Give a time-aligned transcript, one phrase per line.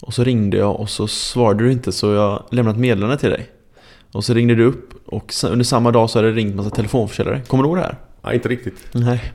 [0.00, 3.30] Och så ringde jag och så svarade du inte så jag lämnade ett meddelande till
[3.30, 3.46] dig.
[4.12, 7.40] Och så ringde du upp och under samma dag så hade det ringt massa telefonförsäljare.
[7.46, 7.96] Kommer du ihåg det här?
[8.24, 8.74] Nej, inte riktigt.
[8.92, 9.32] Nej.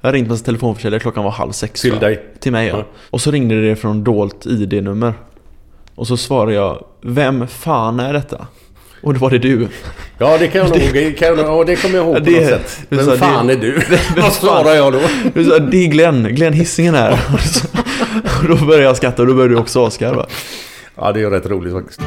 [0.00, 1.80] Jag ringt massa telefonförsäljare, klockan var halv sex.
[1.80, 1.98] Till va?
[1.98, 2.24] dig?
[2.40, 2.76] Till mig ja.
[2.78, 2.84] Ja.
[3.10, 5.14] Och så ringde det från dolt ID-nummer.
[5.94, 8.46] Och så svarade jag, vem fan är detta?
[9.02, 9.68] Och då var det du.
[10.18, 10.78] Ja, det kan jag nog...
[10.92, 12.80] Det, kan jag, ja, det kommer jag ihåg på Det- något sätt.
[12.88, 13.82] Vem sa, fan det- är du?
[14.20, 14.76] Vad svarar fan?
[14.76, 15.00] jag då?
[15.34, 17.12] Du sa, det är Glenn, Glenn Hisingen här.
[17.34, 17.68] Och så-
[18.38, 20.26] och då började jag skratta och då började du också asgarva.
[20.96, 22.00] Ja, det är rätt roligt faktiskt.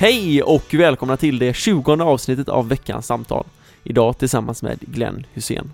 [0.00, 3.44] Hej och välkomna till det 20 avsnittet av veckans samtal.
[3.84, 5.72] Idag tillsammans med Glenn Hussein.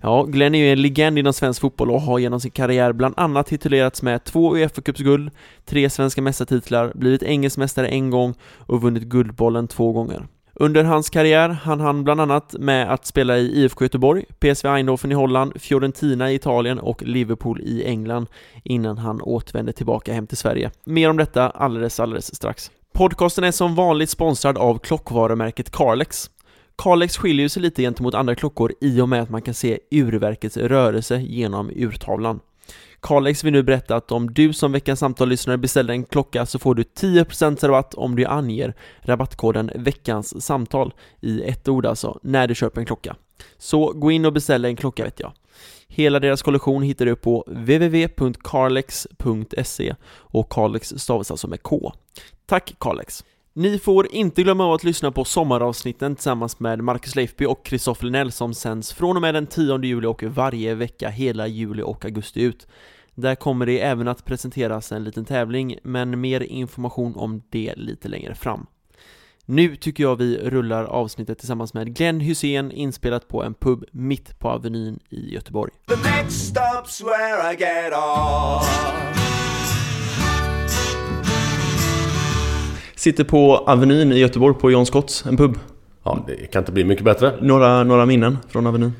[0.00, 3.14] Ja, Glenn är ju en legend inom svensk fotboll och har genom sin karriär bland
[3.16, 5.30] annat titulerats med två Uefa-cupsguld,
[5.64, 10.26] tre svenska mästartitlar, blivit engelsk mästare en gång och vunnit Guldbollen två gånger.
[10.54, 15.12] Under hans karriär hann han bland annat med att spela i IFK Göteborg, PSV Eindhoven
[15.12, 18.26] i Holland, Fiorentina i Italien och Liverpool i England
[18.64, 20.70] innan han återvände tillbaka hem till Sverige.
[20.84, 22.70] Mer om detta alldeles, alldeles strax.
[22.92, 26.30] Podcasten är som vanligt sponsrad av klockvarumärket Carlex.
[26.76, 30.56] Carlex skiljer sig lite gentemot andra klockor i och med att man kan se urverkets
[30.56, 32.40] rörelse genom urtavlan.
[33.00, 36.74] Carlex vill nu berätta att om du som veckans samtal-lyssnare beställer en klocka så får
[36.74, 42.54] du 10% rabatt om du anger rabattkoden veckans samtal i ett ord alltså, när du
[42.54, 43.16] köper en klocka.
[43.58, 45.32] Så gå in och beställ en klocka vet jag.
[45.94, 51.92] Hela deras kollektion hittar du på www.carlex.se och Carlex stavas alltså med K.
[52.46, 53.24] Tack Carlex!
[53.52, 58.04] Ni får inte glömma av att lyssna på sommaravsnitten tillsammans med Marcus Leifby och Christopher
[58.04, 62.04] Linnell som sänds från och med den 10 juli och varje vecka hela juli och
[62.04, 62.66] augusti ut.
[63.14, 68.08] Där kommer det även att presenteras en liten tävling, men mer information om det lite
[68.08, 68.66] längre fram.
[69.52, 74.38] Nu tycker jag vi rullar avsnittet tillsammans med Glenn Hussein inspelat på en pub mitt
[74.38, 75.72] på Avenyn i Göteborg.
[75.88, 78.66] The next stop's where I get off.
[82.96, 85.58] Sitter på Avenyn i Göteborg på John Scotts, en pub.
[86.04, 87.32] Ja, det kan inte bli mycket bättre.
[87.40, 88.92] Några, några minnen från Avenyn.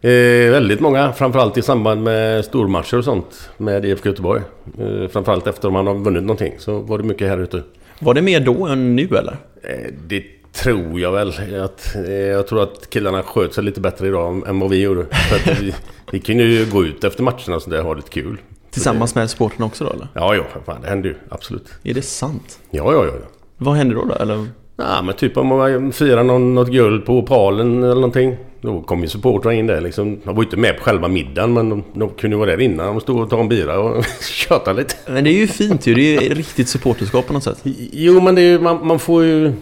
[0.00, 0.10] Eh,
[0.50, 4.42] väldigt många, framförallt i samband med stormatcher och sånt med IFK Göteborg.
[4.78, 7.62] Eh, framförallt efter man har vunnit någonting så var det mycket här ute.
[8.00, 9.36] Var det mer då än nu eller?
[9.62, 10.22] Eh, det
[10.52, 11.28] tror jag väl.
[11.60, 15.04] Att, eh, jag tror att killarna sköt sig lite bättre idag än vad vi gjorde.
[15.04, 15.74] För vi,
[16.12, 18.40] vi kunde ju gå ut efter matcherna och ha lite kul.
[18.70, 20.08] Tillsammans med supporterna också då eller?
[20.14, 21.14] Ja, ja, fan, det hände ju.
[21.28, 21.68] Absolut.
[21.82, 22.58] Är det sant?
[22.70, 23.12] Ja, ja, ja.
[23.14, 23.26] ja.
[23.56, 24.14] Vad hände då då?
[24.14, 24.46] Eller?
[24.80, 28.36] Ja, men typ om man firar någon, något guld på Opalen eller någonting.
[28.60, 30.20] Då kom ju supportrar in där liksom.
[30.24, 32.86] De var ju inte med på själva middagen men de, de kunde vara där innan.
[32.86, 34.94] De stod och tog en bira och tjatade lite.
[35.06, 37.60] Men det är ju fint ju, det är ju riktigt supporterskap på något sätt.
[37.92, 39.52] Jo, men det är ju, man, man får ju...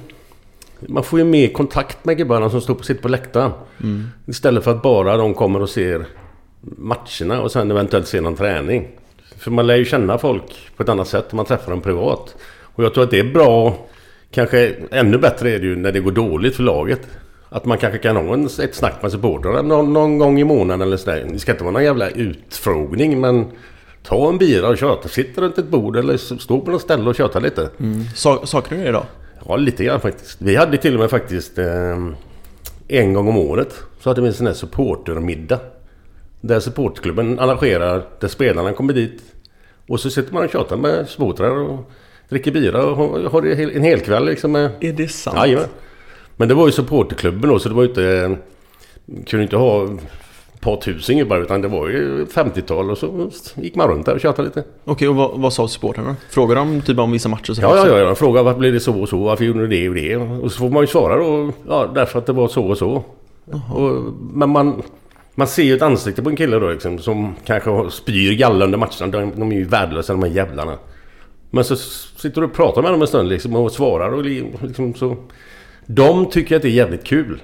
[0.81, 3.51] Man får ju mer kontakt med gubbarna som står på, sitter på läktaren.
[4.27, 6.07] Istället för att bara de kommer och ser
[6.61, 8.89] matcherna och sen eventuellt ser någon träning.
[9.39, 10.43] För man lär ju känna folk
[10.77, 12.35] på ett annat sätt om man träffar dem privat.
[12.62, 13.77] Och jag tror att det är bra.
[14.31, 17.00] Kanske ännu bättre är det ju när det går dåligt för laget.
[17.49, 20.82] Att man kanske kan ha en, ett snack med supportrarna någon, någon gång i månaden
[20.82, 21.26] eller sådär.
[21.32, 23.46] Det ska inte vara någon jävla utfrågning men...
[24.02, 25.08] Ta en bira och köta.
[25.08, 27.70] Sitt runt ett bord eller stå på något ställe och köta lite.
[28.14, 29.05] Sa- Saknar du det idag?
[29.49, 30.43] Ja, lite grann faktiskt.
[30.43, 31.96] Vi hade till och med faktiskt eh,
[32.88, 35.58] en gång om året så hade vi en sån här supportermiddag.
[36.40, 39.23] Där supportklubben arrangerar, där spelarna kommer dit.
[39.88, 41.90] Och så sitter man och tjatar med supportrar och
[42.28, 42.96] dricker bira och
[43.31, 43.46] har-
[43.76, 44.70] en hel kväll liksom med...
[44.81, 45.37] Är det sant?
[45.38, 45.69] Jajamän.
[46.37, 48.37] Men det var ju supporterklubben då så det var ju inte...
[49.26, 53.75] Kunde inte ha ett par tusen gubbar utan det var ju 50-tal och så gick
[53.75, 54.64] man runt där och tjatade lite.
[54.84, 56.17] Okej, och vad, vad sa supportrarna?
[56.31, 57.52] Frågade de typ om vissa matcher?
[57.52, 57.99] Så Ja, ja, ja.
[57.99, 59.17] Jag frågade varför blev det så och så?
[59.19, 60.17] Varför gjorde ni det och det?
[60.17, 61.52] Och så får man ju svara då.
[61.69, 63.05] Ja, därför att det var så och så.
[63.75, 64.02] Och,
[64.34, 64.82] men man,
[65.34, 68.78] man ser ju ett ansikte på en kille då liksom, som kanske spyr galla under
[68.78, 69.06] matcherna.
[69.06, 70.73] De, de är ju värdelösa de här jävlarna.
[71.56, 74.53] Men så sitter du och pratar med dem en stund liksom, och svarar och li-
[74.62, 75.17] liksom så...
[75.87, 77.41] De tycker att det är jävligt kul.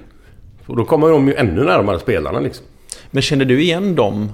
[0.65, 2.65] Och då kommer de ju ännu närmare spelarna liksom.
[3.11, 4.31] Men kände du igen dem,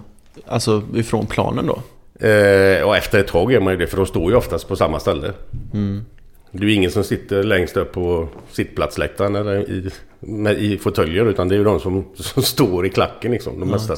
[0.48, 1.82] alltså ifrån planen då?
[2.28, 4.76] Eh, och efter ett tag är man ju det för de står ju oftast på
[4.76, 5.34] samma ställe.
[6.52, 9.90] Det är ju ingen som sitter längst upp på sittplatsläktaren eller i,
[10.20, 13.60] med, i fåtöljer utan det är ju de som, som står i klacken liksom.
[13.60, 13.96] De mesta.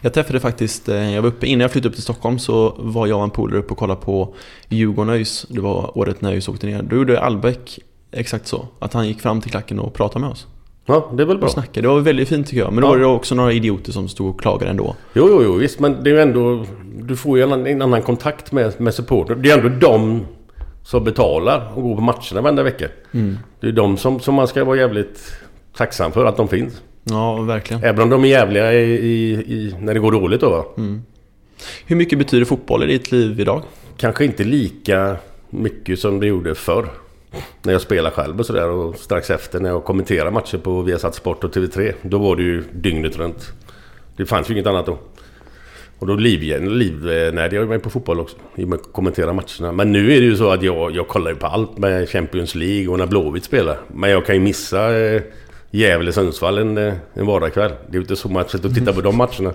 [0.00, 3.06] Jag träffade faktiskt, eh, jag var uppe, innan jag flyttade upp till Stockholm så var
[3.06, 4.34] jag och en polare uppe och kollade på
[4.68, 5.46] Djurgården ÖIS.
[5.48, 6.82] Det var året när ÖIS åkte ner.
[6.82, 7.78] Då gjorde Albeck
[8.12, 8.66] exakt så.
[8.78, 10.46] Att han gick fram till klacken och pratade med oss.
[10.86, 11.46] Ja, det är väl bra.
[11.46, 11.80] Och snackade.
[11.80, 12.72] Det var väldigt fint tycker jag.
[12.72, 12.90] Men då Ja.
[12.90, 14.94] var det också några idioter som stod och klagade ändå.
[15.14, 15.80] Jo, jo, jo, visst.
[15.80, 16.64] Men det är ju ändå...
[17.02, 19.34] Du får ju en, en annan kontakt med, med supporter.
[19.34, 20.26] Det är ändå de
[20.82, 22.88] som betalar och går på matcherna varenda vecka.
[23.60, 25.32] Det är de som, som man ska vara jävligt
[25.76, 26.82] tacksam för att de finns.
[27.10, 27.84] Ja, verkligen.
[27.84, 30.64] Även om de är jävliga i, i, i, när det går dåligt då va?
[31.86, 33.62] Hur mycket betyder fotboll i ditt liv idag?
[33.96, 35.16] Kanske inte lika
[35.50, 36.88] mycket som det gjorde förr.
[37.62, 41.14] När jag spelade själv och sådär och strax efter när jag kommenterade matcher på Viasat
[41.14, 41.92] Sport och TV3.
[42.02, 43.52] Då var det ju dygnet runt.
[44.16, 44.98] Det fanns ju inget annat då.
[45.98, 48.36] Och då liv, livnärde jag mig på fotboll också.
[48.54, 49.72] I och med att kommentera matcherna.
[49.72, 52.54] Men nu är det ju så att jag, jag kollar ju på allt med Champions
[52.54, 53.78] League och när Blåvitt spelar.
[53.88, 55.22] Men jag kan ju missa eh,
[55.76, 57.70] Gävle-Sundsvall en, eh, en vardagskväll.
[57.70, 59.52] Det är ju inte så man och tittar på de matcherna.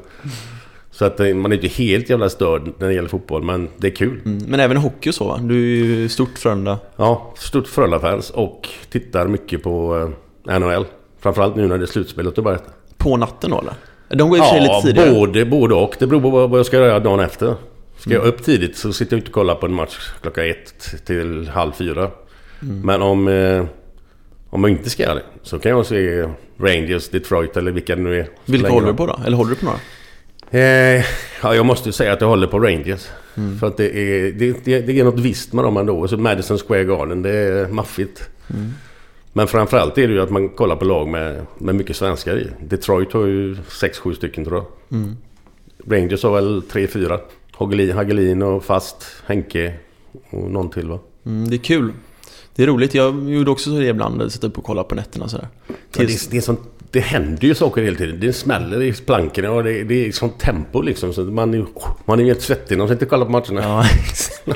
[0.92, 3.44] Så att eh, man är inte helt jävla störd när det gäller fotboll.
[3.44, 4.22] Men det är kul.
[4.26, 4.44] Mm.
[4.48, 5.40] Men även hockey och så va?
[5.44, 6.80] Du är ju stort Frölunda.
[6.96, 9.98] Ja, stort Frölunda-fans och tittar mycket på
[10.48, 10.86] eh, NHL.
[11.20, 12.64] Framförallt nu när det är slutspelet och börjat.
[12.98, 13.74] På natten då eller?
[14.10, 15.12] De går i sig lite tidigare.
[15.12, 15.96] både, både och.
[16.00, 17.56] Det beror på vad jag ska göra dagen efter.
[17.98, 21.06] Ska jag upp tidigt så sitter jag inte och kollar på en match klockan ett
[21.06, 22.12] till halv fyra.
[22.60, 23.66] Men om, eh,
[24.52, 28.02] om jag inte ska göra det så kan jag se Rangers, Detroit eller vilka det
[28.02, 28.28] nu är.
[28.46, 29.20] Vilka håller du på då?
[29.26, 29.80] Eller håller du på några?
[30.52, 31.06] Eh,
[31.44, 33.08] ja, jag måste ju säga att jag håller på Rangers.
[33.60, 36.08] För att det är, det, det, det är något visst med dem ändå.
[36.08, 38.30] Så Madison Square Garden, det är maffigt.
[39.34, 42.48] Men framförallt är det ju att man kollar på lag med, med mycket svenskar i.
[42.68, 44.66] Detroit har ju 6-7 stycken tror jag.
[45.88, 47.20] Rangers har väl 3-4.
[47.52, 49.74] Hagelin, Hagelin och Fast, Henke
[50.30, 51.00] och någon till va?
[51.26, 51.92] Mm, det är kul.
[52.56, 52.94] Det är roligt.
[52.94, 54.32] Jag gjorde också det ibland.
[54.32, 55.48] Sätta upp och kolla på nätterna sådär.
[55.68, 56.60] Ja, det, Tills, är, det, är sånt,
[56.92, 58.20] det händer ju saker hela tiden.
[58.20, 61.14] Det smäller i plankorna och det, det är sånt tempo liksom.
[61.14, 61.66] Så man, är,
[62.06, 63.86] man är ju helt svettig när man sitter och kollar på matcherna.
[64.46, 64.54] ja,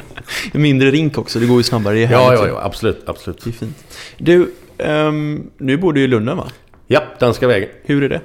[0.51, 1.39] mindre rink också.
[1.39, 1.95] Det går ju snabbare.
[1.95, 3.43] Det Ja, ja, ja, absolut, absolut.
[3.43, 3.77] Det är fint.
[4.17, 6.47] Du, ehm, nu bor du i Lunden va?
[6.87, 7.69] Ja, Danska vägen.
[7.83, 8.21] Hur är det?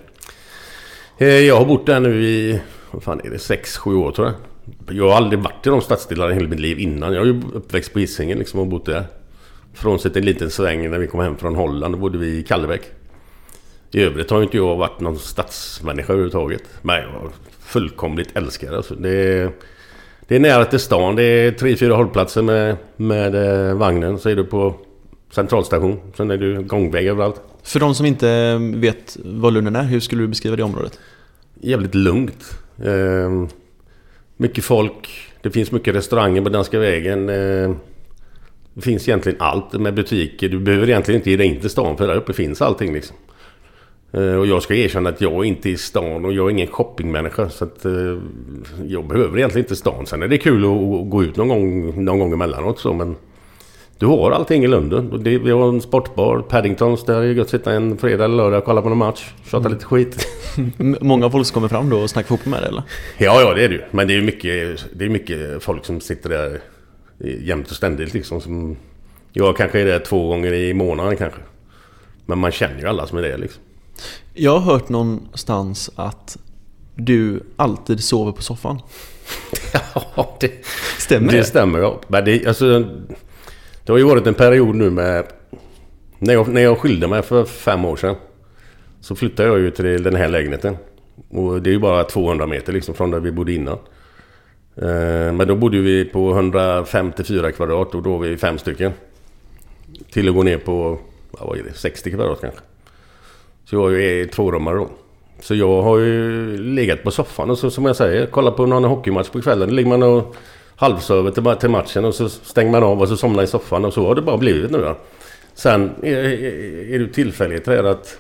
[1.19, 4.37] Eh, Jag har bott där nu i, vad fan är det, 6-7 år tror jag.
[4.97, 7.13] Jag har aldrig varit i de stadsdelarna i hela mitt liv innan.
[7.13, 9.05] Jag är ju uppväxt på Hisingen liksom och bott där.
[9.75, 12.83] Frånsett en liten sväng när vi kom hem från Holland, då bodde vi i Kallebäck.
[13.93, 16.63] I övrigt har inte jag varit någon stadsmänniska överhuvudtaget.
[16.83, 18.77] Men jag fullkomligt älskar det.
[18.77, 18.95] Alltså.
[18.95, 19.11] det.
[19.11, 19.51] Är,
[20.29, 21.17] det är nära till stan.
[21.17, 24.19] Det är tre, fyra hållplatser med, med eh, vagnen.
[24.19, 24.75] Så är du på
[25.31, 26.01] centralstation.
[26.17, 27.41] Sen är du gångväg överallt.
[27.63, 30.99] För de som inte vet vad Lunden är, hur skulle du beskriva det området?
[31.61, 32.59] jävligt lugnt.
[32.85, 33.49] Eh,
[34.37, 35.09] mycket folk.
[35.43, 37.29] Det finns mycket restauranger på Danska vägen.
[37.29, 37.71] Eh,
[38.75, 40.49] det finns egentligen allt med butiker.
[40.49, 43.17] Du behöver egentligen inte ge dig in till stan för där uppe finns allting liksom.
[44.13, 46.67] Eh, och jag ska erkänna att jag är inte i stan och jag är ingen
[46.67, 47.49] shoppingmänniska.
[47.49, 48.19] Så att eh,
[48.87, 50.07] jag behöver egentligen inte stan.
[50.07, 53.17] Sen är det kul att, gå ut någon gång, någon gång emellanåt så men...
[53.99, 55.23] Du har allting i Lunden.
[55.23, 57.05] Vi har en sportbar, Paddingtons.
[57.05, 59.33] Där är det gött att sitta en fredag eller lördag och kolla på någon match.
[59.51, 60.27] Tjata lite skit.
[61.01, 62.83] Många folk som kommer fram då och snackar fotboll med dig eller?
[63.19, 63.83] Ja, ja det är det ju.
[63.91, 66.61] Men det är mycket, det är mycket folk som sitter där
[67.21, 68.41] jämt och ständigt liksom.
[68.41, 68.77] Som,
[69.33, 71.41] jag kanske är där två gånger i månaden kanske.
[72.27, 73.63] Men man känner ju alla som är där liksom.
[74.35, 76.39] Jag har hört någonstans att
[76.95, 78.81] du alltid sover på soffan.
[80.17, 80.53] Ja, det,
[80.99, 81.45] Stämmer det det?
[81.45, 82.01] stämmer ja.
[82.09, 82.79] Men det, alltså,
[83.85, 85.27] det har ju varit en period nu med...
[86.19, 88.17] När jag, när jag skilde mig för fem år sedan.
[89.01, 90.77] Så flyttade jag ju till den här lägenheten.
[91.29, 93.79] Och det är ju bara 200 meter liksom från där vi bodde innan.
[94.77, 98.93] Eh, men då bodde vi på 154 kvadrat och då var vi fem stycken.
[100.11, 100.99] Till att gå ner på,
[101.31, 102.61] vad är det, 60 kvadrat kanske.
[103.65, 104.89] Så jag är ju tvårummare då.
[105.41, 108.85] Så jag har ju legat på soffan och så som jag säger, kollat på någon
[108.85, 109.69] hockeymatch på kvällen.
[109.69, 110.37] Då ligger man och
[110.77, 113.93] halvsover till, till matchen och så stänger man av och så somnar i soffan och
[113.93, 114.97] så har det bara blivit nu då.
[115.55, 118.19] Sen är, är, är det här att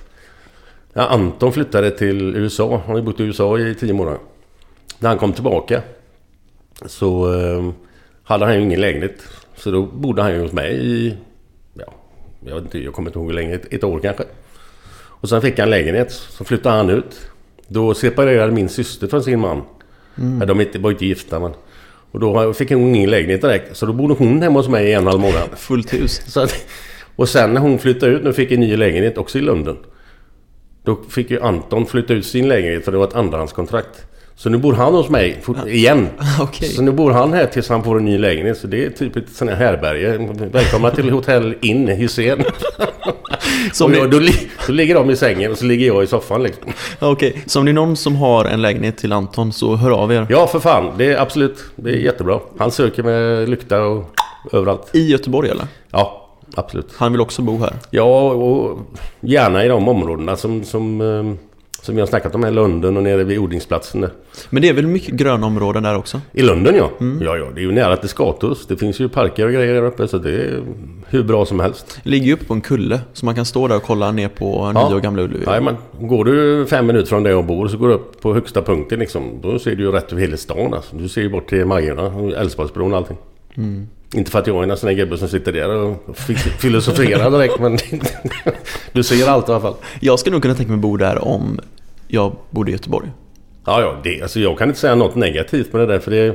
[0.92, 2.70] ja, Anton flyttade till USA.
[2.70, 4.18] Han har ju bott i USA i tio månader.
[4.98, 5.82] När han kom tillbaka
[6.86, 7.70] så eh,
[8.24, 9.22] hade han ju ingen lägenhet.
[9.56, 11.14] Så då bodde han ju hos mig i...
[11.74, 11.94] Ja,
[12.46, 13.54] jag vet inte, jag kommer inte ihåg hur länge.
[13.54, 14.24] Ett, ett år kanske.
[14.92, 16.12] Och sen fick han lägenhet.
[16.12, 17.20] Så flyttade han ut.
[17.68, 19.62] Då separerade min syster från sin man.
[20.40, 21.52] Ja, de inte- var inte gifta men...
[22.12, 23.76] Och då fick hon ingen lägenhet direkt.
[23.76, 25.48] Så då bodde hon hemma hos mig i en halv månad.
[25.56, 26.36] Fullt hus.
[26.36, 26.66] Att,
[27.16, 29.76] och sen när hon flyttade ut, nu fick en ny lägenhet också i London.
[30.82, 34.06] Då fick ju Anton flytta ut sin lägenhet för det var ett andrahandskontrakt.
[34.42, 36.08] Så nu bor han hos mig igen.
[36.40, 36.68] Okej.
[36.68, 38.58] Så nu bor han här tills han får en ny lägenhet.
[38.58, 40.18] Så det är typ ett sånt här härberge.
[40.52, 42.44] Välkomna till Hotell Inn Hysén.
[43.72, 44.20] Så Och om, jag, då,
[44.66, 46.72] då ligger de i sängen och så ligger jag i soffan liksom.
[47.00, 47.42] okej.
[47.46, 50.26] så om det är någon som har en lägenhet till Anton så hör av er.
[50.30, 51.64] Ja för fan, det är absolut.
[51.76, 52.40] Det är jättebra.
[52.58, 54.04] Han söker med lykta och
[54.52, 54.90] överallt.
[54.92, 55.66] I Göteborg eller?
[55.90, 56.92] Ja, absolut.
[56.96, 57.72] Han vill också bo här.
[57.90, 58.78] Ja, och
[59.20, 61.49] gärna i de områdena som, som, eh,
[61.82, 64.10] som vi har snackat om här i Lunden och nere vid odlingsplatsen där.
[64.50, 66.20] Men det är väl mycket gröna områden där också?
[66.32, 66.90] I Lunden ja.
[67.20, 67.46] Ja, ja.
[67.54, 68.66] Det är ju nära till Skatus.
[68.66, 70.60] Det finns ju parker och grejer där uppe så det är
[71.08, 72.00] hur bra som helst.
[72.04, 74.28] Det ligger ju uppe på en kulle så man kan stå där och kolla ner
[74.28, 74.88] på Ja.
[74.88, 75.44] Nya och Gamla Ullevi.
[75.46, 75.76] Jajamän.
[76.00, 78.98] Går du fem minuter från där jag bor så går du upp på högsta punkten
[78.98, 79.22] liksom.
[79.42, 80.96] Då ser du ju rätt över hela stan alltså.
[80.96, 83.16] Du ser ju bort till Majorna, Älvsborgsbron och allting.
[84.14, 87.58] Inte för att jag är en sån gubbe som sitter där och fi- filosoferar direkt
[87.60, 87.78] men
[88.92, 89.74] du ser allt i alla fall.
[90.00, 91.60] Jag skulle nog kunna tänka mig bo där om
[92.08, 93.08] jag bodde i Göteborg.
[93.66, 96.34] Ja, ja, det, alltså jag kan inte säga något negativt med det där för det,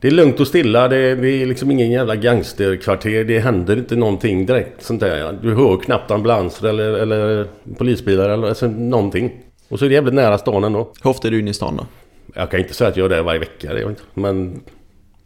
[0.00, 0.88] det är lugnt och stilla.
[0.88, 3.24] Det, det är liksom ingen jävla gangsterkvarter.
[3.24, 5.38] Det händer inte någonting direkt sånt där.
[5.42, 7.46] Du hör knappt ambulanser eller, eller
[7.78, 9.32] polisbilar eller alltså, någonting.
[9.68, 10.92] Och så är det jävligt nära stan ändå.
[11.02, 11.86] Hur ofta är du inne i stan då?
[12.34, 13.74] Jag kan inte säga att jag är där varje vecka.
[13.74, 14.02] Det inte.
[14.14, 14.60] Men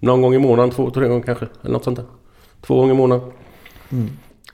[0.00, 1.46] någon gång i månaden, två, tre gånger kanske.
[1.62, 2.06] Eller något sånt där.
[2.60, 3.32] Två gånger i månaden.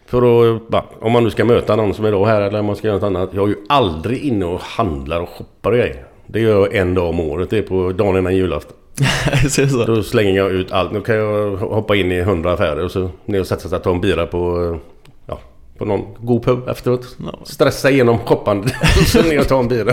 [0.07, 2.67] För att, bara, om man nu ska möta någon som är då här eller om
[2.67, 3.31] man ska göra något annat.
[3.33, 6.07] Jag är ju aldrig inne och handlar och shoppar och grejer.
[6.27, 7.51] Det gör jag en dag om året.
[7.51, 8.77] Det är på dagen innan julafton.
[9.87, 10.93] Då slänger jag ut allt.
[10.93, 13.83] Nu kan jag hoppa in i hundra affärer och så ner och sätta sig och
[13.83, 14.79] ta en bira på,
[15.27, 15.39] ja,
[15.79, 17.17] på någon god pub efteråt.
[17.25, 17.39] Ja.
[17.45, 19.93] Stressa igenom shoppandet och så ner och ta en bira.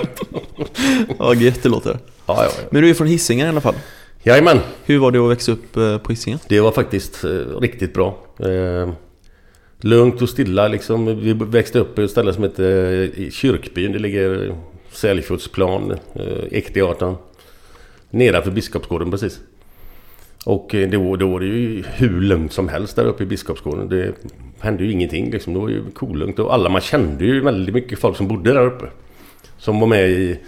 [1.19, 1.97] Ja, gött det låter.
[2.25, 2.67] Ja, ja, ja.
[2.69, 3.75] Men du är från Hisingen i alla fall.
[4.25, 4.59] Jajamän.
[4.85, 6.39] Hur var det att växa upp eh, på Hisingen?
[6.47, 7.29] Det var faktiskt eh,
[7.61, 8.17] riktigt bra.
[8.39, 8.89] Eh,
[9.81, 11.05] lugnt och stilla liksom.
[11.05, 13.91] Vi växte upp på ett ställe som heter Kyrkbyn.
[13.91, 14.55] Det ligger
[14.91, 15.97] Sälfjordsplan,
[16.51, 17.15] Ekteatern.
[18.09, 19.39] Nedanför Biskopsgården precis.
[20.45, 20.75] Och
[21.19, 23.89] då var det ju hur lugnt som helst där uppe i Biskopsgården.
[23.89, 24.13] Det
[24.59, 25.53] hände ju ingenting liksom.
[25.53, 26.39] Det var ju kolugnt.
[26.39, 28.85] Och alla man kände ju väldigt mycket folk som bodde där uppe.
[29.57, 30.39] Som var med i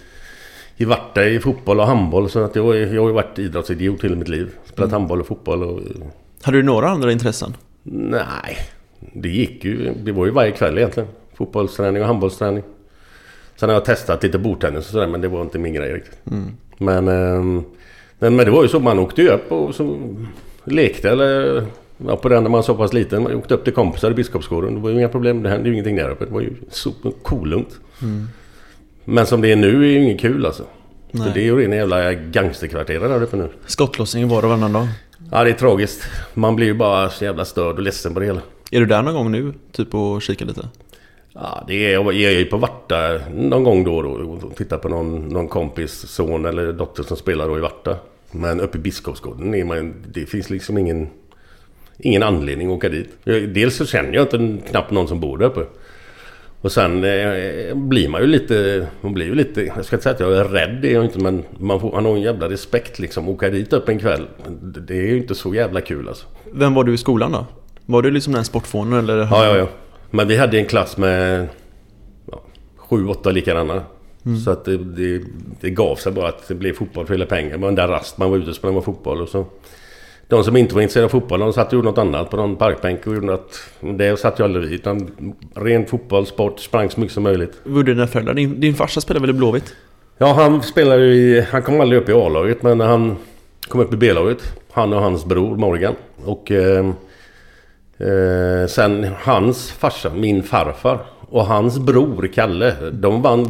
[0.76, 2.30] i Varta i fotboll och handboll.
[2.30, 4.50] Så att jag, jag har ju varit idrottsidiot hela mitt liv.
[4.64, 5.80] Spelat handboll och fotboll och...
[6.42, 7.54] Hade du några andra intressen?
[7.82, 8.58] Nej,
[9.12, 9.94] det gick ju.
[10.04, 11.08] Det var ju varje kväll egentligen.
[11.34, 12.62] Fotbollsträning och handbollsträning.
[13.56, 16.18] Sen har jag testat lite bordtennis och sådär men det var inte min grej riktigt.
[16.78, 17.64] Men, ehm,
[18.18, 19.98] men, men det var ju så, man åkte ju upp och så
[20.64, 21.62] lekte eller...
[22.06, 23.22] Ja, på den när man var så pass liten.
[23.22, 24.74] Man åkte upp till kompisar i Biskopsgården.
[24.74, 25.42] Det var ju inga problem.
[25.42, 26.24] Det hände ju ingenting där uppe.
[26.24, 26.90] Det var ju så
[27.22, 27.80] kolugnt.
[29.08, 30.62] Men som det är nu är ju inget kul alltså.
[31.10, 31.30] För Nej.
[31.34, 33.48] det är ju rena jävla gangsterkvarter där uppe nu.
[33.66, 34.88] Skottlossning var och varannan dag.
[35.32, 36.02] Ja, det är tragiskt.
[36.34, 38.40] Man blir ju bara så jävla störd och ledsen på det hela.
[38.70, 39.52] Är du där någon gång nu?
[39.72, 40.68] Typ och kika lite?
[41.32, 44.10] Ja, det är, jag är ju på Varta någon gång då och då
[44.46, 47.96] och tittar på någon, någon kompis son eller dotter som spelar då i Varta.
[48.30, 51.08] Men uppe i Biskopsgården är man, det finns liksom ingen,
[51.98, 53.08] ingen anledning att åka dit.
[53.24, 55.60] Dels så känner jag inte knappt någon som bor där uppe.
[56.60, 60.14] Och sen eh, blir man ju lite, man blir ju lite, jag ska inte säga
[60.14, 62.48] att jag är rädd, det är jag inte men man, får, man har en jävla
[62.48, 63.28] respekt liksom.
[63.28, 64.26] Åka dit upp en kväll,
[64.60, 66.26] det, är ju inte så jävla kul alltså.
[66.52, 67.46] Vem var du i skolan då?
[67.86, 69.16] Var du liksom den sportfånen eller?
[69.16, 69.68] Ja, ja, ja.
[70.10, 71.48] Men vi hade en klass med
[72.30, 72.42] ja,
[72.76, 73.82] sju, åtta likadana.
[74.44, 75.22] Så att det, det,
[75.60, 77.50] det gav sig bara att det blev fotboll för hela pengar.
[77.50, 79.46] Det var en där rast man var ute och spelade fotboll och så...
[80.28, 82.56] De som inte var intresserade av fotboll, de satt och gjorde något annat på någon
[82.56, 83.60] parkbänk och gjorde något...
[83.80, 84.72] Det satt jag aldrig vid.
[84.72, 85.10] Utan
[85.54, 87.52] ren fotboll, sport, sprang så mycket som möjligt.
[87.64, 88.34] Det dina föräldrar?
[88.34, 89.74] Din, din farsa spelade väl i Blåvitt?
[90.18, 91.40] Ja, han spelade ju i...
[91.40, 93.16] Han kom aldrig upp i A-laget, men han
[93.68, 94.52] kom upp i B-laget.
[94.72, 95.94] Han och hans bror Morgan.
[96.24, 96.50] Och...
[96.50, 96.86] Eh,
[97.98, 100.98] eh, sen hans farsa, min farfar.
[101.30, 102.74] Och hans bror Kalle.
[102.92, 103.46] De vann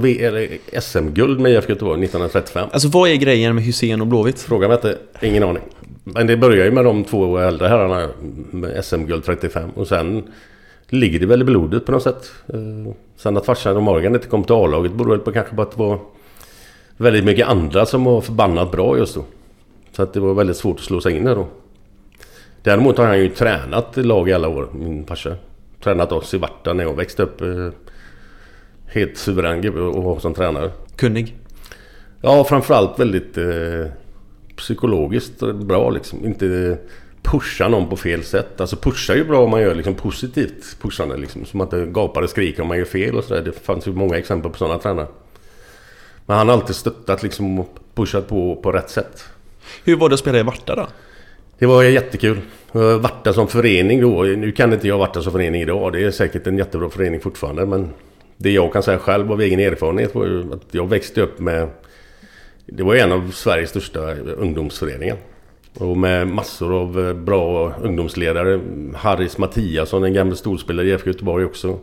[0.81, 2.69] SM-guld med IFK Göteborg 1935.
[2.73, 4.41] Alltså vad är grejen med Hussein och Blåvitt?
[4.41, 5.63] Fråga mig inte, ingen aning.
[6.09, 8.09] Men det börjar ju med de två äldre herrarna
[8.51, 10.23] med SM-guld 35 och sen
[10.89, 12.33] ligger det väl i blodet på något sätt.
[12.49, 15.63] Eh, Sen att farsan och Morgan inte kom till A-laget beror väl på kanske på
[15.63, 15.99] att det var
[16.97, 19.25] väldigt mycket andra som var förbannat bra just då.
[19.93, 21.47] Så att det var väldigt svårt att slå sig in där då.
[22.63, 25.35] Däremot har han ju tränat lag i alla år, min farsa.
[25.83, 27.41] Tränat oss i Varta när jag växte upp.
[27.41, 27.69] eh,
[28.87, 30.71] Helt suverän gubbe att ha som tränare.
[30.97, 31.35] Kunnig.
[32.21, 33.87] Ja, framförallt väldigt eh,
[34.57, 36.27] psykologiskt bra liksom.
[36.27, 36.79] Inte
[37.23, 38.61] pusha någon på fel sätt.
[38.61, 41.45] Alltså pusha är ju bra om man gör liksom positivt pushande liksom.
[41.45, 43.43] Som att det gapar och skriker om man gör fel och sådär.
[43.43, 45.07] Det fanns ju många exempel på sådana tränare.
[46.27, 49.25] Men han har alltid stöttat liksom och pushat på på rätt sätt.
[49.85, 50.87] Hur var det att spela i Varta då?
[51.59, 52.41] Det var jättekul.
[52.73, 54.23] Varta som förening då.
[54.23, 55.93] Nu kan inte jag Varta som förening idag.
[55.93, 57.67] Det är säkert en jättebra förening fortfarande.
[57.67, 57.91] Men
[58.37, 61.69] det jag kan säga själv av egen erfarenhet var ju att jag växte upp med...
[62.69, 65.17] Det var en av Sveriges största ungdomsföreningar.
[65.79, 68.61] Och med massor av eh, bra ungdomsledare.
[68.95, 71.79] Harris Mattiasson, en gammal storspelare i IFK Göteborg också.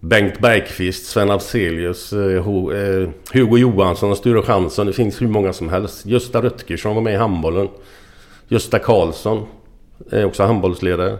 [0.00, 4.86] Bengt Bergqvist, Sven Afzelius, eh, eh, Hugo Johansson och Sture Jansson.
[4.86, 6.06] Det finns hur många som helst.
[6.06, 7.68] Gösta Röttgersson var med i handbollen.
[8.48, 9.46] Gösta Karlsson
[10.10, 11.18] är också handbollsledare.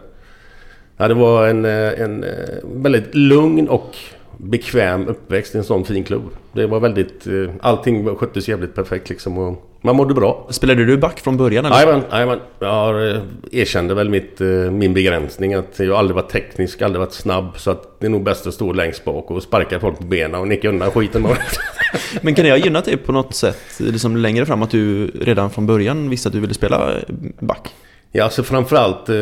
[0.97, 2.25] Ja, det var en, en
[2.63, 3.95] väldigt lugn och
[4.43, 6.23] bekväm uppväxt i en sån fin klubb.
[6.53, 7.27] Det var väldigt...
[7.27, 10.47] eh, Allting sköttes jävligt perfekt liksom och man mådde bra.
[10.49, 11.65] Spelade du back från början?
[11.65, 12.39] Jajamän, jajamän.
[12.59, 17.13] Jag eh, erkände väl mitt, eh, min begränsning att jag aldrig varit teknisk, aldrig varit
[17.13, 17.53] snabb.
[17.57, 20.39] Så att det är nog bäst att stå längst bak och sparka folk på benen
[20.39, 21.27] och nicka undan skiten.
[22.21, 25.49] Men kan det ha gynnat dig på något sätt liksom längre fram att du redan
[25.49, 26.91] från början visste att du ville spela
[27.39, 27.69] back?
[28.11, 29.09] Ja, alltså framförallt...
[29.09, 29.15] Eh,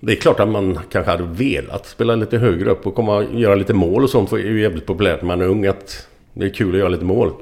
[0.00, 3.40] det är klart att man kanske hade velat spela lite högre upp och komma och
[3.40, 4.30] göra lite mål och sånt.
[4.30, 6.78] För det är ju jävligt populärt när man är ung att det är kul att
[6.78, 7.32] göra lite mål.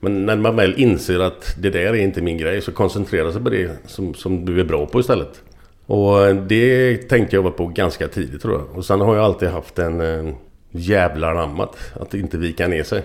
[0.00, 3.42] Men när man väl inser att det där är inte min grej så koncentrera sig
[3.42, 5.42] på det som, som du är bra på istället.
[5.86, 8.78] Och eh, det tänkte jag var på ganska tidigt tror jag.
[8.78, 10.34] Och sen har jag alltid haft en eh,
[10.70, 13.02] jävla rammat att inte vika ner sig.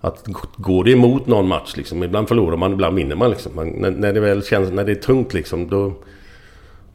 [0.00, 0.24] Att
[0.56, 3.52] går det emot någon match liksom, ibland förlorar man, ibland vinner man liksom.
[3.54, 5.92] Men när, när det väl känns, när det är tungt liksom, då...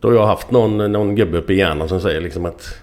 [0.02, 2.76] Då har jag haft någon, någon gubbe uppe i hjärnan som säger liksom att...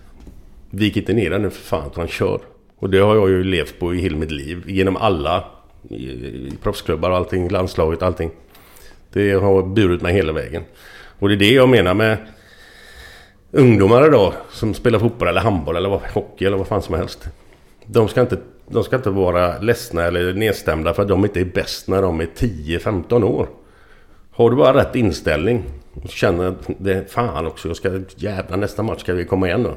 [0.71, 2.41] Vik inte ner dig nu för fan, utan kör.
[2.79, 4.63] Och det har jag ju levt på i hela mitt liv.
[4.67, 5.45] Genom alla
[5.89, 8.31] i, i proffsklubbar och allting, landslaget, allting.
[9.13, 10.63] Det har burit mig hela vägen.
[11.19, 12.17] Och det är det jag menar med
[13.53, 17.29] ungdomar idag som spelar fotboll eller handboll eller hockey eller vad fan som helst.
[17.87, 21.45] De ska inte, de ska inte vara ledsna eller nedstämda för att de inte är
[21.45, 23.49] bäst när de är 10-15 år.
[24.31, 25.65] Har du bara rätt inställning
[26.03, 29.63] och känner att det fan också, jag ska jävla nästa match ska vi komma igen
[29.63, 29.75] då.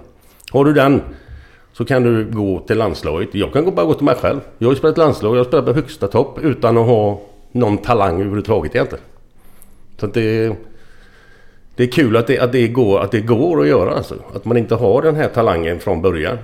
[0.52, 1.02] Har du den
[1.74, 3.36] så kan du gå till landslaget.
[3.36, 4.40] Jag kan bara gå till mig själv.
[4.58, 7.78] Jag har ju spelat landslag, jag har spelat på högsta topp utan att ha någon
[7.78, 9.04] talang överhuvudtaget egentligen.
[9.98, 10.56] Så att det...
[11.76, 14.16] Det är kul att det, att, det går, att det går att göra alltså.
[14.36, 16.38] Att man inte har den här talangen från början.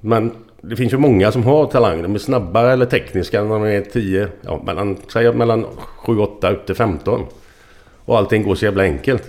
[0.00, 2.02] Men det finns ju många som har talang.
[2.02, 5.66] De är snabba eller tekniska när de är 10, ja mellan, säg mellan
[6.04, 7.22] 7-8 upp till 15.
[8.06, 9.22] Och allting går så jävla enkelt.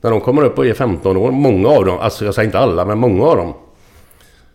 [0.00, 2.58] När de kommer upp och är 15 år, många av dem, alltså jag säger inte
[2.58, 3.54] alla, men många av dem.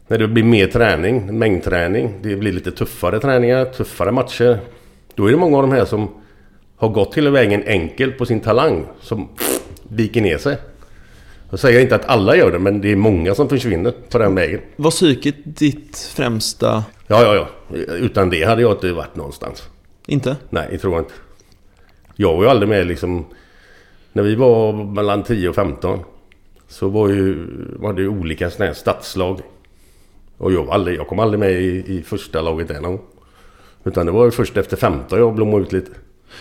[0.07, 4.59] När det blir mer träning, mängdträning, det blir lite tuffare träningar, tuffare matcher.
[5.15, 6.09] Då är det många av de här som
[6.77, 9.29] har gått hela vägen enkelt på sin talang som
[9.89, 10.57] viker ner sig.
[11.49, 14.35] Jag säger inte att alla gör det, men det är många som försvinner på den
[14.35, 14.61] vägen.
[14.75, 16.83] Var psyket ditt främsta...
[17.07, 17.77] Ja, ja, ja.
[17.77, 19.63] Utan det hade jag inte varit någonstans.
[20.07, 20.37] Inte?
[20.49, 21.13] Nej, det tror jag inte.
[22.15, 23.25] Jag var ju aldrig med liksom...
[24.13, 25.99] När vi var mellan 10 och 15
[26.67, 29.41] så var, ju, var det ju olika sådana här stadslag.
[30.37, 33.01] Och jag, var aldrig, jag kom aldrig med i, i första laget någon gång.
[33.83, 35.91] Utan det var ju först efter 15 jag blommade ut lite.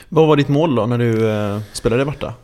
[0.08, 2.34] Vad var ditt mål då när du eh, spelade i Varta?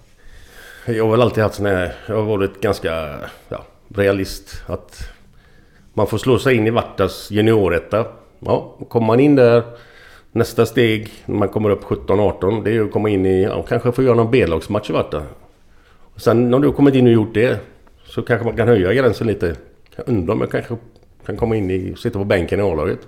[0.87, 1.95] Jag har väl alltid haft sån här...
[2.07, 4.63] Jag har varit ganska ja, realist.
[4.67, 5.11] Att
[5.95, 8.07] man får slå sig in i Vartas junioretta.
[8.39, 9.63] Ja, kommer man in där...
[10.33, 13.43] Nästa steg när man kommer upp 17-18 det är att komma in i...
[13.43, 15.23] Ja, kanske få göra någon B-lagsmatch i Varta.
[16.15, 17.61] Och sen när du har kommit in och gjort det
[18.05, 19.57] så kanske man kan höja gränsen lite.
[19.97, 20.77] Jag undrar om jag kanske
[21.27, 21.95] kan komma in i...
[21.97, 22.99] Sitta på bänken i A-laget.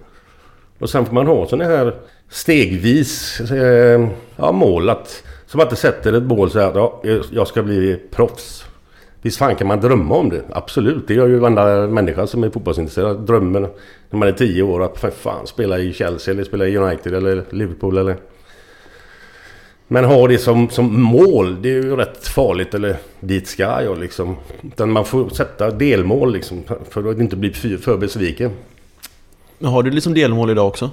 [0.79, 1.95] Och sen får man ha sådana här
[2.29, 4.91] stegvis eh, ja, mål.
[4.91, 7.03] Att, Så man inte sätter ett mål så här, ja,
[7.33, 8.65] jag ska bli proffs.
[9.23, 10.43] Visst fan kan man drömma om det?
[10.51, 13.27] Absolut, det gör ju varenda människa som är fotbollsintresserad.
[13.27, 13.63] Drömmen
[14.11, 17.15] när man är 10 år att för fan spela i Chelsea eller spela i United
[17.15, 18.17] eller Liverpool eller...
[19.89, 22.75] Men ha det som, som mål, det är ju rätt farligt.
[22.75, 24.37] Eller dit ska jag liksom.
[24.63, 26.63] Utan man får sätta delmål liksom.
[26.91, 28.51] För att inte bli för för besviken.
[29.59, 30.91] Men Har du liksom delmål idag också?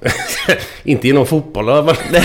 [0.84, 2.22] inte inom fotboll i alla fall.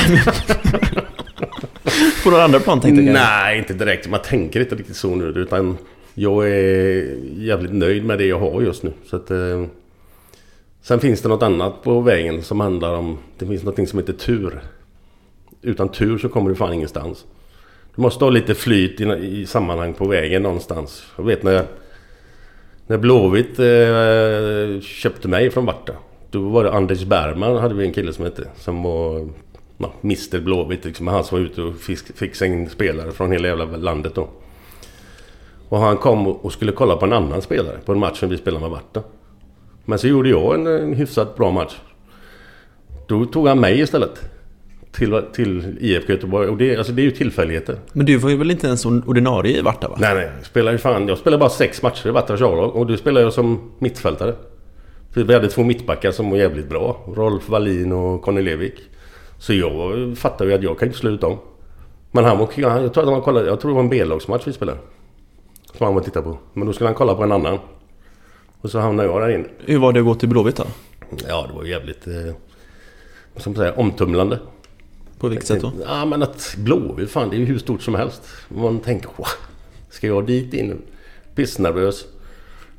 [2.24, 3.14] På några andra plan tänkte jag.
[3.14, 4.10] Nej, inte direkt.
[4.10, 5.26] Man tänker inte riktigt så nu.
[5.26, 5.78] Utan
[6.14, 8.94] jag är jävligt nöjd med det jag har just nu.
[9.06, 9.66] Så att, eh,
[10.82, 13.18] sen finns det något annat på vägen som handlar om...
[13.38, 14.62] Det finns något som heter tur.
[15.62, 17.26] utan tur så kommer du fan ingenstans.
[17.96, 21.06] Du måste ha lite flyt i, i sammanhang på vägen någonstans.
[21.18, 21.66] Jag vet när,
[22.88, 25.94] när Blåvitt eh, köpte mig från Varta.
[26.32, 28.48] Då var det Anders Bergman, hade vi en kille som hette.
[28.56, 29.30] Som var
[29.78, 31.08] ja, Mr Blåvitt liksom.
[31.08, 34.30] Han som var ute och fisk, fixade in spelare från hela jävla landet då.
[35.70, 38.38] Och han kom och skulle kolla på en annan spelare på en match som vi
[38.38, 39.04] spelade med Varta.
[39.86, 41.76] Men så gjorde jag en, en hyfsat bra match.
[43.08, 44.22] Då tog han mig istället.
[44.92, 46.50] Till, till IFK Göteborg.
[46.50, 47.78] Och det, alltså det är ju tillfälligheter.
[47.94, 49.96] Men du var ju väl inte ens ordinarie i Varta va?
[50.00, 50.32] Nej, nej.
[50.38, 51.08] Jag spelar ju fan...
[51.08, 52.76] Jag spelar bara sex matcher i Vartas A-lag.
[52.76, 54.36] Och då spelar jag som mittfältare.
[55.12, 57.06] För vi hade två mittbackar som var jävligt bra.
[57.16, 58.76] Rolf Wallin och Conny Levik.
[59.44, 61.38] Så jag fattade ju att jag kan inte slå ut dem.
[62.12, 62.50] Men han var...
[62.56, 64.78] Jag tror, att han kollade, jag tror det var en B-lagsmatch vi spelade.
[65.66, 66.38] Som han var och tittade på.
[66.54, 67.60] Men då skulle han kolla på en annan.
[68.62, 69.46] Och så hamnade jag där inne.
[69.66, 70.64] Hur var det att gå till Blåvitt då?
[71.28, 72.08] Ja, det var jävligt...
[72.08, 72.14] Eh,
[73.38, 74.40] som man säger, omtumlande.
[75.20, 75.72] På vilket sätt då?
[75.86, 78.24] Ja, men att Blåvitt, fan det är ju hur stort som helst.
[78.48, 79.28] Man tänker, wow,
[79.90, 80.82] ska jag dit in?
[81.36, 82.06] Pissnervös.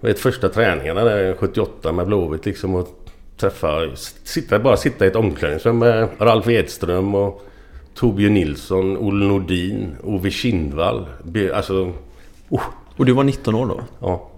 [0.00, 3.03] Jag vet första träningarna där 78 med Blåvitt liksom och
[3.36, 3.96] träffa...
[4.24, 7.46] Sitta, bara sitta i ett omklädningsrum med Ralf Edström och
[7.94, 11.06] Torbjörn Nilsson, Olle Nordin, Ove Kindvall.
[11.54, 11.92] Alltså...
[12.48, 12.62] Oh,
[12.96, 13.80] Och du var 19 år då?
[14.00, 14.30] ja.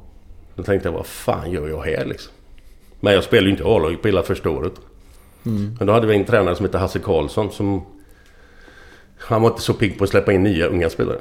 [0.54, 2.32] Då tänkte jag, vad fan gör jag här liksom?
[3.00, 4.72] Men jag spelade ju inte A-laget på hela första året.
[5.78, 7.86] Men då hade vi en tränare som hette Hasse Karlsson som...
[9.18, 11.18] Han var inte så pigg på att släppa in nya unga spelare.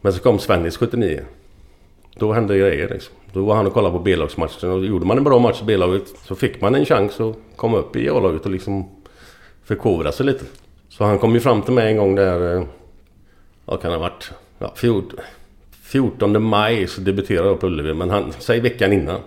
[0.00, 1.24] Men så kom Svennis 79.
[2.18, 3.14] Då hände grejer liksom.
[3.32, 6.02] Då var han och kollade på B-lagsmatchen och gjorde man en bra match i B-laget
[6.24, 8.88] så fick man en chans att komma upp i A-laget och liksom
[9.64, 10.44] förkovra sig lite.
[10.88, 12.56] Så han kom ju fram till mig en gång där...
[12.56, 12.64] Eh,
[13.64, 14.30] vad kan det ha varit?
[14.58, 15.20] Ja, 14,
[15.82, 17.94] 14 maj så debuterade jag på Ullevi.
[17.94, 19.20] Men han, säg veckan innan.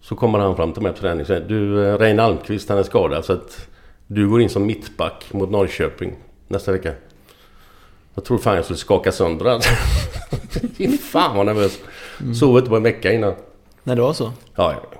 [0.00, 2.78] Så kommer han fram till mig på träning och säger Du eh, Reine Almqvist han
[2.78, 3.68] är skadad så att
[4.06, 6.12] du går in som mittback mot Norrköping
[6.48, 6.92] nästa vecka.
[8.14, 9.60] Jag tror fan jag skulle skaka sönder.
[10.76, 11.78] Fy fan vad nervös.
[12.34, 13.34] Sov inte på en vecka innan.
[13.82, 14.32] Nej, det var så?
[14.54, 14.98] Ja, ja.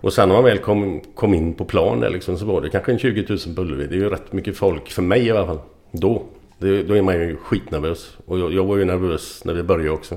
[0.00, 2.70] Och sen när man väl kom, kom in på plan där liksom, så var det
[2.70, 3.86] kanske en 20 000 på Ullevi.
[3.86, 5.58] Det är ju rätt mycket folk för mig i alla fall.
[5.90, 6.22] Då.
[6.58, 8.16] Det, då är man ju skitnervös.
[8.26, 10.16] Och jag, jag var ju nervös när vi började också.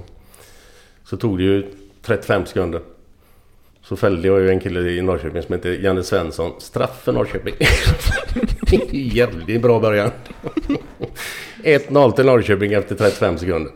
[1.04, 1.66] Så tog det ju
[2.02, 2.82] 35 sekunder.
[3.84, 6.52] Så fällde jag ju en kille i Norrköping som heter Janne Svensson.
[6.60, 7.54] Straff för Norrköping.
[8.92, 10.12] Jävligt bra början.
[11.64, 13.72] 1-0 till Norrköping efter 35 sekunder.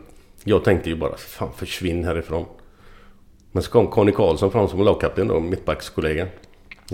[0.48, 2.46] Jag tänkte ju bara, fan försvinn härifrån.
[3.52, 6.28] Men så kom Conny Karlsson fram som lagkapten då, mittbackskollega.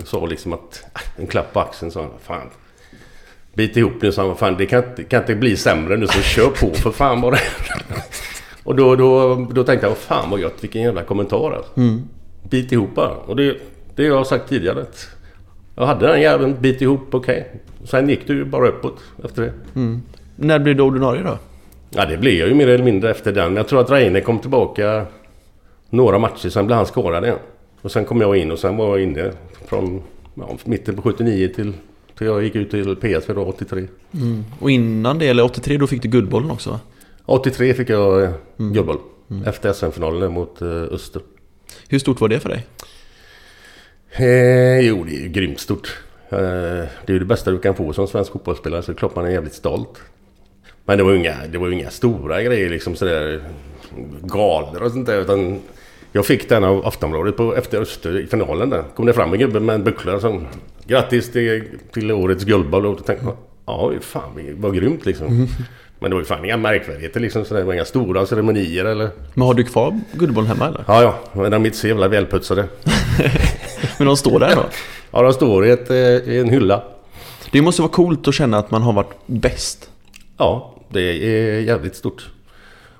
[0.00, 2.46] Och sa liksom att, äh, en klapp på axeln sa han, fan.
[3.54, 6.22] Bit ihop nu, sa han, fan det kan, inte- kan inte bli sämre nu så
[6.22, 7.36] kör på för fan bara.
[8.64, 11.72] Och då, då, då tänkte jag, fan vad gött, vilken jävla kommentar alltså.
[12.50, 13.10] Bit ihop bara.
[13.16, 13.56] Och det,
[13.96, 14.82] det jag har sagt tidigare.
[14.82, 15.08] Att
[15.76, 17.60] jag hade den jäveln, bit ihop, okej.
[17.84, 19.52] Sen gick det ju bara uppåt efter det.
[20.36, 21.38] När blev du ordinarie då?
[21.94, 23.46] Ja, det blev jag ju mer eller mindre efter den.
[23.46, 25.06] Men jag tror att Reine kom tillbaka
[25.90, 27.38] några matcher, sen blev han skadad igen.
[27.82, 29.32] Och sen kom jag in och sen var jag inne
[29.66, 30.02] från
[30.34, 31.72] ja, mitten på 79 till,
[32.18, 33.86] till jag gick ut till PSV då, 83.
[34.58, 36.80] Och innan det, eller 83, då fick du Guldbollen också va?
[37.26, 38.98] 83 fick jag eh, guldboll.
[39.46, 41.22] Efter SM-finalen mot eh, Öster.
[41.88, 42.66] Hur stort var det för dig?
[44.10, 45.98] Eh, jo, det är ju grymt stort.
[46.28, 48.98] Eh, det är ju det bästa du kan få som svensk fotbollsspelare, så det är
[48.98, 50.02] klart man är jävligt stolt.
[50.84, 53.40] Men det var ju inga, det var inga stora grejer liksom sådär
[54.22, 55.20] galor och sånt där.
[55.20, 55.60] Utan
[56.12, 58.84] jag fick den av Aftonbladet på, efter Öster i finalen där.
[58.96, 60.46] Kom det fram en gubbe med en buckla som
[60.86, 62.86] Grattis till, till årets guldboll.
[62.86, 63.26] Och tänkte
[63.66, 65.48] ja fan vad grymt liksom.
[65.98, 67.44] Men det var ju fan inga märkvärdigheter liksom.
[67.44, 69.10] Så det var inga stora ceremonier eller...
[69.34, 70.84] Men har du kvar Guldbollen hemma eller?
[70.86, 71.18] Ja, ja.
[71.32, 72.68] Men de är inte så jävla välputsade.
[73.98, 74.64] Men de står där då?
[75.10, 76.82] Ja, de står i, ett, eh, i en hylla.
[77.50, 79.90] Det måste vara coolt att känna att man har varit bäst.
[80.36, 82.26] Ja, det är jävligt stort.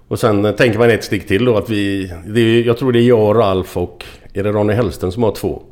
[0.09, 2.05] Och sen tänker man ett steg till då att vi...
[2.35, 4.05] Är, jag tror det är jag Ralf och...
[4.35, 5.62] Är det Ronny Hellsten som har två?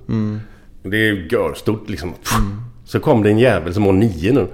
[0.82, 2.14] Det är görstort liksom.
[2.84, 4.46] Så kom det en jävel som har nio nu.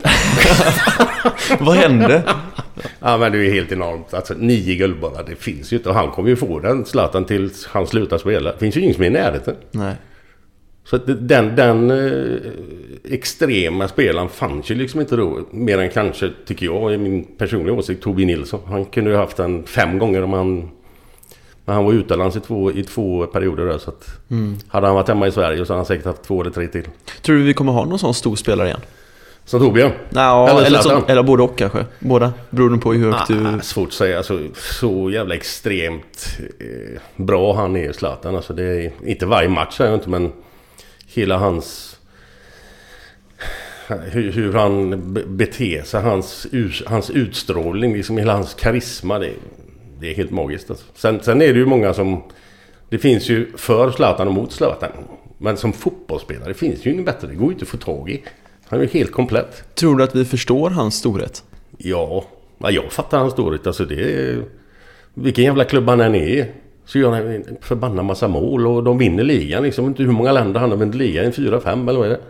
[1.61, 2.23] Vad hände?
[3.01, 4.15] Ja men det är ju helt enormt.
[4.15, 5.89] Alltså nio guldbollar, det finns ju inte.
[5.89, 8.53] Och han kommer ju få den, Zlatan, tills han slutar spela.
[8.53, 9.55] Det finns ju ingen som är i närheten.
[9.71, 9.95] Nej.
[10.87, 12.41] Så att den, den eh,
[13.05, 15.41] extrema spelaren fanns ju liksom inte då.
[15.51, 18.61] Mer än kanske, tycker jag, i min personliga åsikt, Tobi Nilsson.
[18.67, 20.69] Han kunde ju haft den fem gånger om han...
[21.65, 23.79] Men han var utomlands i två, i två perioder där.
[23.79, 24.09] Så att
[24.69, 26.89] hade han varit hemma i Sverige så hade han säkert haft två eller tre till.
[27.23, 28.81] Tror du vi kommer ha någon sån stor spelare igen?
[29.45, 29.93] Som Torbjörn?
[30.11, 31.85] Ja, Eller eller, som, eller både och kanske.
[31.99, 32.33] Båda.
[32.51, 33.47] Beroende på hur högt du...
[33.47, 34.17] Ah, svårt att säga.
[34.17, 38.37] Alltså, så jävla extremt eh, bra han är, Zlatan.
[38.37, 40.33] Alltså, det är inte varje match säger jag inte, men
[41.17, 41.97] hela hans
[43.89, 46.47] hur, hur han be- beter sig, hans,
[46.87, 49.19] hans utstrålning, liksom hela hans karisma.
[49.19, 49.33] Det,
[50.01, 50.87] det är helt magiskt alltså.
[50.95, 52.23] sen, sen är det ju många som...
[52.89, 54.91] Det finns ju för Zlatan och mot Zlatan.
[55.39, 57.29] Men som fotbollsspelare finns ju ingen bättre.
[57.29, 58.23] Det går ju inte att få tag i.
[58.65, 59.75] Han är ju helt komplett.
[59.75, 61.45] Tror du att vi förstår hans storhet?
[61.79, 62.25] Ja,
[62.59, 63.67] ja jag fattar hans storhet.
[63.67, 64.43] Alltså det är...
[65.15, 66.53] Vilken jävla klubb han än är
[66.87, 69.87] Så gör han en förbannad massa mål och de vinner ligan liksom.
[69.87, 71.33] Inte hur många länder han har vunnit ligan i?
[71.33, 72.21] Fyra, fem eller vad är det?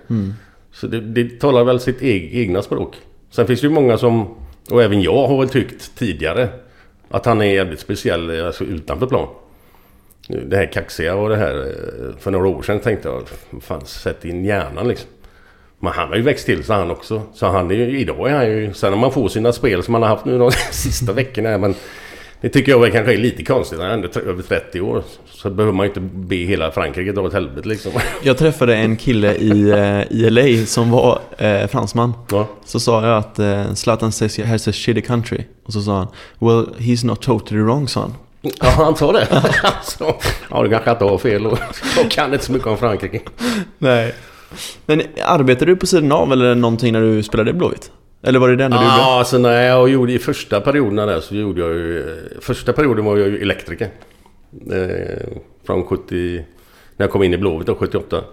[0.73, 2.95] Så det, det talar väl sitt eg- egna språk.
[3.31, 4.29] Sen finns det ju många som,
[4.71, 6.49] och även jag har väl tyckt tidigare,
[7.11, 9.29] att han är jävligt speciell alltså utanför plan.
[10.47, 13.23] Det här kaxiga och det här eh, för några år sedan tänkte jag,
[13.63, 15.09] fan sätt in hjärnan liksom.
[15.79, 17.23] Men han har ju växt till sig han också.
[17.35, 19.95] Så han är ju, idag är han ju, sen när man får sina spel som
[19.95, 21.59] han har haft nu de sista veckorna.
[21.59, 21.75] Men
[22.41, 23.79] det tycker jag väl kanske är lite konstigt.
[23.81, 25.03] Han är över 30 år.
[25.29, 27.93] Så behöver man ju inte be hela Frankrike dra åt helvete liksom.
[28.23, 32.13] Jag träffade en kille i, eh, i LA som var eh, fransman.
[32.31, 32.49] Ja.
[32.65, 35.45] Så sa jag att eh, Zlatan says he has a shitty country.
[35.65, 38.15] Och så sa han Well, he's not totally wrong, sa han.
[38.43, 39.27] Ja, han sa det.
[39.63, 40.15] alltså,
[40.51, 41.59] ja, du kanske inte har fel och
[41.97, 43.21] jag kan inte så mycket om Frankrike.
[43.79, 44.15] Nej.
[44.87, 47.91] Men arbetade du på sidan av eller någonting när du spelade i Blåvitt?
[48.27, 48.97] Eller var det det enda du gjorde?
[48.97, 52.17] Ja, alltså när jag gjorde i första perioderna där så gjorde jag ju...
[52.41, 53.89] Första perioden var jag ju elektriker.
[54.73, 55.27] Eh,
[55.65, 56.45] från 70...
[56.97, 58.25] När jag kom in i Blåvitt då, 78.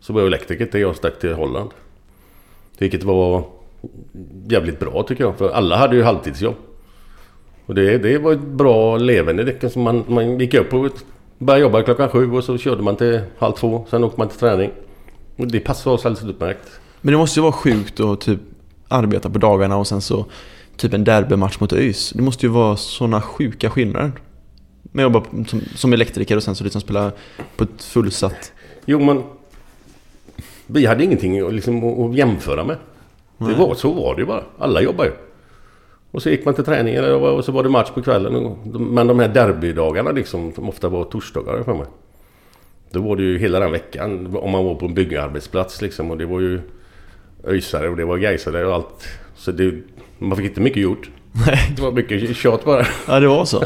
[0.00, 1.70] Så var jag elektriker till jag stack till Holland.
[2.78, 3.44] Vilket var
[4.48, 5.38] jävligt bra tycker jag.
[5.38, 6.54] För alla hade ju halvtidsjobb.
[7.66, 9.44] Och det, det var ett bra levande.
[9.44, 10.90] Det, man, man gick upp och
[11.38, 13.86] började jobba klockan sju och så körde man till halv två.
[13.90, 14.70] Sen åkte man till träning.
[15.36, 16.80] Och det passade oss alldeles utmärkt.
[17.00, 18.40] Men det måste ju vara sjukt att typ
[18.88, 20.26] arbeta på dagarna och sen så
[20.76, 22.12] typ en derbymatch mot ÖIS.
[22.16, 24.12] Det måste ju vara sådana sjuka skillnader.
[24.82, 27.12] Med att jobba som, som elektriker och sen så liksom spela
[27.56, 28.52] på ett fullsatt...
[28.84, 29.22] Jo men
[30.66, 32.76] Vi hade ingenting liksom, att- jämföra med.
[33.38, 34.42] Det var, så var det ju bara.
[34.58, 35.10] Alla jobbar ju.
[36.10, 38.56] Och så gick man till träningen och så var det match på kvällen.
[38.64, 41.86] Men de här derbydagarna liksom, som ofta var torsdagar för mig.
[42.90, 46.10] Då var det ju hela den veckan om man var på en byggarbetsplats liksom.
[46.10, 46.60] Och det var ju
[47.44, 49.08] öjsare och det var gaisare och allt.
[49.36, 49.74] Så det,
[50.18, 51.10] man fick inte mycket gjort.
[51.76, 52.86] Det var mycket tjat bara.
[53.08, 53.64] Ja, det var så.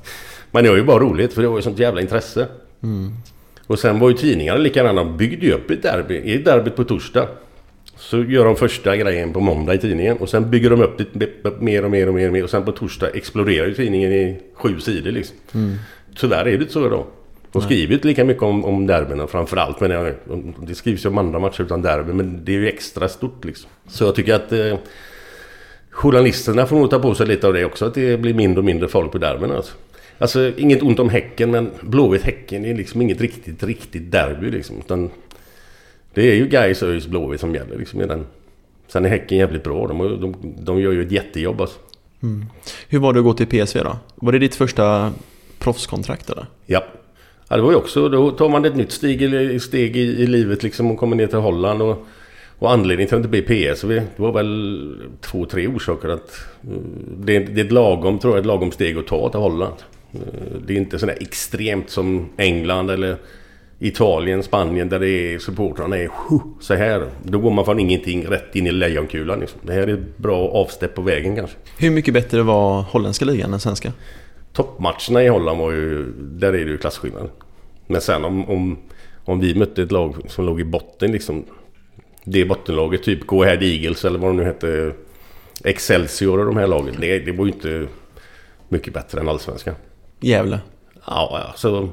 [0.50, 2.46] Men det var ju bara roligt för det var ju sånt jävla intresse.
[3.66, 5.04] Och sen var ju tidningarna likadana.
[5.04, 6.16] De byggde ju upp ett derby.
[6.16, 7.28] I derbyt på torsdag
[7.96, 10.16] så gör de första grejen på måndag i tidningen.
[10.16, 12.44] Och sen bygger de upp det mer och mer och mer och mer.
[12.44, 15.36] Och sen på torsdag exploderar ju tidningen i sju sidor liksom.
[16.16, 17.06] Tyvärr är det så idag.
[17.52, 19.80] De skriver ju inte lika mycket om, om derbyna framförallt.
[19.80, 20.14] Men jag,
[20.66, 22.12] det skrivs ju om andra matcher utan derby.
[22.12, 23.70] Men det är ju extra stort liksom.
[23.86, 24.78] Så jag tycker att eh,
[25.90, 27.84] journalisterna får nog ta på sig lite av det också.
[27.84, 29.72] Att det blir mindre och mindre folk på derbyn alltså.
[30.18, 34.78] Alltså inget ont om Häcken men Blåvitt-Häcken är liksom inget riktigt, riktigt derby liksom.
[34.78, 35.10] Utan
[36.14, 38.26] det är ju Gais ÖIS Blåvitt som gäller liksom i den.
[38.88, 39.86] Sen är Häcken jävligt bra.
[39.86, 41.78] De, de, de gör ju ett jättejobb alltså.
[42.88, 43.96] Hur var det att gå till PSV då?
[44.14, 45.12] Var det ditt första
[45.58, 46.46] proffskontrakt eller?
[46.66, 46.84] Ja
[47.48, 50.26] ja, det var ju också, då tar man ett nytt steg, i- steg i, i
[50.26, 51.82] livet liksom och kommer ner till Holland.
[51.82, 52.06] Och,
[52.58, 56.08] och anledningen till att det inte blev PSV, det var väl två, tre orsaker.
[56.08, 56.30] Att,
[56.64, 56.82] mm,
[57.18, 59.74] det, det är ett lagom, tror jag, ett lagom steg att ta till Holland.
[60.14, 60.26] Mm,
[60.66, 63.16] det är inte sådär extremt som England eller
[63.80, 66.10] Italien, Spanien där det är supportrarna är
[66.60, 67.06] så här.
[67.22, 69.40] Då går man från ingenting rätt in i lejonkulan.
[69.40, 69.60] Liksom.
[69.62, 71.56] Det här är ett bra avstepp på vägen kanske.
[71.78, 73.92] Hur mycket bättre var holländska ligan än svenska?
[74.58, 76.12] Toppmatcherna i Holland var ju...
[76.18, 77.30] Där är det ju klasskillnad.
[77.86, 78.78] Men sen om, om,
[79.24, 81.44] om vi mötte ett lag som låg i botten liksom.
[82.24, 84.92] Det bottenlaget, typ Go Ahead Eagles eller vad de nu hette.
[85.64, 86.94] Excelsior och de här lagen.
[87.00, 87.86] Det, det var ju inte
[88.68, 89.74] mycket bättre än allsvenskan.
[90.20, 90.60] Gävle.
[91.06, 91.88] Ja, alltså...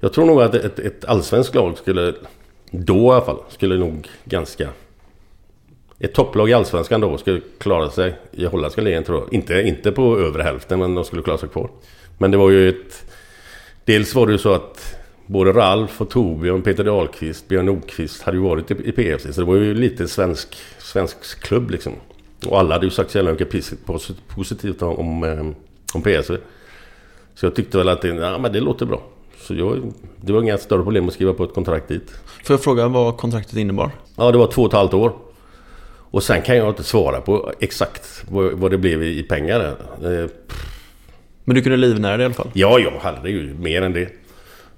[0.00, 2.14] Jag tror nog att ett, ett allsvenskt lag skulle...
[2.70, 3.38] Då i alla fall.
[3.48, 4.68] Skulle nog ganska...
[5.98, 9.34] Ett topplag i allsvenskan då skulle klara sig i holländska ligan tror jag.
[9.34, 11.70] Inte, inte på övre hälften men de skulle klara sig kvar.
[12.18, 13.12] Men det var ju ett...
[13.84, 18.36] Dels var det ju så att både Ralf och Torbjörn, Peter Dahlqvist, Björn Nordqvist hade
[18.36, 19.34] ju varit i, i PFC.
[19.34, 21.92] Så det var ju lite svensk, svensk klubb liksom.
[22.46, 23.78] Och alla hade ju sagt så jävla mycket
[24.28, 25.46] positivt om, om, eh,
[25.94, 26.36] om PSV.
[27.34, 29.02] Så jag tyckte väl att det, ja, men det låter bra.
[29.38, 32.10] Så jag, det var inga större problem att skriva på ett kontrakt dit.
[32.44, 33.90] Får jag fråga vad kontraktet innebar?
[34.16, 35.12] Ja, det var två och ett halvt år.
[36.10, 39.60] Och sen kan jag inte svara på exakt vad, det blev i, pengar.
[40.02, 40.30] Eh,
[41.44, 42.50] Men du kunde livnära det i alla fall?
[42.52, 44.08] Ja, jag hade ju mer än det.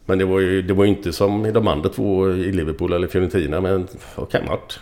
[0.06, 3.06] Men det var ju det var inte som i de andra två i Liverpool eller
[3.06, 3.60] Fiorentina.
[3.60, 4.78] Men vad kan varit?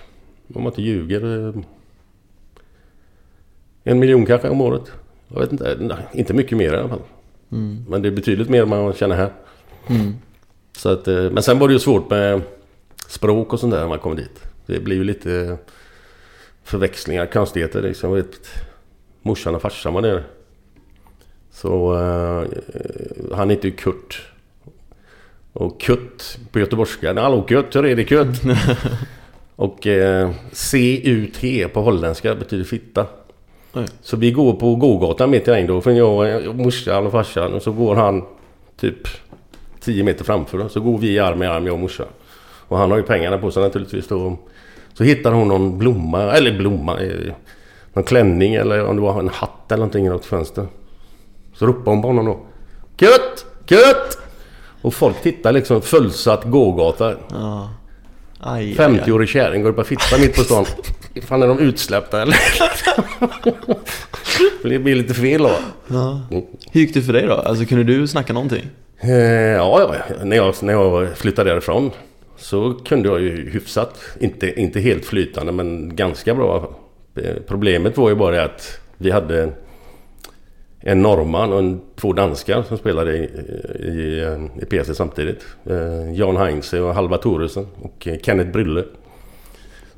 [0.54, 1.48] Om man inte ljuger.
[1.48, 1.54] eh,
[3.84, 4.92] En miljon kanske om året.
[5.28, 5.76] Jag vet inte.
[5.80, 7.02] Nej, inte mycket mer i alla fall.
[7.88, 9.30] Men det är betydligt mer än man känner här.
[10.76, 12.40] Så att, eh, men sen var det ju svårt med
[13.08, 14.42] språk och sånt där när man kom dit.
[14.66, 15.56] Det blir ju lite...
[16.66, 18.12] förväxlingar, konstigheter liksom.
[18.12, 18.40] Vet,
[19.22, 20.22] morsan och farsan var nere.
[21.50, 22.46] Så uh,
[23.34, 24.28] han heter ju Kurt.
[25.52, 27.20] Och Kurt på göteborgska.
[27.20, 28.36] Hallå Kurt, hur är det Kurt?
[29.56, 33.06] och uh, C-U-T på holländska betyder fitta.
[34.00, 35.80] Så vi går på gågatan mitt i.
[35.80, 37.54] För jag och morsan och farsan.
[37.54, 38.24] Och så går han
[38.76, 39.08] typ
[39.80, 40.58] 10 meter framför.
[40.58, 40.68] Då.
[40.68, 42.06] Så går vi arm i arm, jag och morsan.
[42.68, 44.38] Och han har ju pengarna på sig naturligtvis då.
[44.96, 47.32] Så hittar hon någon blomma, eller blomma, eh,
[47.92, 50.66] någon klänning eller om det var en hatt eller någonting i något fönster.
[51.54, 52.40] Så ropar hon på honom då.
[53.00, 53.46] Kött!
[53.68, 54.18] Kött!
[54.82, 57.14] Och folk tittar liksom fullsatt gågata.
[57.30, 57.70] Ja.
[58.40, 58.98] Aj, aj, aj.
[58.98, 60.64] 50-årig kärring går upp och fittar mitt på stan.
[61.22, 62.36] Fan är de utsläppta eller?
[64.68, 65.52] det blir lite fel då.
[65.86, 66.20] Ja.
[66.70, 67.34] Hur gick det för dig då?
[67.34, 68.64] Alltså kunde du snacka någonting?
[69.00, 71.90] Eh, ja, ja, när jag, när jag flyttade därifrån
[72.36, 76.74] så kunde jag ju hyfsat, inte, inte helt flytande men ganska bra.
[77.46, 79.52] Problemet var ju bara att vi hade
[80.80, 83.22] en norrman och en, två danskar som spelade i,
[83.88, 85.46] i, i PC samtidigt.
[85.64, 88.84] Eh, Jan Heinze och Halva Thoresen och Kenneth Brylle.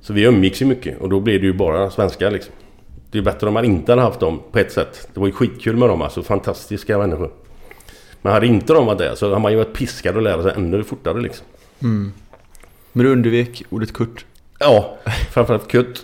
[0.01, 2.55] Så vi umgicks ju mycket och då blev det ju bara svenskar liksom.
[3.11, 5.09] Det är bättre om man inte hade haft dem på ett sätt.
[5.15, 7.31] Det var ju skitkul med dem alltså, fantastiska människor.
[8.23, 10.53] Men hade inte de varit där så hade man ju varit piskad att lära sig
[10.57, 11.47] ännu fortare liksom.
[11.83, 12.13] Mm.
[12.93, 14.25] Men du undvek ordet Kurt?
[14.59, 14.99] Ja,
[15.31, 16.03] framförallt Kurt.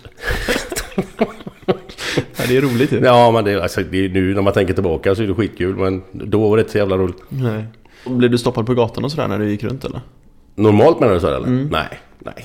[2.17, 2.99] Ja, det är roligt ju.
[2.99, 5.77] Ja, men det, alltså, det, nu när man tänker tillbaka så är det skitkul.
[5.77, 7.17] Men då var det inte så jävla roligt.
[7.29, 7.65] Nej.
[8.07, 10.01] Blev du stoppad på gatan och sådär när du gick runt eller?
[10.55, 11.49] Normalt menar du så här, eller?
[11.49, 12.45] Nej, nej.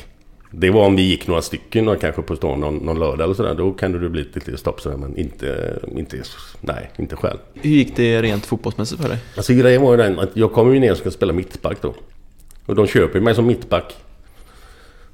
[0.51, 3.33] Det var om vi gick några stycken och kanske på stan någon, någon lördag eller
[3.33, 3.55] sådär.
[3.55, 4.97] Då kan det bli lite stopp sådär.
[4.97, 6.23] Men inte, inte,
[6.61, 7.37] nej, inte själv.
[7.53, 9.17] Hur gick det rent fotbollsmässigt för dig?
[9.37, 11.93] Alltså grejen var ju den att jag kommer ju ner och ska spela mittback då.
[12.65, 13.95] Och de köper mig som mittback.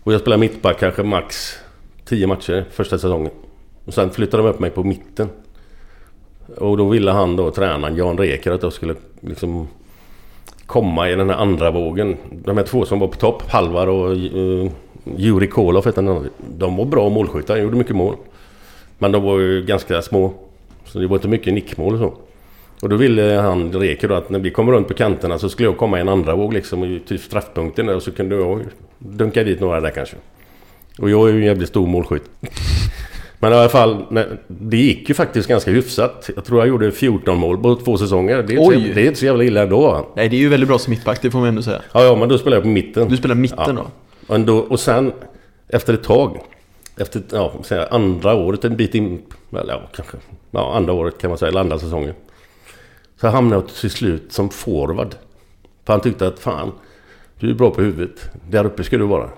[0.06, 1.56] Och jag spelade mittback kanske max
[2.06, 3.32] 10 matcher första säsongen.
[3.86, 5.30] Och sen flyttade de upp mig på mitten.
[6.58, 9.68] Och då ville han då, tränaren Jan Reker, att jag skulle liksom
[10.66, 12.18] komma i den här andra vågen.
[12.32, 14.72] De här två som var på topp, Halvar och uh,
[15.16, 16.02] Juri Koloff hette.
[16.58, 18.16] De var bra målskyttar, gjorde mycket mål.
[18.98, 20.34] Men de var ju ganska små.
[20.86, 22.14] Så det var inte mycket nickmål och så.
[22.86, 25.70] Och då ville han, Reker då, att när vi kom runt på kanterna så skulle
[25.70, 28.62] jag komma i en andra våg liksom typ straffpunkten där och så kunde jag
[29.00, 30.16] dunka dit några där kanske.
[31.00, 32.24] Och jag är ju en jävligt stor målskytt.
[33.40, 34.06] Men i alla fall,
[34.48, 36.30] det gick ju faktiskt ganska hyfsat.
[36.36, 38.44] Jag tror jag gjorde 14 mål på två säsonger.
[38.44, 38.88] Det är, inte, Oj.
[38.88, 40.08] så- det är inte så jävla illa ändå?
[40.16, 41.82] Nej, det är ju väldigt bra som mittback, det får man ändå säga.
[41.94, 43.10] Ja, ja, men då spelar jag på mitten.
[43.10, 43.72] Du spelar mitten Ja.
[43.74, 43.86] då?
[44.28, 45.12] Och, ändå, och sen
[45.68, 46.40] efter ett tag,
[46.98, 47.54] efter ja,
[47.92, 49.22] andra året, en bit in,
[49.52, 50.18] eller ja, kanske,
[50.52, 52.14] ja, andra året kan man säga, eller andra säsongen.
[53.26, 55.16] Så hamnade jag till slut som forward.
[55.86, 56.72] För han tyckte att fan,
[57.40, 58.30] du är bra på huvudet.
[58.50, 59.30] Där uppe ska du vara.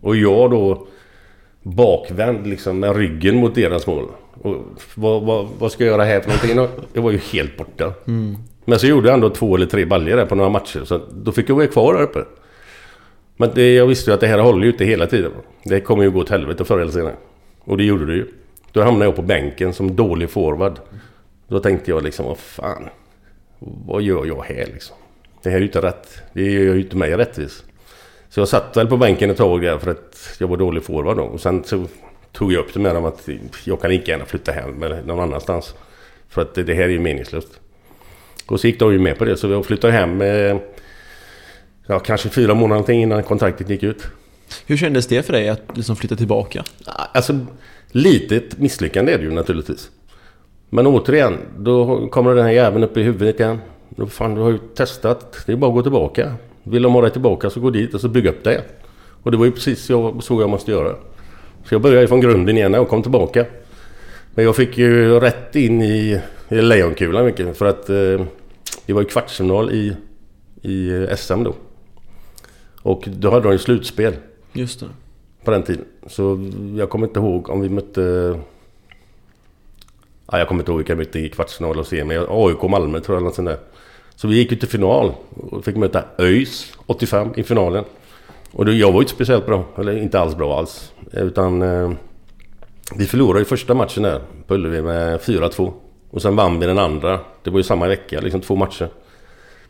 [0.00, 0.86] Och jag då
[1.62, 4.04] bakvänd liksom med ryggen mot deras mål.
[4.42, 4.56] Och
[4.94, 6.82] vad, vad, vad ska jag göra här för någonting?
[6.92, 7.92] Jag var ju helt borta.
[8.64, 10.84] Men så gjorde jag ändå två eller tre baljor där på några matcher.
[10.84, 12.24] Så då fick jag vara kvar där uppe.
[13.36, 15.32] Men det, jag visste ju att det här håller ju inte hela tiden.
[15.64, 17.16] Det kommer ju gå åt helvete förr eller senare.
[17.60, 18.26] Och det gjorde det ju.
[18.72, 20.78] Då hamnade jag på bänken som dålig forward.
[21.48, 22.88] Då tänkte jag liksom, vad fan.
[23.58, 24.96] Vad gör jag här liksom?
[25.42, 26.22] Det här är ju inte rätt.
[26.32, 27.64] Det gör ju inte mig rättvis.
[28.28, 31.16] Så jag satt väl på bänken ett tag där för att jag var dålig forward
[31.16, 31.22] då.
[31.22, 31.86] Och sen så
[32.32, 33.28] tog jag upp det med dem att
[33.64, 35.74] jag kan lika gärna flytta hem eller någon annanstans.
[36.28, 37.60] För att det, det här är ju meningslöst.
[38.46, 39.36] Och så gick de ju med på det.
[39.36, 40.56] Så jag flyttade hem eh,
[41.86, 44.02] ja, kanske fyra månader någonting innan kontraktet gick ut.
[44.66, 46.64] Hur kändes det för dig att liksom flytta tillbaka?
[46.84, 47.38] Alltså,
[47.90, 49.90] litet misslyckande är det ju naturligtvis.
[50.70, 53.58] Men återigen, då kommer den här jäveln upp i huvudet igen.
[53.88, 55.42] Då fan, du har ju testat.
[55.46, 56.34] Det är bara att gå tillbaka.
[56.62, 58.62] Vill de ha dig tillbaka så gå dit och så bygga upp det.
[59.22, 60.94] Och det var ju precis jag, så jag måste göra.
[61.64, 63.46] Så jag började från grunden igen och kom tillbaka.
[64.34, 67.56] Men jag fick ju rätt in i, i lejonkulan mycket.
[67.56, 68.26] För att eh,
[68.86, 69.96] det var ju kvartsfinal i,
[70.62, 71.54] i eh, SM då.
[72.82, 74.14] Och då hade de ju slutspel
[74.52, 74.86] Just det.
[75.44, 75.84] på den tiden.
[76.06, 78.34] Så jag kommer inte ihåg om vi mötte...
[80.32, 82.16] Ja, jag kommer inte ihåg vilka vi mötte i kvartsfinal och semi.
[82.28, 83.58] AIK och Malmö tror jag eller sånt där.
[84.16, 85.12] Så vi gick ju till final
[85.50, 87.84] och fick möta ÖIS 85 i finalen.
[88.52, 90.92] Och då, jag var ju inte speciellt bra, eller inte alls bra alls.
[91.12, 91.92] Utan eh,
[92.94, 95.72] vi förlorade ju första matchen där på Ullevi med 4-2.
[96.10, 97.20] Och sen vann vi den andra.
[97.42, 98.88] Det var ju samma vecka, liksom två matcher.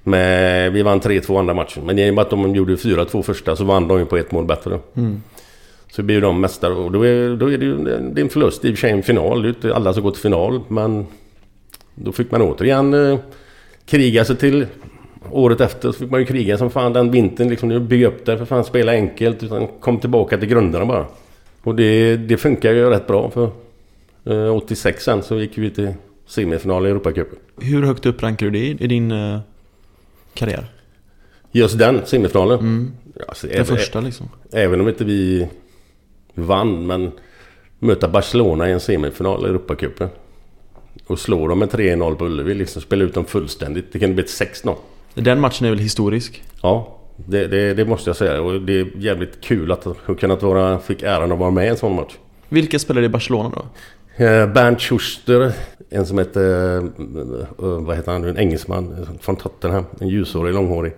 [0.02, 1.86] Men vi vann 3-2 andra matchen.
[1.86, 4.32] Men i och med att de gjorde 4-2 första så vann de ju på ett
[4.32, 4.78] mål bättre.
[4.96, 5.22] Mm.
[5.90, 8.64] Så blir de mästare och då är, då är det ju det är en förlust.
[8.64, 9.42] I och för sig en final.
[9.42, 10.60] Det är inte alla som går till final.
[10.68, 11.06] Men
[11.94, 13.18] då fick man återigen eh,
[13.86, 14.66] kriga sig till.
[15.30, 17.48] Året efter så fick man ju kriga som fan den vintern.
[17.48, 18.38] Liksom, bygga upp det.
[18.38, 19.42] För fan spela enkelt.
[19.42, 21.06] Utan kom tillbaka till grunderna bara.
[21.62, 23.50] Och det, det funkar ju rätt bra för
[24.24, 25.94] eh, 86 sen så gick vi till
[26.26, 27.38] semifinal i Europacupen.
[27.60, 29.38] Hur högt upp rankar du det i, i din eh,
[30.34, 30.64] karriär?
[31.52, 32.58] Just den semifinalen.
[32.58, 32.92] Mm.
[33.28, 34.28] Alltså, Den även, första liksom.
[34.52, 35.48] även om inte vi
[36.40, 37.12] vann men
[37.78, 40.08] möta Barcelona i en semifinal i Europacupen.
[41.06, 42.54] Och slå dem med 3-0 på Ullevi.
[42.54, 43.92] Liksom spela ut dem fullständigt.
[43.92, 44.74] Det kunde bli ett 6-0.
[45.14, 46.42] Den matchen är väl historisk?
[46.62, 48.42] Ja, det, det, det måste jag säga.
[48.42, 51.68] Och det är jävligt kul att ha kunnat vara, fick äran att vara med i
[51.68, 52.14] en sån match.
[52.48, 53.62] Vilka spelade i Barcelona då?
[54.24, 55.52] Eh, Bernt Schuster,
[55.90, 56.76] en som heter...
[56.76, 58.28] eh, eh, vad heter han nu?
[58.28, 59.84] En engelsman från Tottenham.
[60.00, 60.92] En ljushårig, långhårig.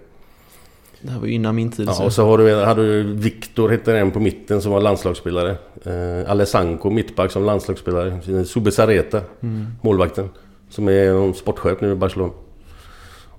[1.02, 1.88] Det här var ju innan min tid.
[1.88, 2.04] Ja, så.
[2.04, 5.56] och så har du, hade du Viktor, hette en på mitten som var landslagsspelare.
[5.84, 8.44] Eh, Alessanko, mittback som landslagsspelare.
[8.44, 9.20] Subesareta,
[9.82, 10.28] målvakten.
[10.68, 12.32] Som är någon sportchef nu i Barcelona.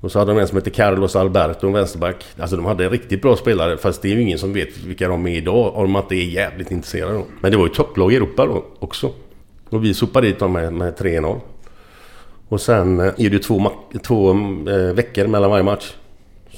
[0.02, 2.26] Och så hade de en som heter Carlos Alberto, en vänsterback.
[2.40, 3.78] Alltså de hade riktigt bra spelare.
[3.78, 5.76] Fast det är ju ingen som vet vilka de är idag.
[5.76, 7.26] Om man inte är jävligt intresserad då.
[7.42, 9.12] Men det var ju topplag i Europa då också.
[9.70, 11.40] Och vi sopade dit dem med, med 3-0.
[12.48, 13.72] Och sen eh, är det ju två,
[14.04, 14.32] två
[14.70, 15.94] eh, veckor mellan varje match.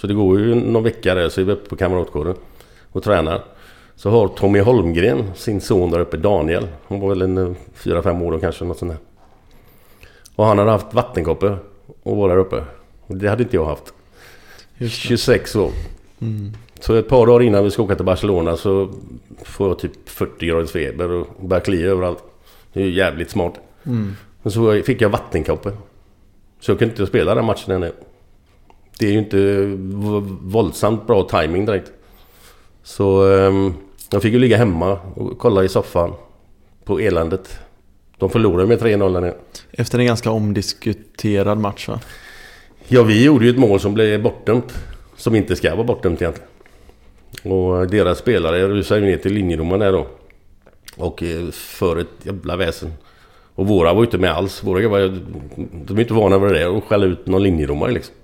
[0.03, 2.35] Så det går ju någon vecka där så är vi uppe på Kamratgården
[2.91, 3.43] och tränar.
[3.95, 6.67] Så har Tommy Holmgren sin son där uppe, Daniel.
[6.87, 8.99] Han var väl en eh, 4-5 år då kanske, något sånt där.
[10.35, 11.59] Och han hade haft vattenkoppor
[12.03, 12.63] och var där uppe.
[13.07, 13.93] Det hade inte jag haft.
[14.77, 15.07] Just det.
[15.07, 15.71] 26 år.
[16.21, 16.51] Mm.
[16.79, 18.89] Så ett par dagar innan vi ska åka till Barcelona så
[19.43, 22.23] får jag typ 40 graders feber och börjar klia överallt.
[22.73, 23.53] Det är ju jävligt smart.
[23.83, 24.15] Mm.
[24.41, 25.77] Och så fick jag vattenkoppor.
[26.59, 27.91] Så jag kunde inte spela den matchen ännu.
[28.99, 29.65] Det är ju inte
[30.41, 31.91] våldsamt bra timing direkt.
[32.83, 33.73] Så ehm,
[34.11, 36.13] jag fick ju ligga hemma och kolla i soffan
[36.85, 37.59] på eländet.
[38.17, 39.33] De förlorade med 3-0 där nere.
[39.71, 41.99] Efter en ganska omdiskuterad match va?
[42.87, 44.73] Ja, vi gjorde ju ett mål som blev bortdömt.
[45.17, 46.49] Som inte ska vara bortdömt egentligen.
[47.43, 50.07] Och deras spelare rusade ju ner till linjedomaren där då.
[50.97, 52.93] Och eh, för ett jävla väsen.
[53.55, 54.63] Och våra var ju inte med alls.
[54.63, 54.99] Våra var.
[55.85, 58.15] De är inte vana vid det och skälla ut någon linjedomare liksom.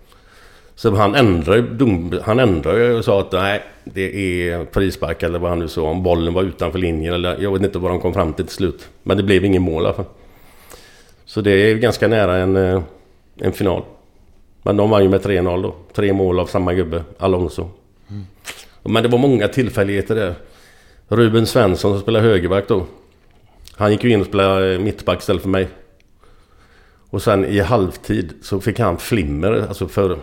[0.80, 5.40] Så han ändrade ju Han ändrade ju och sa att nej, det är frispark eller
[5.40, 5.82] vad han nu sa.
[5.82, 8.56] Om bollen var utanför linjen eller jag vet inte vad de kom fram till till
[8.56, 8.90] slut.
[9.04, 10.06] Men det blev ingen mål i alla fall.
[11.26, 12.82] Så det är ganska nära en, eh,
[13.38, 13.84] en final.
[14.64, 15.76] Men de vann ju med 3-0 då.
[15.94, 17.70] Tre mål av samma gubbe, Alonso.
[18.10, 18.26] Mm.
[18.84, 20.34] Men det var många tillfälligheter där.
[21.08, 22.86] Ruben Svensson som spelade högerback då.
[23.76, 25.68] Han gick ju in och spelade eh, mittback istället för mig.
[27.10, 30.18] Och sen i halvtid så fick han flimmer alltså för,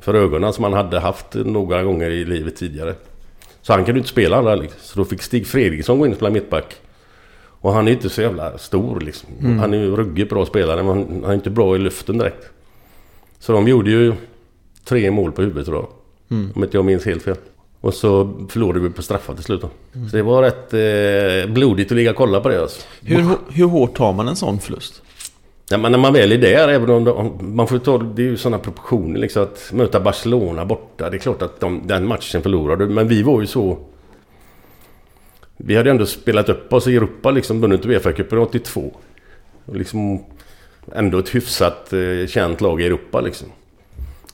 [0.00, 2.94] för ögonen som han hade haft några gånger i livet tidigare.
[3.62, 4.78] Så han kunde inte spela där liksom.
[4.82, 6.76] Så då fick Stig Fredriksson gå in och spela mittback.
[7.60, 9.28] Och han är inte så jävla stor liksom.
[9.58, 12.46] Han är ju ruggigt bra spelare men han är inte bra i luften direkt.
[13.38, 14.12] Så de gjorde ju
[14.84, 15.88] tre mål på huvudet tror jag.
[16.54, 17.36] Om inte jag minns helt fel.
[17.80, 19.70] Och så förlorade vi på straffar till slut då.
[20.10, 22.82] Så det var rätt eh, blodigt att ligga och kolla på det alltså.
[23.02, 25.02] Hur, hur hårt tar man en sån förlust?
[25.70, 28.26] Ja, men när man väl är där, även om, de, man får ta, det är
[28.26, 31.10] ju sådana proportioner liksom att möta Barcelona borta.
[31.10, 33.78] Det är klart att de, den matchen förlorade, men vi var ju så...
[35.56, 38.96] Vi hade ändå spelat upp oss i Europa liksom, vunnit Uefa-cupen 82.
[39.66, 40.24] Och liksom
[40.94, 43.48] ändå ett hyfsat eh, känt lag i Europa liksom.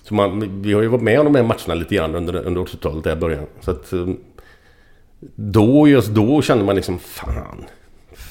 [0.02, 2.60] Så man, vi har ju varit med om de här matcherna lite grann under, under
[2.60, 3.46] 80-talet där i början.
[3.60, 3.92] Så att...
[3.92, 4.08] Eh,
[5.34, 7.64] då, just då kände man liksom, fan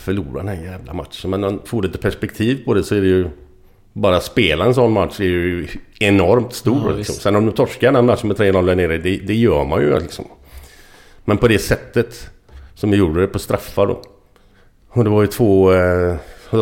[0.02, 1.30] förlora den här jävla matchen.
[1.30, 3.30] Men om man får lite perspektiv på det så är det ju...
[3.94, 5.68] Bara spela en sån match är ju
[6.00, 6.92] enormt stor.
[6.92, 7.16] Ja, liksom.
[7.16, 10.00] Sen om du torskar den matchen med 3-0 där nere, det, det gör man ju
[10.00, 10.26] liksom.
[11.26, 12.30] Men på det sättet
[12.76, 14.02] som vi gjorde det på straffar då.
[14.90, 16.16] Och det var ju två eh,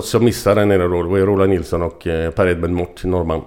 [0.03, 1.03] som missade där nere då.
[1.03, 3.41] Det var ju Roland Nilsson och eh, Per Edmund Mort, norrman.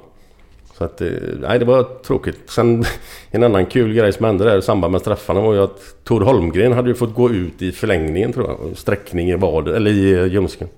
[0.78, 1.08] Så att, eh,
[1.40, 2.40] nej det var tråkigt.
[2.46, 2.84] Sen
[3.30, 6.20] en annan kul grej som hände där i samband med straffarna var ju att Tor
[6.20, 8.76] Holmgren hade ju fått gå ut i förlängningen tror jag.
[8.76, 10.68] Sträckning i vad eller i eh, ljumsken.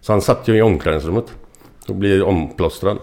[0.00, 1.24] Så han satt ju i omklädningsrummet.
[1.88, 2.96] Och blir omplåstrad.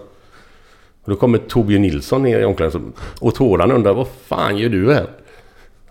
[1.04, 2.94] Och då kommer Torbjörn Nilsson ner i omklädningsrummet.
[3.20, 5.06] Och Toran undrar vad fan gör du här?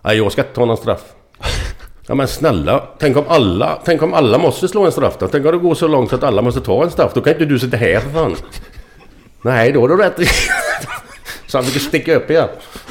[0.02, 1.14] Nej jag ska inte ta någon straff.
[2.10, 5.28] Ja men snälla, tänk om alla, tänk om alla måste slå en straff då?
[5.28, 7.14] Tänk om det går så långt så att alla måste ta en straff.
[7.14, 8.36] Då kan inte du sitta här för fan.
[9.42, 10.20] Nej, då har du rätt.
[11.46, 12.48] så han fick sticka upp igen.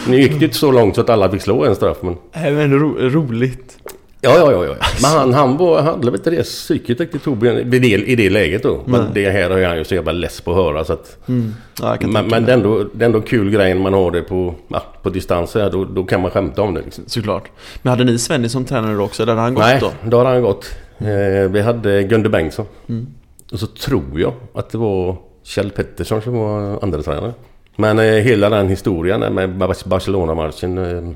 [0.07, 2.17] Nu gick det inte så långt så att alla fick slå en straff men...
[2.33, 3.77] Nej men ro, roligt.
[4.21, 4.75] Ja, ja, ja, ja.
[5.01, 8.15] Men han, han var, han hade väl inte det psyket riktigt Torbjörn i det, i
[8.15, 8.81] det läget då.
[8.85, 9.09] Men Nej.
[9.13, 11.17] det här är han ju så jävla less på att höra så att...
[11.27, 11.53] Mm.
[11.81, 14.21] Ja, Men, men det, är ändå, det är ändå kul grej när man har det
[14.21, 15.69] på, ja, på distans här.
[15.69, 17.03] Då, då kan man skämta om det liksom.
[17.07, 17.49] Såklart.
[17.81, 19.25] Men hade ni Svenny som tränare då också?
[19.25, 19.91] Där hade han gått Nej, då?
[20.03, 20.75] då har han gått.
[20.97, 22.65] Eh, vi hade Gunde Bengtsson.
[22.89, 23.07] Mm.
[23.51, 25.17] Och så tror jag att det var
[25.47, 27.33] Kjell Pettersson som var andra tränare.
[27.75, 29.49] Men eh, hela den historien med
[29.85, 30.77] Barcelona-matchen.
[30.77, 31.11] Eh,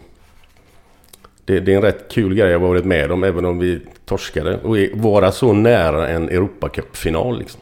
[1.46, 4.58] Det, det är en rätt kul grej jag varit med om även om vi torskade.
[4.64, 7.62] Och vara så nära en Europacup-final liksom.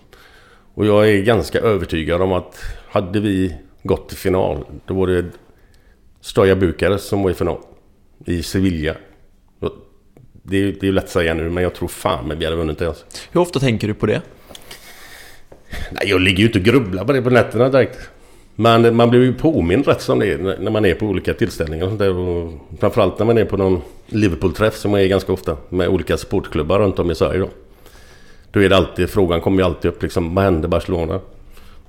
[0.73, 2.59] Och jag är ganska övertygad om att
[2.91, 5.25] hade vi gått till final då var det
[6.21, 7.57] Stoja Bukarest som var i final.
[8.25, 8.95] I Sevilla.
[10.43, 12.45] Det är, det är ju lätt att säga nu men jag tror fan men vi
[12.45, 13.05] hade vunnit det alltså.
[13.31, 14.21] Hur ofta tänker du på det?
[15.91, 18.09] Nej, jag ligger ju inte och grubblar på det på nätterna direkt.
[18.55, 21.83] Men man blir ju påmind rätt som det är när man är på olika tillställningar
[21.83, 22.17] och sånt där.
[22.17, 25.57] Och framförallt när man är på någon Liverpool-träff som man är ganska ofta.
[25.69, 27.49] Med olika sportklubbar runt om i Sverige då.
[28.51, 31.19] Då är det alltid, frågan kommer ju alltid upp liksom, vad hände Barcelona?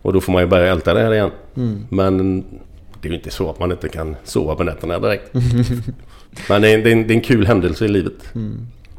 [0.02, 1.30] Och då får man ju börja älta det här igen.
[1.88, 2.40] Men
[3.00, 5.30] det är ju inte så att man inte kan sova på nätterna direkt.
[6.48, 8.32] Men det är, det, är en, det är en kul händelse i livet.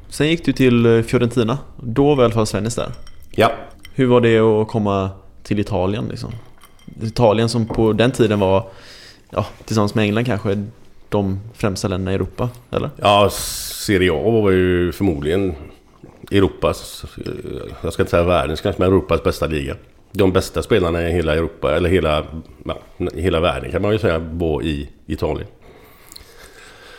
[0.10, 1.58] Sen gick du till eh, Fiorentina.
[1.84, 2.92] Då var i alla fall Svennis där.
[3.32, 3.52] Ja,
[3.96, 5.10] hur var det att komma
[5.44, 6.32] till Italien liksom?
[7.02, 8.68] Italien som på den tiden var,
[9.30, 10.66] ja, tillsammans med England kanske,
[11.10, 12.90] de främsta länderna i Europa, eller?
[12.96, 15.56] Ja, Serie A var ju förmodligen
[16.32, 17.06] Europas,
[17.82, 19.76] jag ska inte säga världens kanske, men Europas bästa liga.
[20.12, 22.26] De bästa spelarna i hela Europa, eller hela,
[22.66, 22.80] ja,
[23.16, 25.48] hela världen kan man ju säga, var i Italien.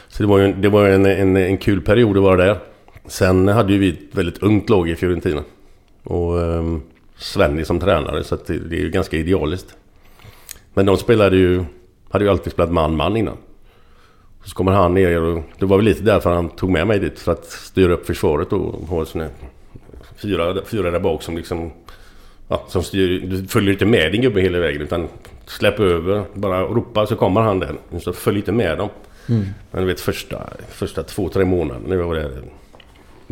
[0.08, 2.58] Så det var ju det var en, en, en kul period att vara där.
[3.06, 5.42] Sen hade ju vi ett väldigt ungt lag i Fiorentina.
[6.02, 6.82] Och um,
[7.16, 9.76] Svenny som tränare, så det, det är ju ganska idealiskt.
[10.74, 11.64] Men de spelade ju,
[12.10, 13.36] hade ju alltid spelat man-man innan.
[14.44, 17.18] Så kommer han ner och det var väl lite därför han tog med mig dit
[17.18, 19.28] för att styra upp försvaret och ha såna
[20.16, 21.72] fyra, fyra där bak som liksom
[22.48, 25.08] ja, som styr, du följer inte med din gubbe hela vägen utan
[25.46, 27.74] släpp över, bara ropa så kommer han där.
[28.00, 28.88] Så följ inte med dem.
[29.70, 32.42] Men du vet första, första två, tre månaderna när jag var där.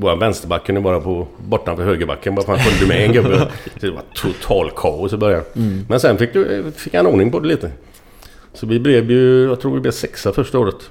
[0.01, 3.39] Vår vänsterback kunde bara på bortanför högerbacken bara för han följde med en gubbe.
[3.81, 5.43] Så det var total kaos i början.
[5.89, 7.71] Men sen fick, du, fick han ordning på det lite.
[8.55, 10.91] Så vi blev ju, jag tror vi blev sexa första året.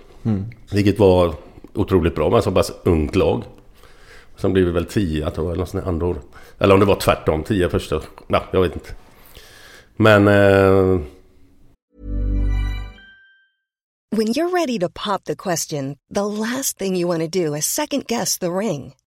[0.72, 1.34] Vilket var
[1.74, 3.44] otroligt bra med så pass ungt lag.
[4.38, 6.22] Sen blev vi väl tia tror jag, eller något andra året.
[6.60, 8.02] Eller om det var tvärtom, tia första.
[8.28, 8.90] Ja, jag vet inte.
[9.96, 10.28] Men...
[10.28, 11.00] Eh,
[14.12, 17.66] When you're ready to pop the question, the last thing you want to do is
[17.66, 18.94] second guess the ring.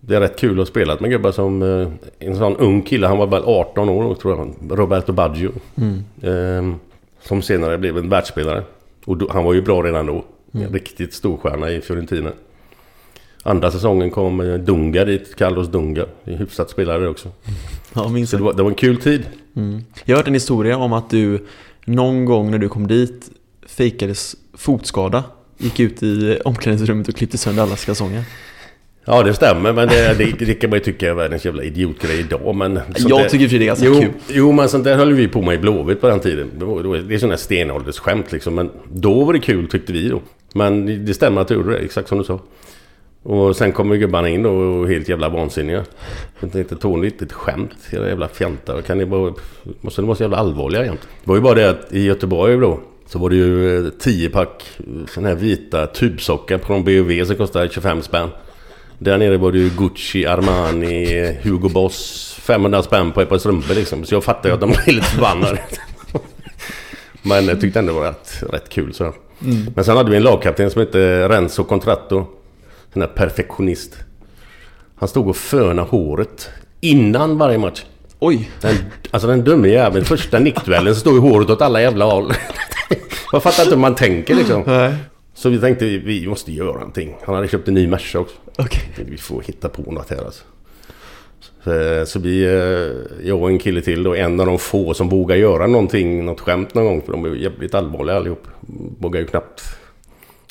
[0.00, 1.62] Det är rätt kul att spela med gubbar som...
[1.62, 1.88] Eh,
[2.18, 4.78] en sån ung kille, han var väl 18 år då, tror jag.
[4.78, 5.52] Roberto Baggio.
[6.22, 6.74] Eh,
[7.22, 8.62] som senare blev en världsspelare.
[9.04, 10.24] Och då, han var ju bra redan då.
[10.52, 12.32] En riktigt storstjärna i Fiorentina.
[13.42, 16.06] Andra säsongen kom eh, Dunga dit, Carlos Dunga.
[16.24, 17.28] En hyfsat spelare också.
[17.92, 19.26] Ja, minns Så det var, det var en kul tid.
[20.04, 21.46] Jag har hört en historia om att du
[21.84, 23.30] någon gång när du kom dit
[23.66, 25.24] fejkades fotskada.
[25.58, 28.24] Gick ut i omklädningsrummet och klippte sönder allas kalsonger.
[29.04, 32.20] Ja det stämmer men det, det, det kan man ju tycka är världens jävla idiotgrej
[32.20, 32.80] idag men...
[32.96, 34.10] Jag där- tycker för det är ganska jo, kul.
[34.28, 36.50] Jo men sånt där höll vi på med i Blåvitt på den tiden.
[36.58, 40.20] Det var- är sådana här stenåldersskämt liksom men då var det kul tyckte vi då.
[40.54, 42.40] Men det- stämmer att du gjorde det, exakt som du sa.
[43.22, 45.84] Och sen kommer gubbarna in då och helt jävla vansinniga.
[46.40, 48.80] Jag tänkte tål inte ett skämt, era jävla fjantar.
[48.82, 49.34] Kan ni bara...
[49.80, 51.00] Måste ni vara så jävla allvarliga jämt?
[51.24, 54.30] Det var ju bara det att i Göteborg då så var det ju eh, 10
[54.30, 54.64] pack
[55.08, 58.28] sådana här vita tubsockar från BUV som kostade 25 spänn.
[59.02, 62.36] Där nere var det ju Gucci, Armani, Hugo Boss.
[62.40, 64.04] 500 spänn på ett par strumpor liksom.
[64.04, 65.58] Så jag fattar ju att de blev lite förbannade.
[67.22, 69.14] Men jag tyckte ändå det var rätt, rätt kul så.
[69.74, 72.26] Men sen hade vi en lagkapten som hette Renzo Contratto.
[72.92, 73.96] Sån där perfektionist.
[74.96, 77.84] Han stod och fönade håret innan varje match.
[78.18, 78.50] Oj!
[78.60, 78.76] Den,
[79.10, 82.32] alltså den dumme jäveln, första nickduellen så står ju håret åt alla jävla håll.
[83.32, 84.62] Jag fattar inte hur man tänker liksom.
[84.66, 84.94] Nej.
[85.40, 87.16] Så vi tänkte vi, vi måste göra någonting.
[87.24, 88.36] Han hade köpt en ny Merca också.
[88.58, 88.82] Okej.
[88.96, 90.44] Vi får hitta på något här alltså.
[91.64, 95.08] Så, så vi, eh, jag och en kille till då, en av de få som
[95.08, 97.02] vågar göra någonting, något skämt någon gång.
[97.02, 98.48] För de är jävligt allvarliga allihop.
[98.98, 99.62] Vågar ju knappt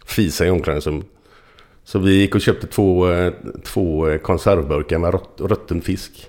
[0.05, 1.05] fisa i omklädningsrummet.
[1.83, 3.33] Så vi gick och köpte två, eh,
[3.63, 6.27] två eh, konservburkar med rött, rutten fisk.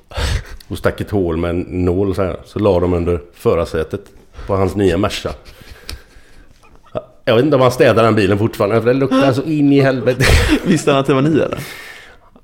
[0.68, 2.40] Och stack ett hål med en nål så här.
[2.44, 4.02] Så la de under förarsätet
[4.46, 5.34] på hans nya Merca.
[7.30, 9.80] Jag vet inte om han städar den bilen fortfarande, för det luktar så in i
[9.80, 10.24] helvete.
[10.64, 11.58] Visste han att det var ni eller?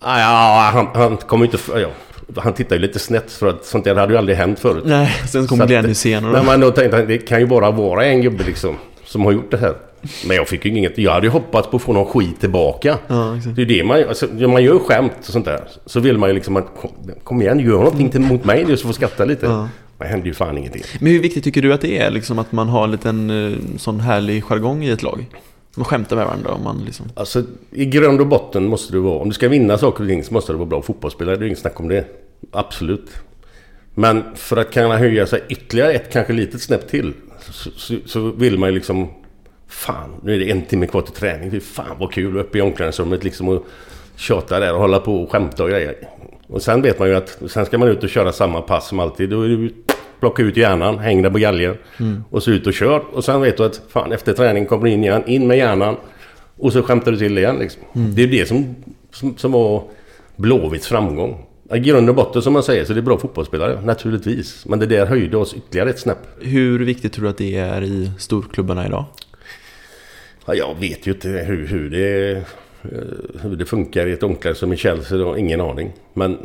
[0.00, 1.58] Ah, Ja, han, han ju inte...
[1.74, 1.88] Ja,
[2.36, 4.82] han tittar ju lite snett för att sånt där hade ju aldrig hänt förut.
[4.86, 7.40] Nej, sen Så kom att- Glenn Hysén och Men man då tänkte han, det kan
[7.40, 9.74] ju bara vara en gubbe liksom som har gjort det här.
[10.26, 10.98] Men jag fick ju inget.
[10.98, 12.98] Jag hade ju hoppats på att få någon skit tillbaka.
[13.06, 13.56] Ja, exakt.
[13.56, 15.60] Det är det man alltså, när man gör skämt och sånt där.
[15.86, 16.90] Så vill man ju liksom att kom,
[17.24, 19.46] kom igen, gör någonting till, mot mig nu så får skratta lite.
[19.46, 19.68] Ja.
[19.98, 20.82] Det händer ju fan ingenting.
[21.00, 23.58] Men hur viktigt tycker du att det är liksom att man har en liten eh,
[23.76, 25.26] sån härlig jargong i ett lag?
[25.76, 27.06] Man skämtar med varandra om man liksom...
[27.14, 30.24] Alltså i grund och botten måste du vara, om du ska vinna saker och ting
[30.24, 31.36] så måste du vara bra fotbollsspelare.
[31.36, 32.04] Det är inget snack om det.
[32.50, 33.10] Absolut.
[33.94, 37.12] Men för att kunna höja sig ytterligare ett, kanske litet snäpp till.
[37.40, 39.08] Så, så, så vill man ju liksom...
[39.68, 41.50] Fan, nu är det en timme kvar till träning.
[41.50, 43.66] Fy fan vad kul uppe i omklädningsrummet liksom och
[44.16, 45.96] tjata där och hålla på och skämta och grejer.
[46.46, 49.00] Och sen vet man ju att sen ska man ut och köra samma pass som
[49.00, 49.30] alltid.
[49.30, 49.56] Då är det
[50.26, 51.76] plocka ut hjärnan, häng där på galgen
[52.30, 53.02] och så ut och kör.
[53.12, 55.96] Och sen vet du att fan efter träning kommer du in igen, in med hjärnan.
[56.56, 57.82] Och så skämtar du till igen liksom.
[57.92, 58.74] Det är det som,
[59.12, 59.82] som, som var
[60.36, 61.46] Blåvitts framgång.
[61.74, 64.66] I grund och botten som man säger så det är bra fotbollsspelare, naturligtvis.
[64.66, 66.18] Men det där höjde oss ytterligare ett snäpp.
[66.40, 69.04] Hur viktigt tror du att det är i storklubbarna idag?
[70.46, 72.42] Ja, jag vet ju inte hur, hur, det, eh,
[73.42, 75.18] hur det funkar i ett omklädningsrum i Chelsea.
[75.18, 75.92] Då, ingen aning.
[76.14, 76.38] Men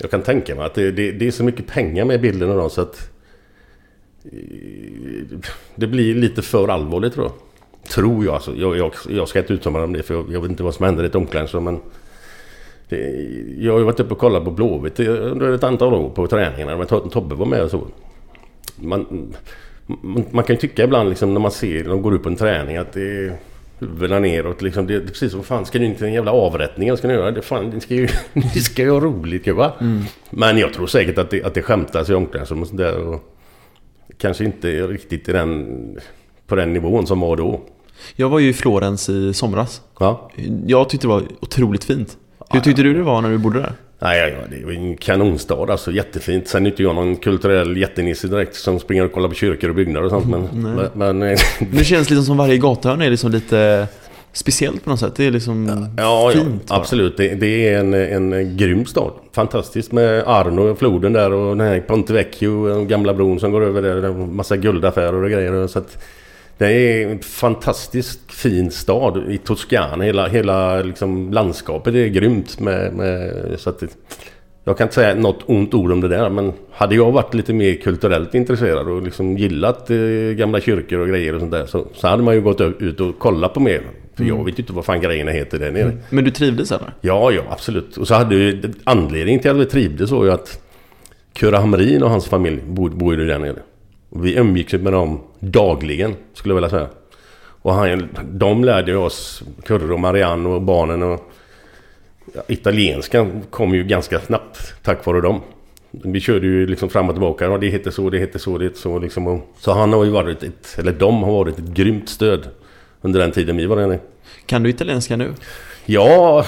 [0.00, 2.56] jag kan tänka mig att det, det, det är så mycket pengar med bilden av
[2.56, 3.10] dem så att
[4.24, 5.38] eh,
[5.74, 7.34] det blir lite för allvarligt tror jag.
[7.90, 8.54] Tror jag alltså.
[8.56, 10.74] Jag, jag, jag ska inte uttala mig om det för jag, jag vet inte vad
[10.74, 11.64] som händer i ett omklädningsrum.
[11.64, 11.80] Men
[12.88, 12.96] det,
[13.58, 16.76] jag har ju varit uppe och kollat på Blåvitt under ett antal år på träningarna.
[16.76, 17.86] Men Tobbe var med och så.
[18.76, 19.32] Man,
[19.86, 22.36] man, man kan ju tycka ibland liksom när man ser de går upp på en
[22.36, 23.36] träning att det är
[23.86, 24.62] huvudena neråt.
[24.62, 26.88] Liksom, det, det precis som fan ska ni inte till en jävla avrättning?
[26.88, 27.42] eller Ska ni göra det?
[27.42, 29.72] Fan, ni ska ju, ni ska ju ha roligt gubbar.
[30.30, 32.98] Men jag tror säkert att det, att det skämtas i omklädningsrum och sådär.
[32.98, 33.34] Och
[34.18, 35.66] kanske inte riktigt i den,
[36.46, 37.60] på den nivån som var då.
[38.16, 39.82] Jag var ju i Florens i somras.
[39.98, 40.30] Ja.
[40.66, 42.16] Jag tyckte det var otroligt fint.
[42.50, 43.72] Hur tyckte du det var när du bodde där?
[43.98, 45.92] Nej, ja, ja, det var en kanonstad alltså.
[45.92, 46.48] Jättefint.
[46.48, 49.76] Sen är inte jag någon kulturell jättenisse direkt som springer och kollar på kyrkor och
[49.76, 50.26] byggnader och sånt.
[50.28, 51.36] Men, men, men Men
[51.72, 53.86] det känns liksom som varje gatuhörn är liksom lite
[54.32, 55.14] speciellt på något sätt.
[55.16, 56.78] Det är liksom Ja, ja fint bara.
[56.78, 57.16] absolut.
[57.16, 57.94] Det, det är en,
[58.32, 59.10] en grym stad.
[59.32, 63.64] Fantastiskt med Arno floden där och den här Ponte Vecchio, den gamla bron som går
[63.64, 64.12] över där.
[64.12, 65.66] Massa guldaffärer och grejer.
[65.66, 65.98] Så att
[66.58, 70.04] det är en fantastiskt fin stad i Toscana.
[70.04, 72.60] Hela, hela liksom landskapet är grymt.
[72.60, 73.88] Med, med, så att det,
[74.64, 76.30] jag kan inte säga något ont ord om det där.
[76.30, 79.96] Men hade jag varit lite mer kulturellt intresserad och liksom gillat eh,
[80.36, 81.66] gamla kyrkor och grejer och sånt där.
[81.66, 83.82] Så, så hade man ju gått ut och kollat på mer.
[84.14, 85.92] För jag vet ju inte vad fan grejerna heter där nere.
[86.10, 86.94] Men du trivdes eller?
[87.00, 87.96] Ja, ja, absolut.
[87.96, 90.60] Och så hade ju anledningen till att vi trivdes var ju att
[91.32, 93.56] Kurre Hamrin och hans familj bor ju där nere.
[94.10, 96.88] Och vi umgicks med dem dagligen, skulle jag vilja säga.
[97.62, 101.32] Och han, de lärde ju oss, Kurre och Marianne och barnen och
[102.34, 105.40] ja, italienskan kom ju ganska snabbt tack vare dem.
[105.90, 107.44] Vi körde ju liksom fram och tillbaka.
[107.44, 109.26] Ja, det heter så, det heter så, det heter så liksom.
[109.26, 112.48] Och, så han har ju varit ett, eller de har varit ett grymt stöd
[113.02, 114.00] under den tiden vi var där nere.
[114.46, 115.34] Kan du italienska nu?
[115.86, 116.46] Ja,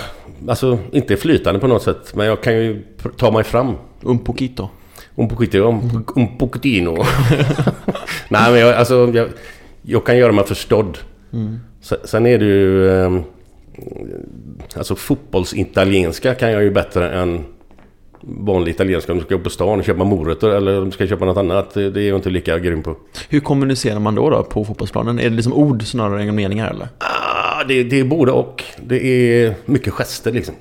[0.49, 2.15] alltså inte flytande på något sätt.
[2.15, 2.83] Men jag kan ju
[3.17, 3.75] ta mig fram.
[4.03, 4.69] Un poquito.
[5.19, 6.97] Un poquito, un, un pochettino.
[8.29, 9.29] Nej men jag, alltså, jag,
[9.83, 10.99] jag kan göra mig förstådd.
[11.81, 12.91] Sen, sen är det ju...
[12.91, 13.23] ehm,
[14.77, 17.45] alltså fotbollsitalienska kan jag ju bättre än
[18.21, 19.13] vanlig italienska.
[19.13, 21.37] Om du ska gå på stan och köpa morötter eller om du ska köpa något
[21.37, 21.75] annat.
[21.75, 22.97] Det, det är jag inte lika grym på.
[23.29, 25.19] Hur kommunicerar man då, då på fotbollsplanen?
[25.19, 26.89] Är det liksom ord snarare än meningar eller?
[26.99, 28.65] Ah, det, det är både och.
[28.87, 30.55] Det är mycket gester liksom.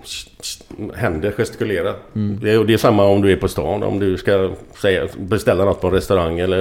[0.96, 1.94] Händer, gestikulera.
[2.14, 3.84] Det, är, det är samma om du är på stan.
[3.84, 4.52] Om du ska
[4.82, 6.58] säga, beställa något på en restaurang eller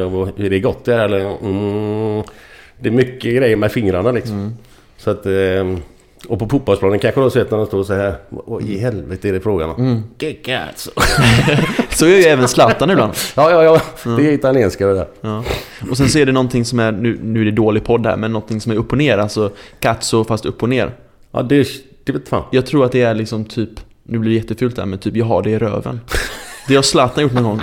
[0.47, 1.20] är det gott där eller...
[1.20, 2.22] Mm,
[2.80, 4.57] det är mycket grejer med fingrarna liksom.
[4.97, 5.26] Så att...
[5.26, 5.80] ehm,
[6.28, 8.14] Och på fotbollsplanen kanske du har sett när de står så här.
[8.28, 10.04] Vad i helvete är det frågan om?
[10.20, 10.90] Che cazzo.
[11.90, 13.12] Så gör ju även Zlatan ibland.
[13.34, 13.80] Ja, ja, ja.
[14.16, 15.06] Det är italienska det där.
[15.20, 15.44] Ja.
[15.90, 18.16] Och sen så är det någonting som är, nu, nu är det dålig podd här,
[18.16, 19.18] men någonting som är upp och ner.
[19.18, 19.50] Alltså
[19.80, 20.90] cazzo fast upp och ner.
[21.32, 21.68] Ja, det,
[22.04, 22.44] det vet fan.
[22.52, 23.70] Jag tror att det är liksom typ
[24.02, 26.00] Nu blir det jättefult där men typ jag har det i röven.
[26.68, 27.60] Det har Zlatan gjort någon gång.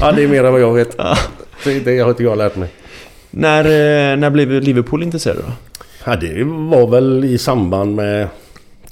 [0.00, 0.96] Ja, det är mer än vad jag vet.
[1.64, 2.68] Det, det har inte jag lärt mig.
[3.30, 5.52] När, eh, när blev Liverpool intresserade då?
[6.04, 8.28] Ja, det var väl i samband med,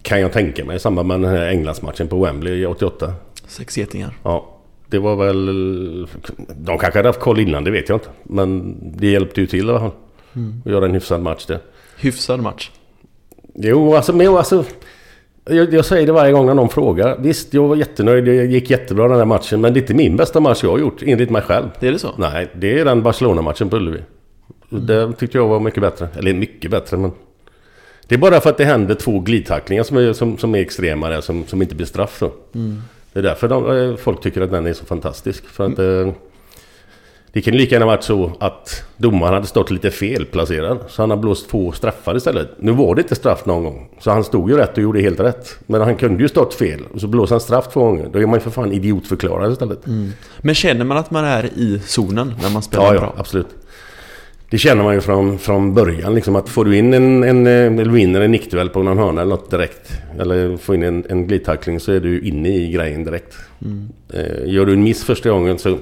[0.02, 3.12] kan jag tänka mig, i samband med den här Englandsmatchen på Wembley i 88.
[3.46, 4.14] Sex getingar.
[4.22, 5.46] Ja, det var väl...
[6.56, 8.08] De kanske hade haft koll innan, det vet jag inte.
[8.22, 9.90] Men det hjälpte ju till i alla fall.
[10.64, 11.58] Att göra en hyfsad match där.
[11.98, 12.70] Hyfsad match.
[13.54, 14.64] Jo, alltså, men alltså
[15.44, 17.16] jag, jag säger det varje gång när någon frågar.
[17.18, 18.24] Visst, jag var jättenöjd.
[18.24, 19.60] Det gick jättebra den här matchen.
[19.60, 21.66] Men det är inte min bästa match jag har gjort, enligt mig själv.
[21.80, 22.08] Det är det så?
[22.16, 24.00] Nej, det är den Barcelona-matchen på Ullevi.
[24.68, 26.08] Det tyckte jag var mycket bättre.
[26.18, 27.12] Eller mycket bättre, men...
[28.08, 31.08] Det är bara för att det händer två glidtacklingar som är, som, som är extrema
[31.08, 32.32] där, som, som inte blir straff då.
[33.12, 35.44] Det är därför de, eh, folk tycker att den är så fantastisk.
[35.46, 35.78] För att...
[35.78, 36.12] Eh,
[37.32, 40.78] det kan lika gärna varit så att domaren hade stått lite felplacerad.
[40.88, 42.48] Så han har blåst två straffar istället.
[42.58, 43.88] Nu var det inte straff någon gång.
[44.00, 45.58] Så han stod ju rätt och gjorde helt rätt.
[45.66, 46.80] Men han kunde ju stått fel.
[46.94, 48.08] Och så blåser han straff två gånger.
[48.12, 49.80] Då är man ju för fan idiotförklarad istället.
[50.40, 53.14] Men känner man att man är i zonen när man spelar Ja, ja, bra?
[53.16, 53.48] absolut.
[54.50, 57.52] Det känner man ju från, från början liksom att får du in en, en, eh,
[57.52, 59.92] eller vinner en nickduell på någon hörna eller något direkt.
[60.18, 63.36] Eller får in en, en glidtackling så är du inne i grejen direkt.
[64.12, 65.78] Eh, gör du en miss första gången så...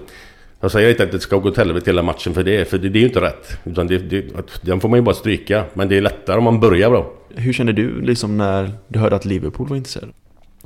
[0.60, 2.88] Jag säger inte att det ska gå åt helvete hela matchen för det, för det,
[2.88, 3.58] det är ju inte rätt.
[3.64, 4.24] Utan det, det,
[4.62, 5.64] den får man ju bara stryka.
[5.74, 7.12] Men det är lättare om man börjar bra.
[7.34, 10.12] Hur kände du liksom när du hörde att Liverpool var intresserade?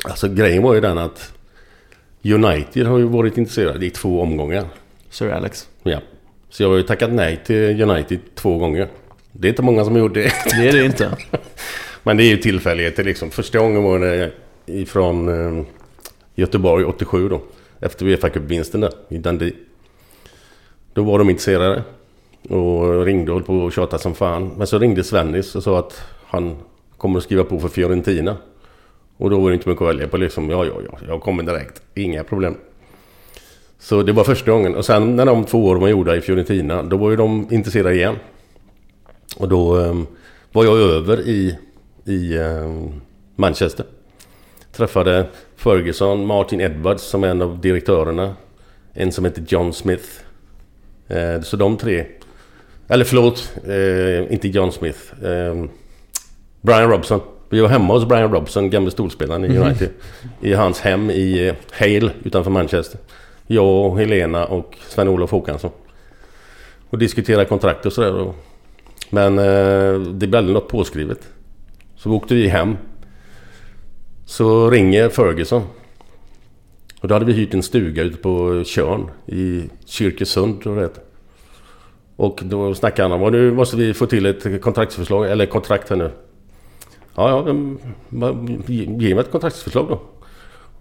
[0.05, 1.33] Alltså grejen var ju den att
[2.25, 4.65] United har ju varit intresserade i två omgångar.
[5.11, 5.69] Sir Alex.
[5.83, 6.01] Ja.
[6.51, 8.89] Så jag har ju tackat nej till United två gånger.
[9.33, 10.33] Det är inte många som har gjort det.
[10.45, 11.17] Det är det inte.
[12.03, 13.31] Men det är ju tillfälligheter liksom.
[13.31, 14.33] Första gången var det
[14.67, 15.65] ifrån eh,
[16.35, 17.43] Göteborg 87 då.
[17.81, 19.53] Efter Uefa Cup-vinsten där i Dundee.
[20.93, 21.83] Då var de intresserade.
[22.49, 24.53] Och ringde och höll på och tjatade som fan.
[24.57, 26.57] Men så ringde Svennis och sa att han
[26.97, 28.37] kommer att skriva på för Fiorentina.
[29.17, 30.51] Och då var det inte mycket att välja på liksom.
[30.51, 30.99] Ja, ja, ja.
[31.09, 31.83] Jag kommer direkt.
[31.95, 32.57] Inga problem.
[33.79, 34.75] Så det var första gången.
[34.75, 36.83] Och sen när de två åren var gjorda i Fiorentina.
[36.83, 38.17] Då var ju de intresserade igen.
[39.37, 39.95] Och då eh,
[40.53, 41.59] var jag över i,
[42.05, 42.73] i eh,
[43.37, 43.87] Manchester.
[44.73, 45.27] Träffade
[45.57, 48.35] Ferguson, Martin Edwards som är en av direktörerna.
[48.93, 50.09] En som heter John Smith.
[51.09, 52.07] Eh, så de tre...
[52.89, 55.25] Eller förlåt, eh, inte John Smith.
[55.25, 55.65] Eh,
[56.61, 57.21] Brian Robson.
[57.51, 59.89] Vi var hemma hos Brian Robson, gamle storspelaren i United.
[60.41, 63.01] I hans hem i eh, Hale utanför Manchester.
[63.51, 65.71] Jag, och Helena och Sven-Olof Håkansson.
[66.91, 68.33] Och diskuterade kontrakt och sådär.
[69.11, 71.29] Men eh, det blev aldrig något påskrivet.
[71.97, 72.77] Så åkte vi hem.
[74.25, 75.63] Så ringer Ferguson.
[77.01, 81.01] Och då hade vi hyrt en stuga ute på Tjörn i Kyrkesund tror jag det.
[82.17, 85.97] Och då snackade han om nu måste vi få till ett kontraktsförslag, eller kontrakt här
[85.97, 86.11] nu.
[87.15, 87.55] Ja, ja,
[88.99, 90.01] ge mig ett kontraktsförslag då.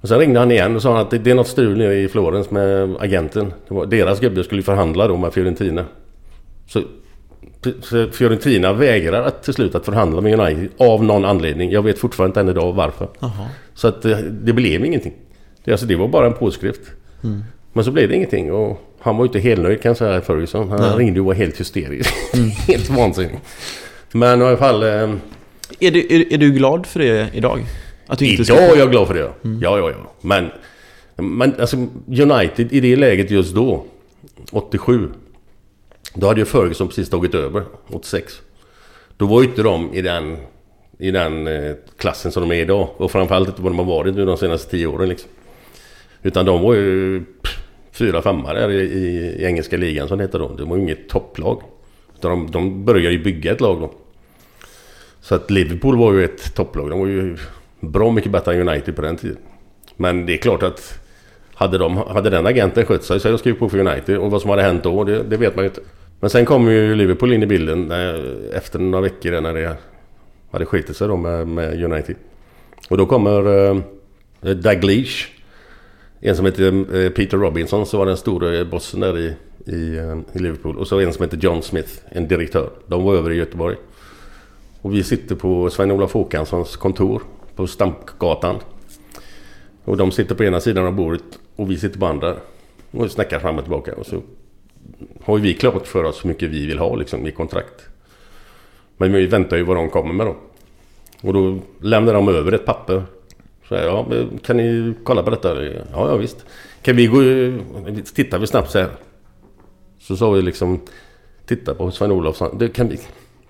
[0.02, 2.08] Och sen ringde han igen och sa att det, det är något strul nere i
[2.08, 3.54] Florens med agenten.
[3.88, 5.86] Deras gubbe skulle förhandla då med Fiorentina.
[6.68, 6.82] Så,
[8.12, 11.72] Fiorentina vägrar att, till slut att förhandla med United av någon anledning.
[11.72, 13.08] Jag vet fortfarande inte än idag varför.
[13.74, 15.14] Så att det, det blev ingenting.
[15.64, 16.82] Det, alltså, det var bara en påskrift.
[17.74, 20.22] Men så blev det ingenting och han var ju inte helt nöjd kan jag säga
[20.22, 20.70] Ferguson.
[20.70, 22.14] Han ringde och var helt hysterisk.
[22.68, 23.40] helt vansinnig.
[24.12, 24.84] Men i alla fall...
[24.84, 24.90] Eh,
[25.80, 27.66] Är du, är, är du glad för det idag?
[28.08, 29.20] Att inte ska- Idag är jag glad för det.
[29.62, 30.12] Ja, ja, ja.
[30.22, 30.50] Men,
[31.16, 31.78] men alltså
[32.08, 33.86] United i det läget just då,
[34.52, 35.10] 87.
[36.14, 38.42] Då hade ju Ferguson precis tagit över, 86.
[39.18, 40.38] Då var ju inte de i den,
[41.00, 42.90] i den eh, klassen som de är idag.
[42.98, 45.30] Och framförallt inte vad de har varit nu de senaste tio åren liksom.
[46.24, 47.58] Utan de var ju pff,
[47.92, 50.56] fyra, femma där i, i, engelska ligan som det heter då.
[50.58, 51.62] De var ju inget topplag.
[52.18, 53.92] Utan de, de började ju bygga ett lag då.
[55.22, 56.90] Så att Liverpool var ju ett topplag.
[56.90, 57.38] De var ju
[57.80, 59.38] bra mycket bättre än United på den tiden.
[59.96, 61.00] Men det är klart att
[61.54, 64.18] hade, de, hade den agenten skött sig så hade de skrivit på för United.
[64.18, 65.82] Och vad som hade hänt då, det, det vet man ju inte.
[66.20, 69.76] Men sen kom ju Liverpool in i bilden när, efter några veckor när det
[70.52, 72.16] hade skitit sig då med, med United.
[72.90, 73.68] Och då kommer
[74.42, 75.28] eh, Leach.
[76.20, 79.34] En som heter eh, Peter Robinson, så var den stora bossen där i,
[79.66, 80.78] i, eh, i Liverpool.
[80.78, 82.70] Och så en som heter John Smith, en direktör.
[82.88, 83.76] De var över i Göteborg.
[84.82, 87.22] Och vi sitter på Sven-Olof Håkanssons kontor
[87.58, 88.56] på Stampgatan.
[89.84, 92.36] Och de sitter på ena sidan av bordet och vi sitter på andra.
[92.92, 93.96] Och snackar fram och tillbaka.
[93.96, 94.22] Och så
[95.24, 97.90] har ju vi klart för oss hur mycket vi vill ha liksom, i kontrakt.
[98.98, 100.36] Men vi väntar ju vad de kommer med då.
[101.22, 103.04] Och då lämnar de över ett papper.
[103.68, 105.66] Så här, ja, men kan ni kolla på detta?
[105.66, 106.46] Ja, ja visst.
[106.82, 107.20] Kan vi gå...
[108.14, 108.90] Tittar vi snabbt så här.
[110.00, 110.80] Så sa vi liksom...
[111.46, 112.38] Titta på Sven-Olof.
[112.74, 113.00] Kan vi,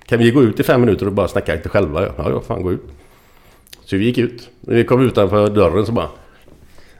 [0.05, 2.01] kan vi gå ut i fem minuter och bara snacka lite själva?
[2.01, 2.83] Ja, ja, fan gå ut.
[3.89, 4.49] Så vi gick ut.
[4.61, 6.09] När vi kom utanför dörren så bara...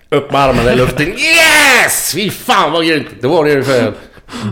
[0.09, 1.07] Upp med armarna i luften.
[1.17, 2.13] Yes!
[2.15, 3.07] Fy fan vad grymt!
[3.21, 3.93] Det var det ungefär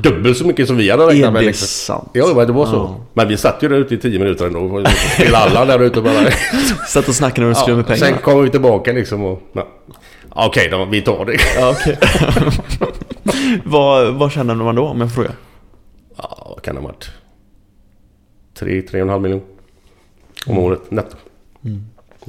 [0.04, 1.42] dubbelt så mycket som vi hade räknat Är med.
[1.42, 1.68] det liksom.
[1.68, 2.10] sant?
[2.14, 2.76] Ja, det var så.
[2.76, 3.06] Ja.
[3.14, 4.84] Men vi satt ju där ute i tio minuter ändå.
[5.14, 6.32] Spelade alla där ute bara.
[6.88, 8.00] Satt och snackade när du skulle med pengar.
[8.00, 9.42] sen kom vi tillbaka liksom och...
[9.54, 9.68] Ja.
[10.30, 11.38] Okej då, vi tar det.
[11.60, 11.98] Ja, okej.
[13.66, 15.36] vad, vad känner man då om jag får fråga?
[16.18, 17.10] Ja, vad kan det ha varit?
[18.60, 19.42] Tre, tre och en halv miljon.
[20.48, 21.18] Om året netto.
[21.62, 21.70] Det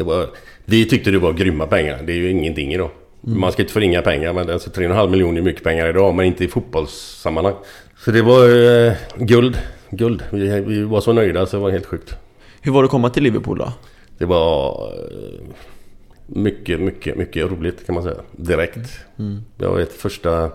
[0.05, 0.26] var,
[0.64, 2.03] vi tyckte det var grymma pengar.
[2.07, 2.90] Det är ju ingenting idag.
[3.20, 6.44] Man ska inte förringa pengar men alltså 3,5 miljoner är mycket pengar idag men inte
[6.44, 7.55] i fotbollssammanhang.
[7.99, 8.44] Så det var
[8.86, 9.59] eh, guld.
[9.90, 10.22] Guld.
[10.30, 12.14] Vi, vi var så nöjda så det var helt sjukt.
[12.61, 13.72] Hur var det att komma till Liverpool då?
[14.18, 15.40] Det var eh,
[16.26, 18.20] mycket, mycket, mycket roligt kan man säga.
[18.32, 18.90] Direkt.
[19.59, 20.51] Jag vet första,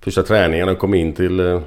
[0.00, 1.60] första träningen jag kom in till, eh,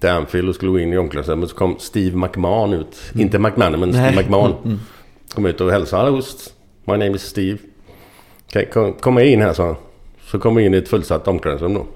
[0.00, 3.12] till Anfield och skulle gå in i omklädningsrummet så kom Steve McMahon ut.
[3.14, 4.16] Inte McMahon men Steve.
[4.16, 4.54] McMahon.
[4.64, 4.78] Mm.
[5.34, 6.02] Kom ut och hälsade.
[6.02, 6.22] Hallå,
[6.84, 7.58] my name is Steve.
[8.72, 9.76] Kom, kom in här sa han.
[10.24, 11.86] Så kom jag in i ett fullsatt omklädningsrum då.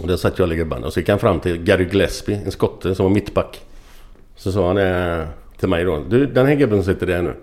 [0.00, 0.86] Och där satt jag och gubbarna.
[0.86, 3.60] Och så gick han fram till Gary Gillespie, en skotte som var mittback.
[4.36, 5.26] Så sa han eh,
[5.58, 6.04] till mig då.
[6.08, 7.34] Du, den här gubben som sitter där nu.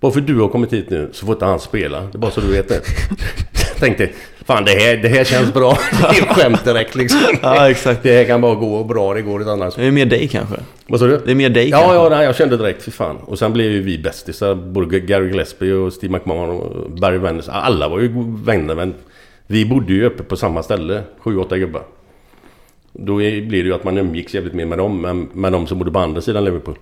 [0.00, 2.00] Bara för du har kommit hit nu så får inte han spela.
[2.00, 2.80] Det är bara så du vet det.
[3.82, 4.08] Tänkte,
[4.44, 5.78] fan det här, det här känns bra.
[5.90, 7.20] Det är skämt direkt liksom.
[7.42, 8.02] Ja, exakt.
[8.02, 9.74] Det här kan bara gå bra, det går inte annars.
[9.74, 10.56] Det är mer dig kanske?
[10.86, 11.20] Vad sa du?
[11.24, 11.94] Det är mer dig Ja, kanske?
[11.96, 13.16] ja, nej, jag kände direkt, fy fan.
[13.16, 14.54] Och sen blev ju vi bästisar.
[14.54, 17.48] Både Gary Gillespie och Steve McMahon och Barry Wenders.
[17.48, 18.10] Alla var ju
[18.44, 18.94] vänner, men
[19.46, 21.02] vi bodde ju uppe på samma ställe.
[21.18, 21.82] Sju, åtta gubbar.
[22.92, 25.78] Då blir det ju att man umgicks jävligt mer med dem, än med de som
[25.78, 26.74] bodde på andra sidan Liverpool.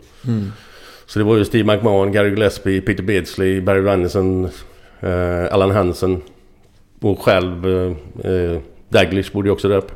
[1.06, 4.44] Så det var ju Steve McMahon, Gary Gillespie, Peter Beardsley, Barry Wenderson,
[5.00, 6.20] eh, Alan Hansen
[7.00, 9.92] och själv eh, eh, Daglish bodde ju också där uppe.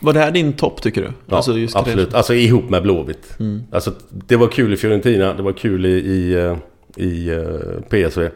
[0.00, 1.08] Var det här din topp tycker du?
[1.26, 2.14] Ja, Alltså, absolut.
[2.14, 3.38] Alltså ihop med Blåvitt.
[3.70, 6.56] Alltså, det var kul i Fiorentina, det var kul i, i, eh,
[6.96, 8.28] i eh, PSV.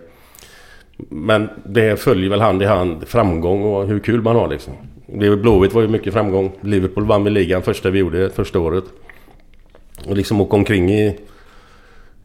[1.08, 4.72] Men det följer väl hand i hand framgång och hur kul man har liksom.
[5.42, 6.52] Blåvitt var ju mycket framgång.
[6.60, 8.84] Liverpool vann väl ligan första vi gjorde, första året.
[10.06, 11.16] Och liksom åka omkring i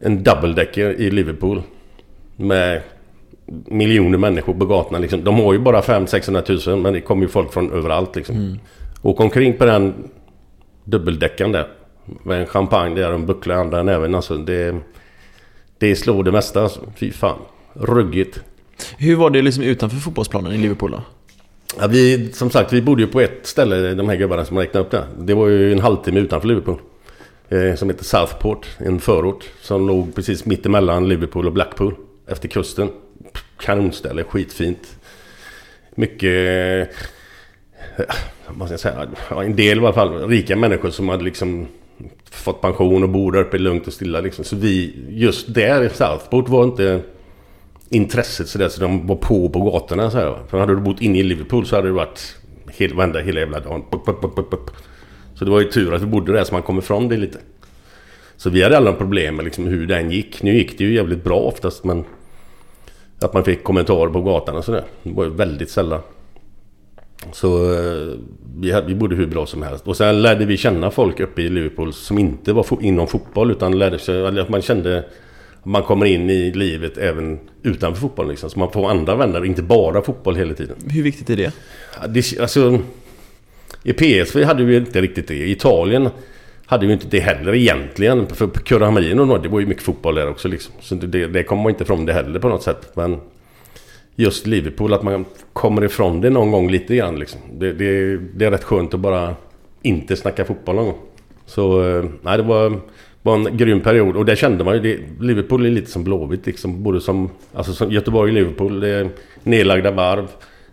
[0.00, 1.62] en double-decker i Liverpool.
[2.36, 2.82] Med
[3.66, 5.24] miljoner människor på gatorna liksom.
[5.24, 8.58] De har ju bara 500-600 tusen men det kommer ju folk från överallt liksom.
[9.02, 9.94] Åka omkring på den
[10.84, 11.68] dubbeldäckaren där.
[12.22, 14.36] Med en champagne där och en buckla i andra näven alltså.
[14.36, 14.76] Det,
[15.78, 16.80] det slår det mesta alltså.
[16.96, 17.38] Fy fan.
[17.72, 18.40] Ruggigt.
[18.98, 21.02] Hur var det liksom utanför fotbollsplanen i Liverpool då?
[21.80, 24.86] Ja, vi, som sagt, vi bodde ju på ett ställe, de här gubbarna som räknade
[24.86, 25.04] upp där.
[25.18, 26.78] Det var ju en halvtimme utanför Liverpool.
[27.48, 29.44] Eh, som heter Southport, en förort.
[29.60, 31.94] Som låg precis mitt emellan Liverpool och Blackpool.
[32.26, 32.88] Efter kusten.
[33.58, 34.98] Kanonställe, skitfint.
[35.94, 36.90] Mycket...
[37.96, 38.04] Eh,
[38.48, 39.08] vad ska jag säga?
[39.30, 40.28] Ja, en del i alla fall.
[40.28, 41.66] Rika människor som hade liksom
[42.30, 44.44] fått pension och bor där uppe lugnt och stilla liksom.
[44.44, 47.00] Så vi, just där i Southport var inte
[47.88, 50.38] intresset sådär så de var på på gatorna så här.
[50.48, 52.36] För hade du bott inne i Liverpool så hade det varit
[52.70, 53.84] hel, varenda, hela jävla dagen.
[55.34, 57.38] Så det var ju tur att vi bodde där så man kom ifrån det lite.
[58.36, 60.42] Så vi hade alla problem med liksom hur den gick.
[60.42, 62.04] Nu gick det ju jävligt bra oftast men...
[63.20, 64.84] Att man fick kommentarer på gatan och sådär.
[65.02, 66.00] Det var ju väldigt sällan.
[67.32, 68.14] Så eh,
[68.56, 69.86] vi, hade, vi bodde hur bra som helst.
[69.88, 73.50] Och sen lärde vi känna folk uppe i Liverpool som inte var fo- inom fotboll
[73.50, 74.26] utan lärde sig...
[74.40, 74.98] Att man kände...
[74.98, 78.50] att Man kommer in i livet även utanför fotbollen liksom.
[78.50, 80.76] Så man får andra vänner, inte bara fotboll hela tiden.
[80.90, 81.52] Hur viktigt är det?
[82.08, 82.78] Det, alltså,
[83.82, 85.34] I PSV hade vi inte riktigt det.
[85.34, 86.08] I Italien
[86.68, 88.26] hade vi inte det heller egentligen.
[88.26, 90.74] För Curra Marino, det var ju mycket fotboll där också liksom.
[90.80, 92.90] Så det, det kommer man inte ifrån det heller på något sätt.
[92.94, 93.20] Men
[94.16, 97.40] just Liverpool, att man kommer ifrån det någon gång lite grann liksom.
[97.52, 99.34] Det, det, det är rätt skönt att bara
[99.82, 100.98] inte snacka fotboll någon gång.
[101.46, 102.80] Så eh, nej, det var,
[103.22, 104.16] var en grym period.
[104.16, 104.80] Och det kände man ju.
[104.80, 106.82] Det, Liverpool är lite som Blåvitt liksom.
[106.82, 108.80] Både som, alltså som Göteborg och Liverpool.
[108.80, 109.08] Det är
[109.42, 110.26] nedlagda varv.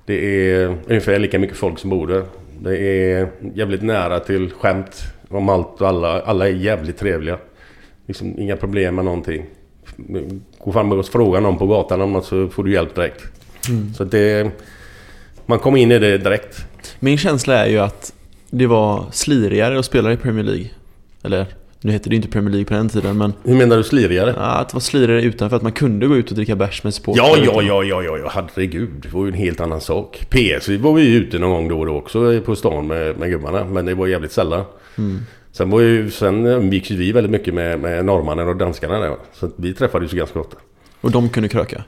[0.05, 2.23] Det är ungefär lika mycket folk som bor där.
[2.59, 6.21] Det är jävligt nära till skämt om allt och alla.
[6.21, 7.38] Alla är jävligt trevliga.
[8.07, 9.45] Liksom inga problem med någonting.
[10.59, 13.23] Gå fram och fråga någon på gatan om något så får du hjälp direkt.
[13.97, 14.51] Så det...
[15.45, 16.65] Man kommer in i det direkt.
[16.99, 18.13] Min känsla är ju att
[18.49, 20.69] det var slirigare att spela i Premier League.
[21.23, 21.45] Eller,
[21.82, 23.34] nu hette det ju inte Premier League på den tiden men...
[23.43, 24.34] Hur menar du slirigare?
[24.38, 26.93] Ja, att det var slirigare utanför, att man kunde gå ut och dricka bärs med
[26.93, 27.26] supportrar.
[27.26, 28.89] Ja, ja, ja, ja, ja, ja, herregud.
[29.01, 30.26] Det var ju en helt annan sak.
[30.30, 33.30] PSV var vi ju ute någon gång då och då också på stan med, med
[33.30, 33.65] gubbarna.
[33.65, 34.63] Men det var jävligt sällan.
[35.51, 39.15] Sen, var ju, sen umgicks vi väldigt mycket med, med norrmannen och danskarna där.
[39.33, 40.57] Så vi träffades ju ganska ofta.
[41.01, 41.83] Och de kunde kröka.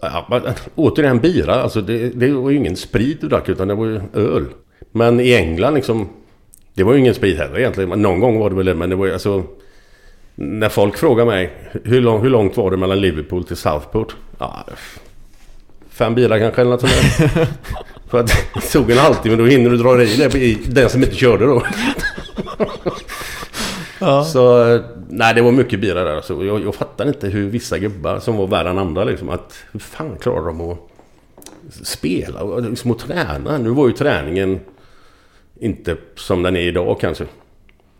[0.00, 0.42] Ja, men,
[0.74, 4.00] återigen bira, alltså det, det var ju ingen sprit du drack utan det var ju
[4.14, 4.46] öl.
[4.92, 6.08] Men i England liksom...
[6.74, 7.90] Det var ju ingen sprit heller egentligen.
[7.90, 9.44] Men någon gång var det väl det, men det var ju alltså...
[10.34, 11.52] När folk frågar mig
[11.84, 14.16] hur, lång, hur långt var det mellan Liverpool till Southport?
[14.38, 14.66] Ja,
[15.90, 17.48] fem bilar kanske eller något sånt där.
[18.10, 21.02] För att det tog en halvtimme då hinner du dra dig i det den som
[21.02, 21.62] inte körde då.
[24.00, 24.24] Ja.
[24.24, 24.64] Så
[25.08, 26.20] nej det var mycket bira där.
[26.20, 29.28] Så jag, jag fattar inte hur vissa gubbar som var värre än andra liksom.
[29.28, 30.78] Att hur fan klarar de att
[31.86, 33.58] spela och liksom att träna?
[33.58, 34.60] Nu var ju träningen
[35.60, 37.26] inte som den är idag kanske.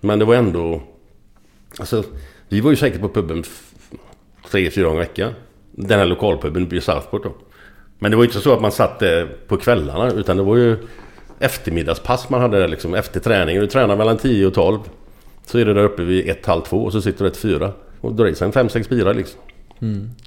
[0.01, 0.82] Men det var ändå...
[1.78, 2.05] Alltså,
[2.49, 3.45] vi var ju säkert på puben
[4.51, 5.32] tre, fyra gånger i veckan.
[5.72, 7.32] Den här lokalpuben vid Southport då.
[7.99, 10.57] Men det var ju inte så att man satt där på kvällarna utan det var
[10.57, 10.76] ju
[11.39, 13.61] eftermiddagspass man hade där liksom efter träningen.
[13.61, 14.78] Du tränar mellan 10 och 12.
[15.47, 17.72] Så är det där uppe vid ett, halv två och så sitter du ett fyra.
[18.01, 19.41] Och drar i sig en fem, sex bilar liksom.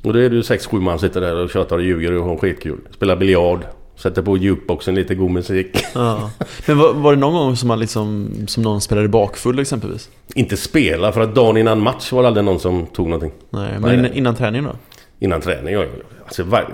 [0.03, 2.25] Och då är det ju sex, sju man sitter där och tjatar och ljuger och
[2.25, 2.79] har skitkul.
[2.91, 3.59] Spelar biljard.
[3.95, 5.85] Sätter på jukeboxen lite god musik.
[5.95, 6.31] Ja.
[6.67, 10.09] Men var, var det någon gång som man liksom, som någon spelade bakfull exempelvis?
[10.35, 13.31] Inte spela för att dagen innan match var det aldrig någon som tog någonting.
[13.49, 14.75] Nej, men Nej, innan, innan träningen då?
[15.19, 15.73] Innan träning.
[15.73, 15.87] ja, ja.
[16.25, 16.67] Alltså, var,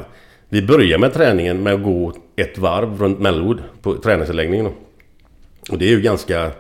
[0.54, 4.66] vi börjar med träningen med att gå ett varv runt Melwood på träningsanläggningen.
[4.66, 4.74] då.
[5.74, 6.52] Och det är ju ganska...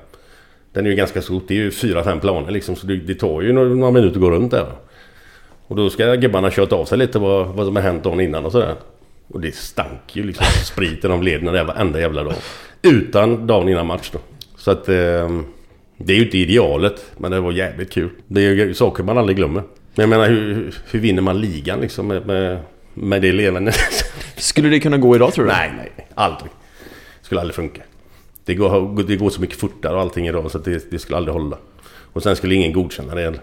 [0.73, 1.43] Den är ju ganska stort.
[1.47, 2.75] Det är ju fyra, fem planer liksom.
[2.75, 4.65] Så det, det tar ju några, några minuter att gå runt där.
[5.67, 8.45] Och då ska gubbarna köta av sig lite vad, vad som har hänt dagen innan
[8.45, 8.75] och sådär.
[9.27, 12.33] Och det stank ju liksom spriten av lederna där varenda jävla dag.
[12.81, 14.19] Utan dagen innan match då.
[14.57, 14.89] Så att...
[14.89, 15.41] Eh,
[15.97, 18.09] det är ju inte idealet, men det var jävligt kul.
[18.27, 19.63] Det är ju saker man aldrig glömmer.
[19.95, 22.59] Men jag menar, hur, hur- hur vinner man ligan liksom med, med,
[22.93, 23.75] med det levandet?
[24.37, 25.51] Skulle det kunna gå idag tror du?
[25.51, 26.07] nej, nej.
[26.15, 26.51] Aldrig.
[27.21, 27.81] Skulle aldrig funka.
[28.45, 31.33] Det går, det går så mycket fortare och allting idag så det, det skulle aldrig
[31.33, 31.57] hålla.
[32.13, 33.41] Och sen skulle ingen godkänna det heller.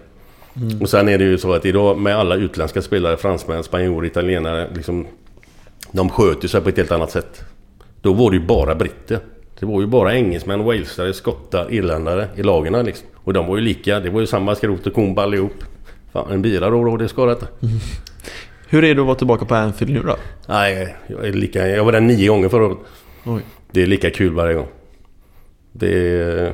[0.81, 4.69] Och sen är det ju så att idag med alla utländska spelare, fransmän, spanjorer, italienare,
[4.75, 5.07] liksom...
[5.91, 7.43] De sköter sig på ett helt annat sätt.
[8.01, 9.19] Då var det ju bara britter.
[9.59, 13.07] Det var ju bara engelsmän, walesare, skottar, irländare i lagen liksom.
[13.15, 13.99] Och de var ju lika.
[13.99, 15.63] Det var ju samma skrot och korn allihop.
[16.13, 17.47] Fan, en bira då då, det ska det inte.
[18.71, 20.15] Hur är det att vara tillbaka på Anfield nu då?
[20.47, 21.67] Nej, jag är lika...
[21.67, 22.77] Jag var där nio gånger förra året.
[23.25, 23.41] Oj.
[23.71, 24.67] Det är lika kul varje gång.
[25.71, 26.53] Det är...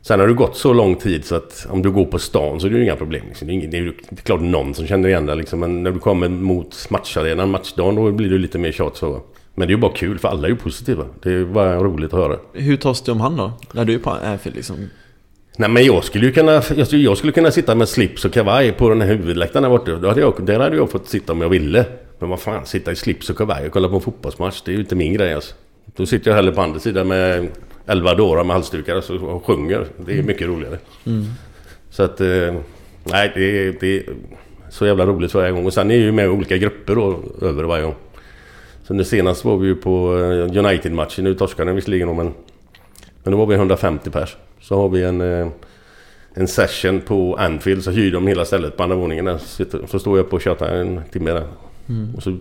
[0.00, 2.66] Sen har det gått så lång tid så att om du går på stan så
[2.66, 3.24] är det ju inga problem.
[3.28, 3.48] Liksom.
[3.48, 5.60] Det, är ingen, det är det är klart någon som känner igen dig liksom.
[5.60, 9.20] Men när du kommer mot matcharenan, matchdagen, då blir det lite mer tjat så.
[9.54, 11.04] Men det är ju bara kul för alla är ju positiva.
[11.22, 12.36] Det är bara roligt att höra.
[12.52, 13.52] Hur tas det om hand då?
[13.72, 14.76] När du är på Anfield liksom?
[15.56, 18.32] Nej men jag skulle ju kunna, jag skulle, jag skulle kunna sitta med slips och
[18.32, 19.96] kavaj på den här huvudläktaren där borta.
[19.96, 21.84] Då hade jag, där hade jag fått sitta om jag ville.
[22.18, 24.72] Men vad fan, sitta i slips och kavaj och kolla på en fotbollsmatch, det är
[24.74, 25.54] ju inte min grej alltså.
[25.96, 27.48] Då sitter jag hellre på andra sidan med
[27.86, 29.86] elva dårar med halsdukar alltså, och, så- sjunger.
[30.06, 30.78] Det är mycket roligare.
[31.90, 32.54] Så att, eh,
[33.04, 34.02] nej det är, det är
[34.70, 35.66] så jävla roligt varje gång.
[35.66, 37.94] Och sen är jag ju med i olika grupper då över varje gång.
[38.86, 41.24] Så nu senast var vi ju på eh, United-matchen.
[41.24, 42.32] Nu torskade den visserligen då, men...
[43.22, 44.36] Men då var vi 150 pers.
[44.68, 45.20] Så har vi en...
[45.20, 45.48] eh,
[46.38, 49.38] En session på Anfield så hyr de hela stället på andra våningen där.
[49.38, 51.46] Så, sitter- så står jag på och tjatar en timme där.
[52.16, 52.36] Och så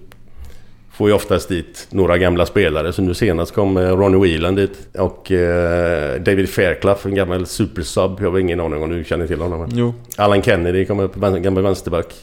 [0.94, 2.94] får jag oftast dit några gamla spelare.
[2.94, 4.88] Så nu senast kom eh, Ronnie Whelan dit.
[4.98, 8.12] Och eh, David Fairclough, en gammal supersub.
[8.22, 9.70] Jag har ingen aning om du känner till honom.
[9.74, 9.94] Jo.
[10.18, 12.14] Alan Kennedy kom upp, gammal vänsterback.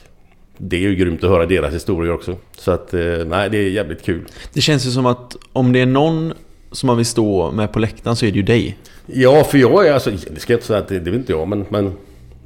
[0.59, 2.37] Det är ju grymt att höra deras historier också.
[2.59, 2.93] Så att,
[3.27, 4.25] nej det är jävligt kul.
[4.53, 6.33] Det känns ju som att om det är någon
[6.73, 8.79] som man vill stå med på läktaren så är det ju dig.
[9.07, 10.11] Ja, för jag är alltså...
[10.11, 11.67] Det ska jag inte säga att det, det är inte jag, men...
[11.69, 11.93] men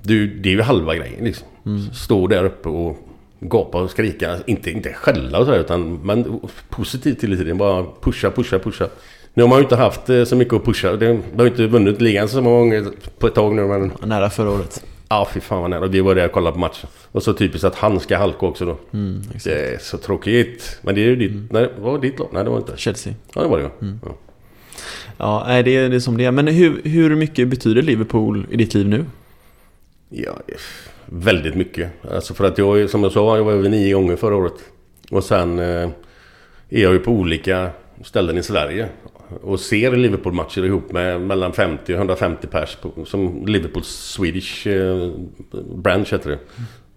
[0.03, 1.49] du, det är ju halva grejen liksom.
[1.93, 2.97] Stå där uppe och
[3.41, 4.37] gapa och skrika.
[4.47, 7.59] Inte, inte skälla och sådär, utan men positivt till tiden.
[7.59, 8.89] Bara pusha, pusha, pusha.
[9.35, 10.97] Nu har man ju inte haft eh, så mycket att pusha.
[10.97, 12.87] Det, man har ju inte vunnit ligan så många gånger
[13.19, 13.93] på ett tag nu, men...
[14.03, 14.85] Nära förra året.
[15.09, 15.87] Ja, fy fan vad nära.
[15.87, 16.89] Vi var där och kollade på matchen.
[17.13, 18.79] Och så typiskt att han ska halka också då.
[18.93, 19.23] Mm.
[19.45, 20.79] Det är så tråkigt.
[20.83, 21.53] Men det är ju ditt...
[21.53, 22.29] Nej, vad var ditt lag?
[22.33, 22.73] Nej, det var inte.
[22.77, 23.15] Chelsea.
[23.35, 23.93] Ja, det var det ju.
[24.05, 24.15] Ja.
[25.19, 26.31] Ja, nej, det är det är som det är.
[26.31, 29.05] Men hur, hur mycket betyder Liverpool i ditt liv nu?
[30.09, 30.39] Ja,
[31.07, 31.91] väldigt mycket.
[32.11, 34.55] Alltså för att jag, som jag sa, jag var över nio gånger förra året.
[35.11, 35.65] Och sen eh,
[36.69, 37.71] är jag ju på olika
[38.05, 38.89] ställen i Sverige.
[39.43, 42.77] Och ser Liverpool-matcher ihop med mellan 50 och 150 pers.
[42.77, 45.11] På, som Liverpool Swedish eh,
[45.75, 46.39] branch heter det.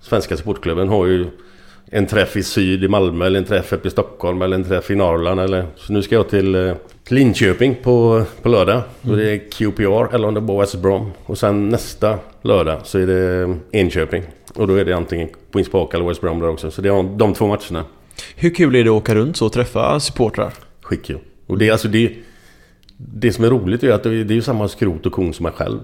[0.02, 1.28] Svenska supportklubben har ju
[1.92, 4.92] en träff i syd i Malmö eller en träff uppe i Stockholm eller en träff
[4.92, 5.66] i Norrland eller...
[5.76, 6.74] Så nu ska jag till, eh,
[7.04, 8.82] till Linköping på, på lördag.
[9.02, 11.12] Och det är QPR eller om det var West Brom.
[11.26, 14.24] Och sen nästa lördag så är det Enköping.
[14.56, 16.72] Och då är det antingen Queens Park eller West Brom där också.
[16.72, 17.86] Så det är de två matcherna.
[18.36, 20.54] Hur kul är det att åka runt så och träffa supportrar?
[20.82, 21.20] Skitkul.
[21.50, 22.14] Och det alltså det...
[22.98, 25.34] Det som är roligt är att det är det är ju samma skrot och kon
[25.34, 25.80] som jag själv.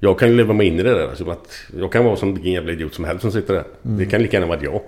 [0.00, 1.08] Jag kan ju leva mig in i det där.
[1.08, 1.48] Alltså att
[1.80, 3.64] jag kan vara som vilken jävla idiot som helst som sitter där.
[3.82, 4.80] Det kan lika gärna vara jag.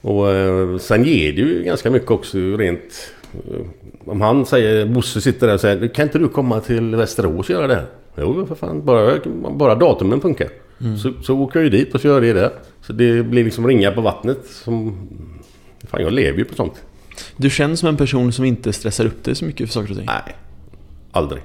[0.00, 3.12] Och eh, sen ger det ju ganska mycket också rent...
[3.50, 3.60] eh,
[4.04, 7.50] Om han säger, Bosse sitter där och säger Kan inte du komma till Västerås och
[7.54, 7.86] göra det här?
[8.18, 9.18] Jo för fan, bara,
[9.50, 10.48] bara datumen funkar.
[11.02, 12.50] Så, så åker jag ju dit och så gör det där.
[12.80, 14.96] Så det blir liksom ringar på vattnet som...
[15.88, 16.82] Fan, jag lever ju på sånt.
[17.36, 19.96] Du känns som en person som inte stressar upp dig så mycket för saker och
[19.96, 20.06] ting.
[20.06, 20.36] Nej,
[21.12, 21.42] aldrig.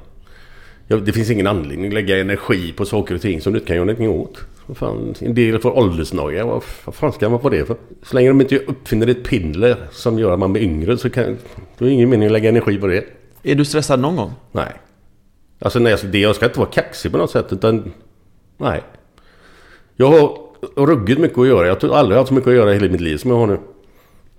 [0.87, 3.67] Jag, det finns ingen anledning att lägga energi på saker och ting som du inte
[3.67, 4.37] kan göra någonting åt.
[4.65, 6.45] Vad fan, en del får åldersnoja.
[6.45, 7.75] Vad, vad fan ska man på det för?
[8.03, 11.37] Så länge de inte uppfinner ett piller som gör att man blir yngre så kan...
[11.77, 13.05] Det är ingen mening att lägga energi på det.
[13.43, 14.33] Är du stressad någon gång?
[14.51, 14.73] Nej.
[15.59, 17.93] Alltså nej, alltså, det, jag ska inte vara kaxig på något sätt utan...
[18.57, 18.83] Nej.
[19.95, 21.67] Jag har ruggigt mycket att göra.
[21.67, 23.47] Jag har aldrig haft så mycket att göra i hela mitt liv som jag har
[23.47, 23.59] nu.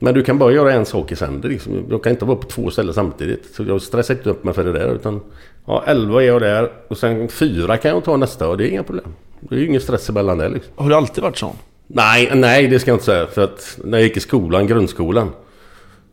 [0.03, 1.85] Men du kan bara göra en sak i sänder liksom.
[1.91, 3.55] Jag kan inte vara på två ställen samtidigt.
[3.55, 5.21] Så jag stressar inte upp mig för det där utan...
[5.67, 8.69] Ja, 11 är jag där och sen fyra kan jag ta nästa och det är
[8.69, 9.15] inga problem.
[9.41, 10.73] Det är ju ingen stress emellan det liksom.
[10.77, 11.57] Har du alltid varit sån?
[11.87, 13.27] Nej, nej det ska jag inte säga.
[13.27, 15.31] För att när jag gick i skolan, grundskolan.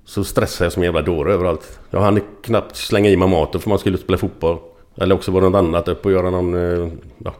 [0.06, 1.80] Så stressade jag som en jävla dåre överallt.
[1.90, 4.58] Jag hann knappt slänga i mig maten för man skulle spela fotboll.
[4.98, 6.54] Eller också var det något annat upp och göra någon...
[6.84, 7.34] eh, Ja,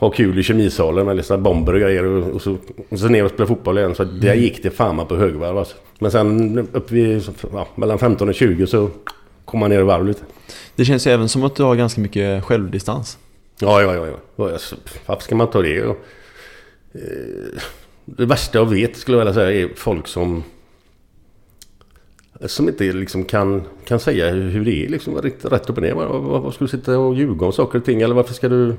[0.00, 2.04] ha kul i kemisalen med liksom bomber och grejer.
[2.04, 2.56] Och, och, så,
[2.88, 3.94] och så ner och spela fotboll igen.
[3.94, 5.76] Så där gick det fan på högvarv alltså.
[5.98, 7.22] Men sen upp vid...
[7.52, 8.90] Ja, mellan 15 och 20 så
[9.44, 10.22] kom man ner i varv lite.
[10.76, 13.18] Det känns ju även som att du har ganska mycket självdistans.
[13.60, 14.06] Ja, ja, ja.
[14.36, 14.58] ja.
[15.06, 15.82] Varför ska man ta det?
[15.82, 15.96] Och,
[16.92, 17.60] eh,
[18.04, 20.42] det värsta jag vet skulle jag vilja säga är folk som...
[22.46, 25.94] Som inte liksom kan, kan säga hur det är liksom rätt, rätt upp och ner.
[25.94, 28.02] Vad ska du sitta och ljuga om saker och ting?
[28.02, 28.76] Eller varför ska du...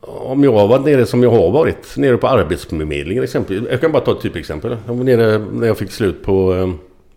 [0.00, 3.70] Om jag har varit nere som jag har varit, nere på Arbetsförmedlingen exempelvis.
[3.70, 4.76] Jag kan bara ta ett typexempel.
[4.86, 6.70] Jag var nere när jag fick slut på, eh,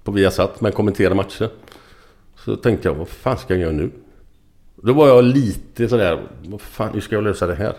[0.04, 1.50] på Viasat med att kommentera matcher.
[2.46, 3.90] Så tänkte jag, vad fan ska jag göra nu?
[4.76, 7.74] Då var jag lite sådär, vad fan, hur ska jag lösa det här?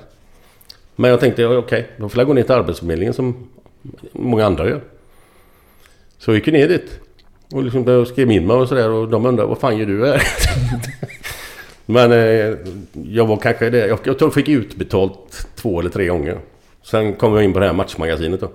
[0.96, 3.48] Men jag tänkte, okej, okej, då får jag gå ner till Arbetsförmedlingen som
[4.12, 4.80] många andra gör.
[6.18, 7.00] Så jag gick ju ner dit.
[7.52, 10.06] Och liksom började skrev in mig och sådär och de undrade, vad fan gör du
[10.06, 10.22] här?
[11.90, 12.56] Men eh,
[12.92, 16.38] jag var kanske det, jag, jag tror jag fick utbetalt två eller tre gånger.
[16.82, 18.50] Sen kom jag in på det här matchmagasinet då.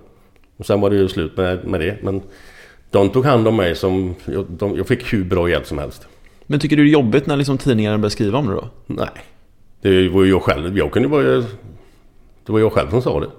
[0.58, 1.98] Och sen var det ju slut med, med det.
[2.04, 2.22] Men
[2.92, 6.08] de tog hand om mig som, jag, de, jag fick hur bra hjälp som helst.
[6.48, 8.70] Men tycker du det är jobbigt när liksom tidningarna börjar skriva om det då?
[8.86, 9.10] Nej.
[9.82, 10.78] Det var ju jag själv.
[10.78, 11.24] Jag kunde bara...
[11.24, 13.30] Det var jag själv som sa det.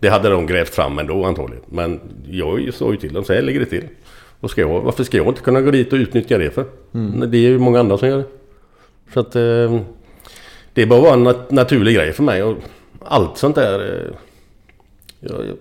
[0.00, 1.64] Det hade de grävt fram ändå antagligen.
[1.68, 2.00] Men
[2.30, 3.84] jag sa ju till dem, så här ligger det till.
[4.40, 6.64] Och ska jag, varför ska jag inte kunna gå dit och utnyttja det för?
[7.26, 8.24] Det är ju många andra som gör det.
[9.14, 9.36] Så att...
[9.36, 9.80] Eh,
[10.72, 12.42] det är bara vara en nat- naturlig grej för mig.
[12.42, 12.56] Och
[13.04, 13.80] allt sånt där...
[13.80, 14.14] Eh,
[15.20, 15.56] jag, jag,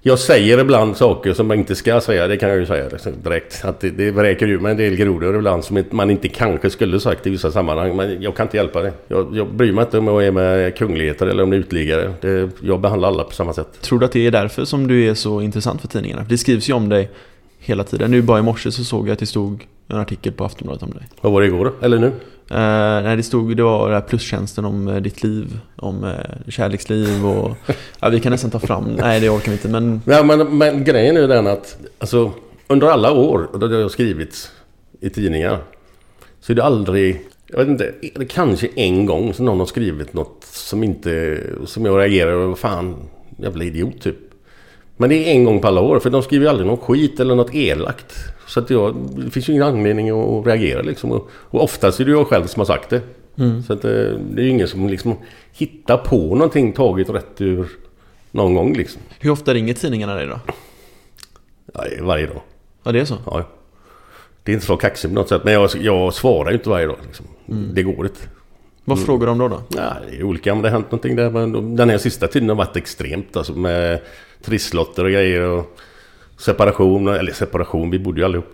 [0.00, 2.26] jag säger ibland saker som man inte ska säga.
[2.26, 3.64] Det kan jag ju säga liksom direkt.
[3.64, 7.00] Att det, det vräker ur mig en del grodor ibland som man inte kanske skulle
[7.00, 7.96] sagt i vissa sammanhang.
[7.96, 8.92] Men jag kan inte hjälpa det.
[9.08, 12.12] Jag, jag bryr mig inte om jag är med kungligheter eller om det är utliggare.
[12.20, 13.80] Det, jag behandlar alla på samma sätt.
[13.80, 16.26] Tror du att det är därför som du är så intressant för tidningarna?
[16.28, 17.10] Det skrivs ju om dig
[17.58, 18.10] hela tiden.
[18.10, 20.90] Nu bara i morse så såg jag att det stod en artikel på Aftonbladet om
[20.90, 21.02] dig.
[21.20, 21.86] Vad var det igår då?
[21.86, 22.12] Eller nu?
[22.50, 26.50] Eh, nej, det stod, det var den här plustjänsten om eh, ditt liv, om eh,
[26.50, 27.56] kärleksliv och...
[28.00, 30.02] ja, vi kan nästan ta fram, nej det orkar vi inte men...
[30.04, 32.32] Ja, men, men grejen är ju den att alltså,
[32.66, 34.50] under alla år då det har skrivits
[35.00, 35.58] i tidningar
[36.40, 37.94] så är det aldrig, jag vet inte,
[38.28, 42.96] kanske en gång som någon har skrivit något som inte, som jag reagerar över, fan,
[43.36, 44.16] jävla idiot typ.
[44.96, 47.20] Men det är en gång på alla år, för de skriver ju aldrig någon skit
[47.20, 48.14] eller något elakt.
[48.48, 51.12] Så att jag, det finns ju ingen anledning att reagera liksom.
[51.12, 53.00] Och, och oftast är det jag själv som har sagt det.
[53.66, 53.90] Så att eh,
[54.30, 55.16] det är ju ingen som liksom
[55.52, 57.68] hittar på någonting taget rätt ur
[58.30, 59.02] någon gång liksom.
[59.18, 60.40] Hur ofta ringer tidningarna dig då?
[61.74, 62.40] Ja, varje dag.
[62.82, 63.16] Ja, det är så?
[63.26, 63.44] Ja.
[64.42, 65.44] Det är inte så kaxigt på något sätt.
[65.44, 66.96] Men jag, jag svarar ju inte varje dag.
[67.06, 67.26] Liksom.
[67.74, 68.20] Det går inte.
[68.84, 69.48] Vad frågar de då?
[69.48, 69.62] då?
[69.68, 71.30] Ja, det är olika om det har hänt någonting där.
[71.30, 73.36] Men den här sista tiden har varit extremt.
[73.36, 74.00] Alltså med
[74.42, 75.42] trisslotter och grejer.
[75.42, 75.78] Och
[76.38, 77.08] separation.
[77.08, 78.46] Eller separation, vi bodde ju allihop.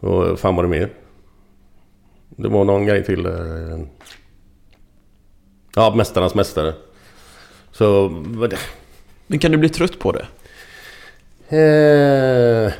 [0.00, 0.90] Och fan var det mer?
[2.28, 3.26] Det var någon grej till.
[3.26, 3.32] eh,
[5.76, 6.74] Ja, Mästarnas Mästare.
[7.72, 8.08] Så...
[8.12, 8.58] vad det-
[9.26, 10.26] Men kan du bli trött på det?
[11.56, 12.72] Eh,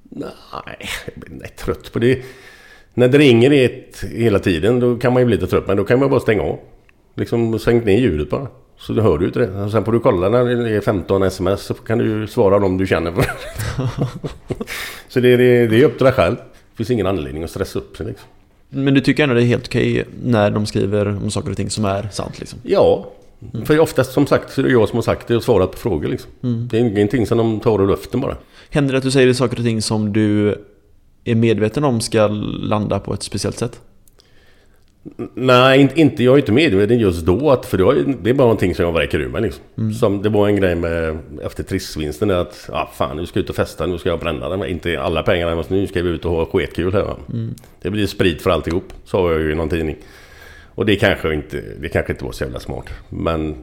[0.00, 2.22] nej, jag blir inte trött på det.
[2.94, 5.66] När det ringer ett hela tiden då kan man ju bli lite trött.
[5.66, 6.58] Men då kan man bara stänga av.
[7.14, 8.46] Liksom sänk ner ljudet bara.
[8.78, 9.70] Så du hör du inte det.
[9.70, 12.86] Sen får du kolla när det är 15 sms så kan du svara dem du
[12.86, 13.24] känner för.
[15.08, 16.36] så det, det, det är upp till dig själv.
[16.36, 18.28] Det finns ingen anledning att stressa upp sig liksom.
[18.68, 21.70] Men du tycker ändå det är helt okej när de skriver om saker och ting
[21.70, 22.58] som är sant liksom?
[22.62, 23.12] Ja.
[23.64, 25.78] För oftast som sagt så är det jag som har sagt det och svarat på
[25.78, 26.30] frågor liksom.
[26.40, 28.36] Det är ingenting som de tar ur luften bara.
[28.70, 30.54] Händer det att du säger saker och ting som du
[31.24, 32.26] är medveten om ska
[32.62, 33.80] landa på ett speciellt sätt?
[35.34, 37.50] Nej, inte, inte, jag är inte medveten just då.
[37.50, 39.42] Att, för det, var, det är bara någonting som jag vräker ur mig.
[39.42, 39.92] Liksom.
[39.92, 42.30] Som, det var en grej med efter trissvinsten.
[42.30, 43.86] Att ah, fan, nu ska jag ut och festa.
[43.86, 44.64] Nu ska jag bränna den.
[44.64, 45.54] Inte alla pengarna.
[45.54, 47.02] Men nu ska vi ut och ha skitkul här.
[47.02, 47.16] Va?
[47.82, 48.92] Det blir sprit för alltihop.
[49.04, 49.96] Sa jag ju i någon tidning.
[50.74, 52.86] Och det kanske inte, det kanske inte var så jävla smart.
[53.08, 53.54] Men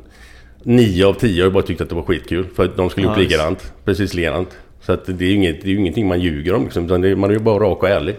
[0.63, 2.45] nio av tio har ju bara tyckt att det var skitkul.
[2.55, 3.73] För att de skulle Ja, gjort likadant.
[3.85, 4.57] Precis likadant.
[4.81, 6.85] Så att det är ju inget, det är ju ingenting man ljuger om liksom.
[6.85, 8.15] Utan det, man är ju bara rak och ärlig.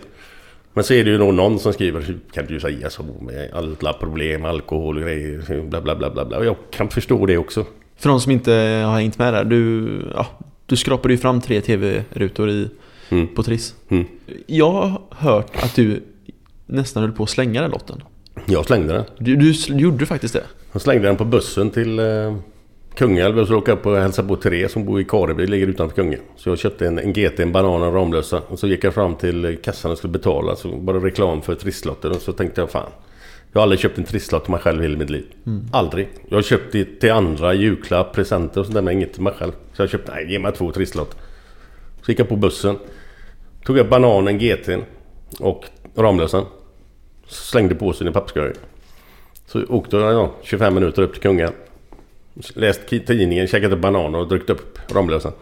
[0.75, 3.51] Men så är det ju nog någon som skriver, "Hur kan du säga så med
[3.53, 6.39] alla problem, alkohol och grejer, bla bla bla bla bla.
[6.39, 7.65] Och jag kan förstå det också.
[7.97, 8.53] För de som inte
[8.87, 10.27] har hängt med där, du, ja,
[10.67, 12.69] du skrapade ju fram tre tv-rutor i,
[13.09, 13.27] Mm.
[13.35, 13.75] på Triss.
[13.89, 14.05] Mm.
[14.47, 16.03] Jag har hört att du
[16.67, 18.03] nästan höll på att slänga den lotten.
[18.47, 19.05] Jag slängde den.
[19.19, 20.43] Du, du sl- gjorde faktiskt det.
[20.73, 22.37] Jag slängde den på bussen till eh,
[22.95, 25.97] Kungälv och så åka upp och hälsa på Therese som bor i Kareby, ligger utanför
[25.97, 26.23] Kungälv.
[26.37, 28.43] Så jag köpte en, en GT, en banan och Ramlösa.
[28.49, 30.57] Och så gick jag fram till kassan och skulle betala.
[30.57, 32.91] Så var det reklam för trisslotter och så tänkte jag fan.
[33.53, 35.25] Jag har aldrig köpt en trisslott till mig själv i hela mitt liv.
[35.73, 36.09] Aldrig.
[36.29, 39.33] Jag har köpt det till andra, julklapp, presenter och sånt där men inget till mig
[39.39, 39.53] själv.
[39.73, 41.17] Så jag köpte, nej ge mig två trisslott.
[42.03, 42.79] Så gick jag på bussen.
[43.65, 44.83] Tog jag bananen, GT'n
[45.39, 45.65] och
[45.97, 46.45] Ramlösan.
[47.27, 48.57] Slängde påsen i papperskorgen.
[49.47, 51.53] Så åkte jag ja, 25 minuter upp till Kungälv.
[52.55, 55.33] Läst tidningen, käkat upp bananer och druckit upp Ramlösan.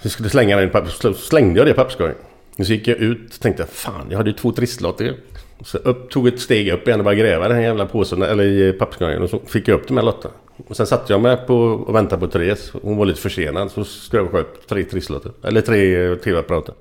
[0.00, 2.16] Så jag skulle slänga den i pappers, så slängde jag det i papperskorgen.
[2.56, 5.16] Så gick jag ut och tänkte fan jag hade ju två trisslotter
[5.64, 8.44] Så upp, tog ett steg upp igen och började gräva den här jävla påsen eller
[8.44, 10.34] i papperskorgen och så fick jag upp de här lotterna.
[10.68, 12.72] Och sen satt jag med på och väntade på Therese.
[12.82, 15.32] Hon var lite försenad så skrev jag upp tre trisslotter.
[15.42, 16.74] Eller tre tv-apparater.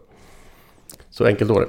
[1.11, 1.67] Så enkelt var det.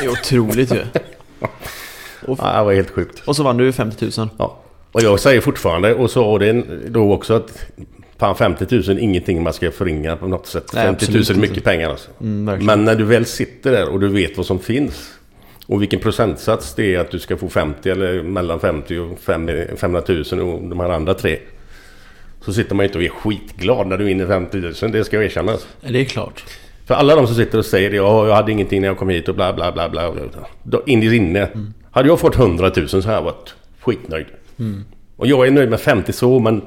[0.00, 0.78] Det är otroligt ju.
[2.26, 3.22] ja, det var helt sjukt.
[3.24, 4.28] Och så vann du 50 000.
[4.38, 4.61] Ja.
[4.92, 7.66] Och jag säger fortfarande och sa det då också att
[8.22, 10.70] Fan 50 000 ingenting man ska förringa på något sätt.
[10.74, 11.60] Nej, 50 000 är mycket inte.
[11.60, 12.10] pengar alltså.
[12.20, 12.64] Mm.
[12.64, 15.12] Men när du väl sitter där och du vet vad som finns.
[15.66, 19.50] Och vilken procentsats det är att du ska få 50 eller mellan 50 och 5
[19.76, 21.38] 500 000 och de här andra tre.
[22.40, 24.92] Så sitter man ju inte och är skitglad när du vinner 50 000.
[24.92, 25.52] Det ska jag erkänna.
[25.52, 25.66] alltså.
[25.80, 26.44] Det är klart.
[26.86, 29.08] För alla de som sitter och säger det, ja, jag hade ingenting när jag kom
[29.08, 30.12] hit och bla bla bla bla.
[30.62, 31.48] Då, in i inne.
[31.90, 34.26] Hade jag fått 100 000 så hade jag varit skitnöjd.
[34.58, 34.84] Mm.
[35.16, 36.62] Och jag är nöjd med 50 så, men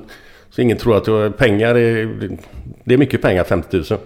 [0.50, 2.18] så ingen tror att jag, pengar är...
[2.84, 4.00] Det är mycket pengar, 50 000.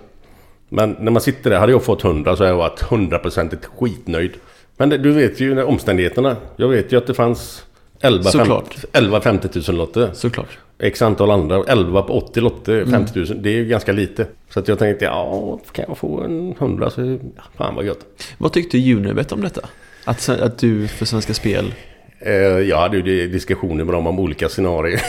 [0.69, 4.31] Men när man sitter där, hade jag fått 100 så hade jag varit 100% skitnöjd.
[4.77, 6.35] Men det, du vet ju omständigheterna.
[6.55, 7.65] Jag vet ju att det fanns
[8.01, 8.75] 11, fem, Såklart.
[8.93, 10.09] 11 50 000 lotter.
[10.13, 10.57] Såklart.
[10.79, 11.63] X antal andra.
[11.67, 12.91] 11 på 80 lotter, Mm.
[12.91, 13.41] 50 000.
[13.41, 14.27] Det är ju ganska lite.
[14.49, 17.01] Så att jag tänkte, ja, kan jag få en 100 så...
[17.35, 18.05] Ja, fan vad gött.
[18.37, 19.61] Vad tyckte Unibet om detta?
[20.05, 21.73] Att, att du för Svenska Spel...
[22.19, 25.01] Eh, jag hade ju diskussioner med dem om olika scenarier.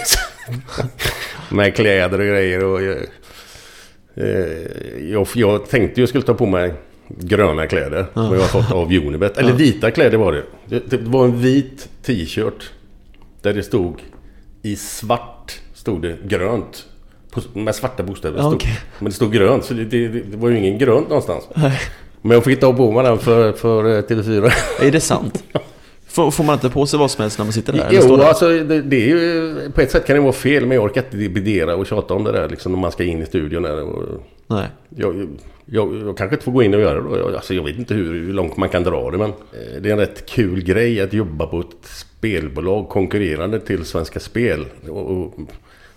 [1.54, 2.82] med kläder och grejer och...
[2.82, 2.96] eh,
[4.14, 6.74] eh, jag, jag tänkte jag skulle ta på mig
[7.08, 8.06] gröna kläder.
[8.14, 9.38] Som jag har fått av Unibet.
[9.38, 10.44] Eller vita kläder var det.
[10.66, 10.90] det.
[10.90, 12.70] Det var en vit t-shirt.
[13.42, 14.00] Där det stod
[14.62, 16.86] i svart stod det grönt.
[17.52, 18.38] Med svarta bokstäver.
[18.38, 18.78] Stod, okej.
[18.98, 21.48] Men det stod grönt så det, det, det var ju ingen grönt någonstans.
[21.54, 21.80] Nej.
[22.22, 24.52] Men jag fick ta på mig den för, för eh, TV4.
[24.80, 25.44] Är det sant?
[26.10, 27.88] Får, får man inte på sig vad som helst när man sitter där?
[27.90, 28.24] Jo, där?
[28.24, 29.54] alltså det, det är ju...
[29.74, 32.24] På ett sätt kan det vara fel, men jag orkar inte dividera och tjata om
[32.24, 33.82] det där liksom när man ska in i studion där.
[33.82, 34.66] Och, Nej.
[34.96, 35.28] jag,
[35.64, 37.18] jag, jag kanske inte får gå in och göra det då.
[37.18, 39.88] Jag, alltså, jag vet inte hur, hur långt man kan dra det, men eh, det
[39.88, 41.66] är en rätt kul grej att jobba på ett
[42.18, 44.64] spelbolag konkurrerande till Svenska Spel.
[44.88, 45.34] Och, och,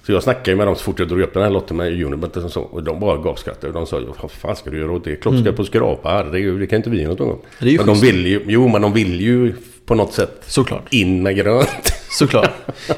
[0.05, 2.37] så jag snackade med dem så fort jag drog upp den här lotten med Unibet
[2.37, 2.61] och så.
[2.61, 3.67] Och de bara gapskrattade.
[3.67, 5.15] Och de sa, vad fan ska du göra åt det?
[5.15, 5.55] Klart ska Mm.
[5.55, 6.09] på skrapa.
[6.09, 7.37] Herregud, det kan inte vi göra något om.
[7.59, 9.53] Men de vill ju, jo men de vill ju
[9.85, 10.93] på något sätt Såklart.
[10.93, 11.93] in med grönt.
[12.11, 12.51] Såklart.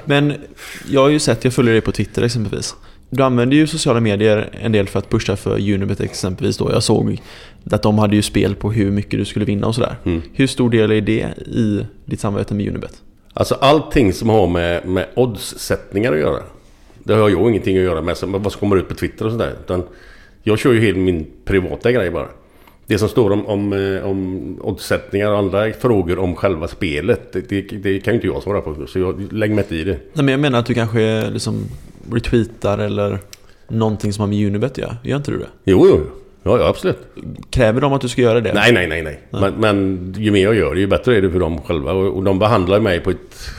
[0.05, 0.33] Men
[0.89, 2.75] jag har ju sett, jag följer dig på Twitter exempelvis.
[3.09, 6.71] Du använder ju sociala medier en del för att pusha för Unibet exempelvis då.
[6.71, 7.21] Jag såg
[7.71, 9.95] att de hade ju spel på hur mycket du skulle vinna och sådär.
[10.05, 10.21] Mm.
[10.33, 13.01] Hur stor del är det i ditt samarbete med Unibet?
[13.33, 16.43] Alltså allting som har med, med oddssättningar att göra.
[17.03, 18.17] Det har jag ingenting att göra med.
[18.21, 19.53] Vad som kommer ut på Twitter och sådär.
[19.63, 19.83] Utan
[20.43, 22.27] jag kör ju helt min privata grej bara.
[22.87, 27.33] Det som står om, om, eh, om oddsättningar och andra frågor om själva spelet.
[27.33, 28.87] Det, det, det kan ju inte jag svara på.
[28.87, 29.97] Så jag lägger mig inte i det.
[30.13, 31.63] Nej men jag menar att du kanske liksom
[32.11, 33.19] retweetar eller
[33.67, 34.97] någonting som har med Unibet att göra.
[35.03, 35.47] Gör inte du det?
[35.63, 36.01] Jo, jo.
[36.43, 36.97] Ja, ja absolut.
[37.49, 38.53] Kräver de att du ska göra det?
[38.53, 39.19] Nej, nej, nej, nej.
[39.29, 41.91] Men, men ju mer jag gör det, ju bättre är det för dem själva.
[41.91, 43.49] Och, och de behandlar mig på ett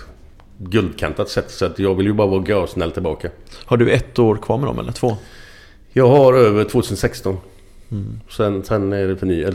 [0.58, 1.50] guldkantat sätt.
[1.50, 3.30] Så att jag vill ju bara vara görsnäll tillbaka.
[3.64, 5.16] Har du ett år kvar med dem eller två?
[5.92, 7.36] Jag har över 2016.
[7.90, 8.20] Mm.
[8.28, 9.08] Sen, sen är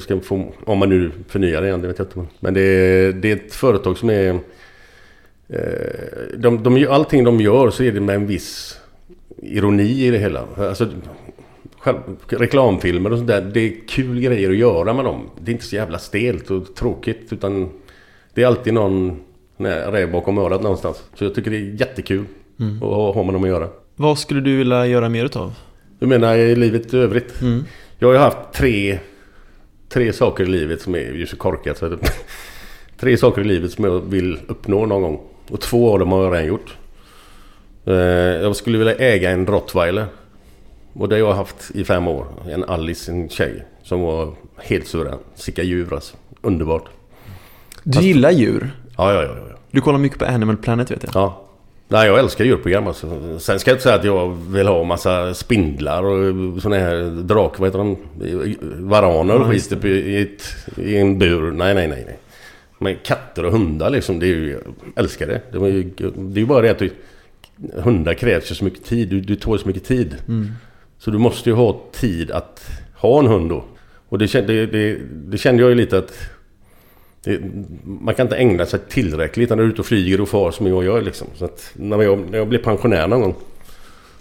[0.07, 2.25] det få, om man nu förnyar det igen, det vet jag inte.
[2.39, 4.39] Men det är, det är ett företag som är...
[5.49, 5.59] Eh,
[6.37, 8.79] de, de, allting de gör så är det med en viss
[9.41, 10.45] ironi i det hela.
[10.57, 10.87] Alltså,
[11.79, 11.97] själv,
[12.27, 13.41] reklamfilmer och sånt där.
[13.41, 15.29] Det är kul grejer att göra med dem.
[15.41, 17.27] Det är inte så jävla stelt och tråkigt.
[17.33, 17.69] Utan
[18.33, 19.19] det är alltid någon
[19.57, 21.03] räv bakom örat någonstans.
[21.15, 22.25] Så jag tycker det är jättekul
[22.59, 22.83] Mm.
[22.83, 23.67] att ha med dem att göra.
[23.95, 25.53] Vad skulle du vilja göra mer utav?
[25.99, 27.41] Du menar i livet i övrigt?
[27.41, 27.63] Mm.
[28.01, 28.99] Jag har ju haft tre,
[29.89, 31.77] tre saker i livet som är ju så korkat.
[31.77, 31.97] Så det,
[32.99, 35.21] tre saker i livet som jag vill uppnå någon gång.
[35.49, 36.77] Och två av dem har jag redan gjort.
[37.85, 40.05] Eh, jag skulle vilja äga en rottweiler.
[40.93, 42.25] Och det har jag haft i fem år.
[42.49, 43.65] En Alice, en tjej.
[43.83, 45.19] Som var helt suverän.
[45.35, 46.17] Sicka djur alltså.
[46.41, 46.85] Underbart.
[47.83, 48.71] Du gillar djur?
[48.97, 49.35] Ja, ja, ja.
[49.49, 49.55] ja.
[49.71, 51.11] Du kollar mycket på Animal Planet vet jag.
[51.15, 51.41] Ja.
[51.91, 53.39] Nej, jag älskar djurprogram alltså.
[53.39, 57.59] Sen ska jag inte säga att jag vill ha massa spindlar och såna här drak...
[57.59, 57.97] Vad heter de?
[58.89, 60.43] Varaner och skit i, i, ett,
[60.77, 61.51] i en bur.
[61.51, 62.03] Nej, nej, nej.
[62.07, 62.17] nej.
[62.77, 64.49] Men katter och hundar liksom, det är ju...
[64.49, 64.63] Jag
[64.95, 65.41] älskar det.
[65.51, 65.83] Det är ju,
[66.15, 66.89] det är ju bara det att du,
[67.73, 69.09] hundar krävs ju så mycket tid.
[69.09, 70.15] Du, du tål så mycket tid.
[70.27, 70.51] Mm.
[70.99, 73.63] Så du måste ju ha tid att ha en hund då.
[74.09, 76.13] Och det, det, det, det kände jag ju lite att...
[77.23, 77.39] Det,
[77.83, 80.67] man kan inte ägna sig tillräckligt när du är ute och flyger och far som
[80.67, 81.27] jag gör liksom.
[81.35, 83.35] Så när jag, när jag blir pensionär någon gång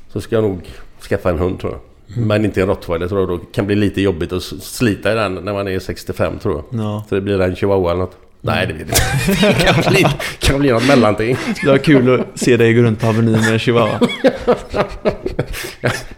[0.08, 0.60] så ska jag nog
[1.08, 1.80] skaffa en hund tror jag.
[2.16, 2.28] Mm.
[2.28, 3.28] Men inte en rottweiler tror jag.
[3.28, 6.80] Då kan bli lite jobbigt att slita i den när man är 65 tror jag.
[6.80, 7.04] Ja.
[7.08, 8.16] Så det blir en chihuahua eller något.
[8.40, 8.92] Nej, det blir det
[9.48, 10.06] Det kan bli,
[10.38, 11.36] kan bli något mellanting.
[11.62, 14.00] Det var kul att se dig gå runt på Avenyn med en chihuahua.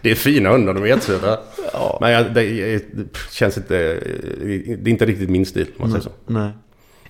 [0.01, 1.39] Det är fina hundar, de är jättesöta.
[2.01, 2.43] Men jag, det,
[2.93, 3.99] det känns inte...
[4.77, 6.09] Det är inte riktigt min stil, om man säger så.
[6.25, 6.49] Nej.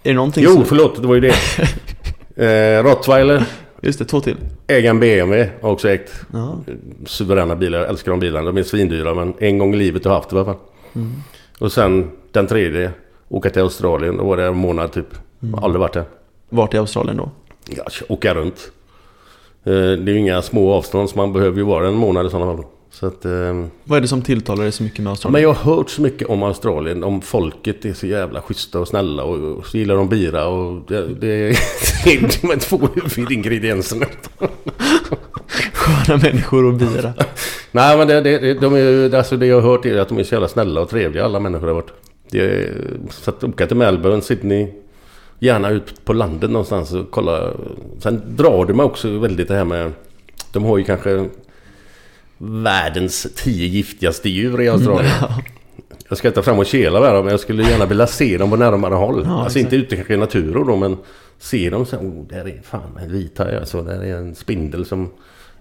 [0.03, 0.65] Är det någonting Jo, som...
[0.65, 1.35] förlåt, det var ju det.
[2.79, 3.45] eh, Rottweiler,
[3.81, 4.35] Just det, två till.
[4.67, 6.11] äga en BMW har också ägt.
[6.33, 6.57] Ja.
[7.05, 8.45] Suveräna bilar, jag älskar de bilarna.
[8.45, 10.61] De är svindyra men en gång i livet har jag haft det i alla fall.
[10.95, 11.11] Mm.
[11.59, 12.91] Och sen den tredje,
[13.29, 14.17] åka till Australien.
[14.17, 15.07] Då var det en månad typ.
[15.41, 15.53] Mm.
[15.53, 16.05] Har aldrig varit där.
[16.49, 17.31] Vart i Australien då?
[17.69, 18.71] Ja, åka runt.
[19.63, 22.29] Eh, det är ju inga små avstånd så man behöver ju vara en månad i
[22.29, 22.65] sådana fall.
[22.93, 25.33] Så att, eh, Vad är det som tilltalar dig så mycket med Australien?
[25.33, 27.03] men jag har hört så mycket om Australien.
[27.03, 30.81] Om folket är så jävla schyssta och snälla och, och så gillar de bira och
[30.87, 31.17] det, det,
[32.03, 34.05] det är de två huvudingredienserna.
[35.73, 37.13] Sköna människor och bira.
[37.71, 40.23] Nej men det, det, de är, alltså det jag har hört är att de är
[40.23, 41.93] så jävla snälla och trevliga alla människor har varit.
[42.29, 42.73] Det är,
[43.09, 44.67] så att åka till Melbourne, Sydney.
[45.39, 47.51] Gärna ut på landet någonstans och kolla.
[47.99, 49.91] Sen drar det mig också väldigt det här med...
[50.51, 51.29] De har ju kanske
[52.63, 55.11] världens tio giftigaste djur i Australien.
[56.09, 58.49] Jag ska inte fram och kela med dem men jag skulle gärna vilja se dem
[58.49, 59.23] på närmare håll.
[59.25, 59.73] Ja, alltså exakt.
[59.73, 60.97] inte ute kanske i naturen då men
[61.39, 63.81] se dem så oh, där är fan en vithaj alltså.
[63.81, 65.09] Där är en spindel som...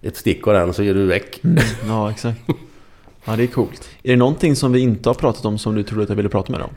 [0.05, 1.41] Ett stick av den så är du väck.
[1.87, 2.41] Ja, exakt.
[3.25, 3.89] Ja, det är coolt.
[4.03, 6.29] Är det någonting som vi inte har pratat om som du trodde att jag ville
[6.29, 6.75] prata med dig om?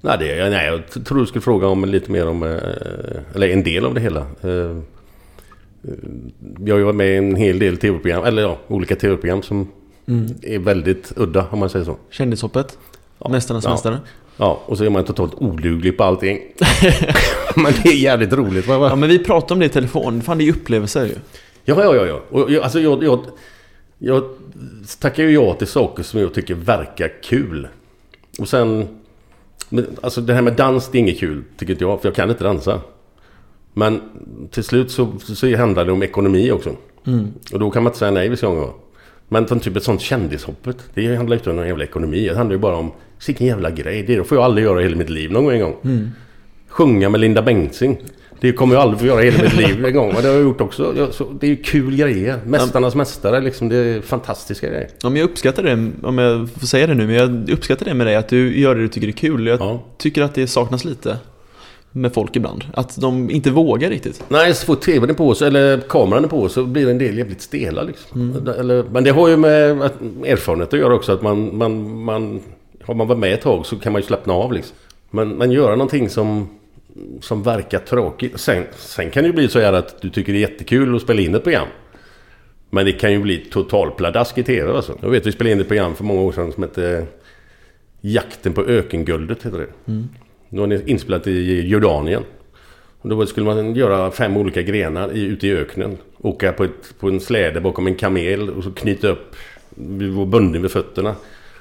[0.00, 2.42] Nej, det, nej, jag tror du skulle fråga om lite mer om...
[2.42, 4.26] eh, Eller en del av det hela.
[5.86, 5.92] Eh,
[6.66, 9.68] Jag varit med i en hel del tv-program, eller ja, olika tv-program som
[10.08, 10.26] Mm.
[10.42, 11.96] är väldigt udda om man säger så.
[12.10, 12.78] Kändishoppet?
[13.30, 13.70] Mästarnas Ja.
[13.70, 13.98] mästare?
[14.36, 16.38] Ja, och så är man totalt oduglig på allting.
[17.56, 18.64] Men det är jävligt roligt.
[18.68, 20.22] Ja, men vi pratade om det i telefon.
[20.22, 21.14] Fan, det är upplevelser ju.
[21.64, 22.06] Ja, ja, ja.
[22.06, 22.20] ja.
[22.30, 23.20] Och jag, alltså jag, jag,
[23.98, 24.24] jag
[25.00, 27.68] tackar ju ja till saker som jag tycker verkar kul.
[28.38, 28.88] Och sen...
[29.68, 32.00] Men, alltså det här med dans, det är inget kul, tycker inte jag.
[32.02, 32.80] För jag kan inte dansa.
[33.78, 34.00] Men
[34.50, 36.70] till slut så, så handlar det om ekonomi också.
[37.06, 37.26] Mm.
[37.52, 38.68] Och då kan man inte säga nej vissa gånger.
[39.28, 40.76] Men som typ ett sånt kändishoppet.
[40.94, 42.28] Det handlar inte om någon jävla ekonomi.
[42.28, 42.92] Det handlar ju bara om
[43.26, 44.02] vilken jävla grej.
[44.02, 45.76] Det får jag aldrig göra i hela mitt liv någon gång en gång.
[45.84, 46.10] Mm.
[46.68, 47.98] Sjunga med Linda Bengtzing.
[48.40, 50.12] Det kommer jag aldrig få göra i hela mitt liv en gång.
[50.12, 50.94] Men det har jag gjort också.
[50.96, 52.38] Jag- så Det är ju kul grejer.
[52.46, 53.68] Mästarnas mästare liksom.
[53.68, 54.88] Det är fantastiska grejer.
[55.02, 57.94] Ja, men jag uppskattar det, om jag får säga det nu, men jag uppskattar det
[57.94, 59.46] med dig att du gör det du tycker är kul.
[59.46, 59.82] Jag Ja.
[59.98, 61.18] tycker att det saknas lite
[61.96, 62.64] med folk ibland.
[62.74, 64.24] Att de inte vågar riktigt.
[64.28, 67.18] Nej, så fort tvn är på så, eller kameran är på så blir en del
[67.18, 68.20] jävligt stela liksom.
[68.20, 68.48] Mm.
[68.48, 69.70] Eller, men det har ju med
[70.24, 71.12] erfarenhet att göra också.
[71.12, 72.40] Att man, man, man,
[72.82, 74.76] har man varit med ett tag så kan man ju slappna av liksom.
[75.10, 76.48] Men, men göra någonting som,
[77.20, 78.40] som verkar tråkigt.
[78.40, 81.02] Sen, sen kan det ju bli så här att du tycker det är jättekul att
[81.02, 81.68] spela in ett program.
[82.70, 84.98] Men det kan ju bli totalpladask i tv alltså.
[85.02, 87.06] Jag vet vi spelade in ett program för många år sedan som hette
[88.00, 89.92] Jakten på ökenguldet heter det.
[89.92, 90.08] Mm.
[90.50, 92.22] Det var inspelat i Jordanien.
[93.00, 95.96] Och då skulle man göra fem olika grenar i, ute i öknen.
[96.18, 99.36] Åka på, ett, på en släde bakom en kamel och så knyta upp,
[99.74, 101.14] vi var bunden vid fötterna.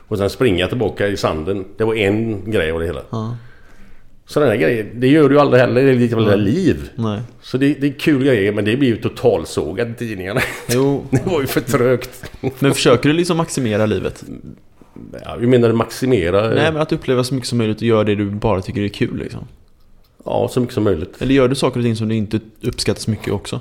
[0.08, 1.66] Och sen springa tillbaka i sanden.
[1.78, 3.02] Det var en grej av det hela.
[3.10, 3.38] Ja.
[4.28, 6.90] Sådana här grejer, det gör du aldrig heller i ditt jävla liv.
[6.96, 7.20] Nej.
[7.42, 10.42] Så det, det är kul grejer men det blir ju totalsågat i tidningarna.
[10.70, 12.32] Jo, Det var ju för trögt.
[12.60, 14.24] men försöker du liksom maximera livet?
[15.24, 16.50] Ja, vi menar maximera...
[16.50, 18.88] Nej, men att uppleva så mycket som möjligt och göra det du bara tycker är
[18.88, 19.48] kul liksom.
[20.26, 21.22] Ja, så mycket som möjligt.
[21.22, 23.60] Eller gör du saker och ting som du inte uppskattar så mycket också?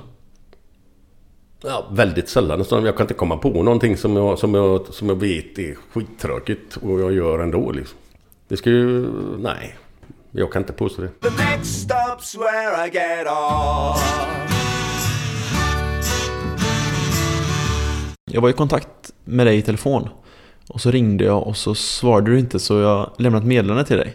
[1.63, 2.59] Ja, väldigt sällan.
[2.59, 2.85] nästan.
[2.85, 6.77] Jag kan inte komma på någonting som jag, som jag, som jag vet är skittråkigt
[6.77, 7.99] och jag gör ändå liksom.
[8.49, 9.07] Det ska ju...
[9.39, 9.77] Nej.
[10.31, 11.09] Jag kan inte påstå det.
[11.09, 14.45] The next stop's where I get off.
[18.31, 20.09] Jag var i kontakt med dig i telefon.
[20.69, 23.97] Och så ringde jag och så svarade du inte så jag lämnade ett meddelande till
[23.97, 24.15] dig.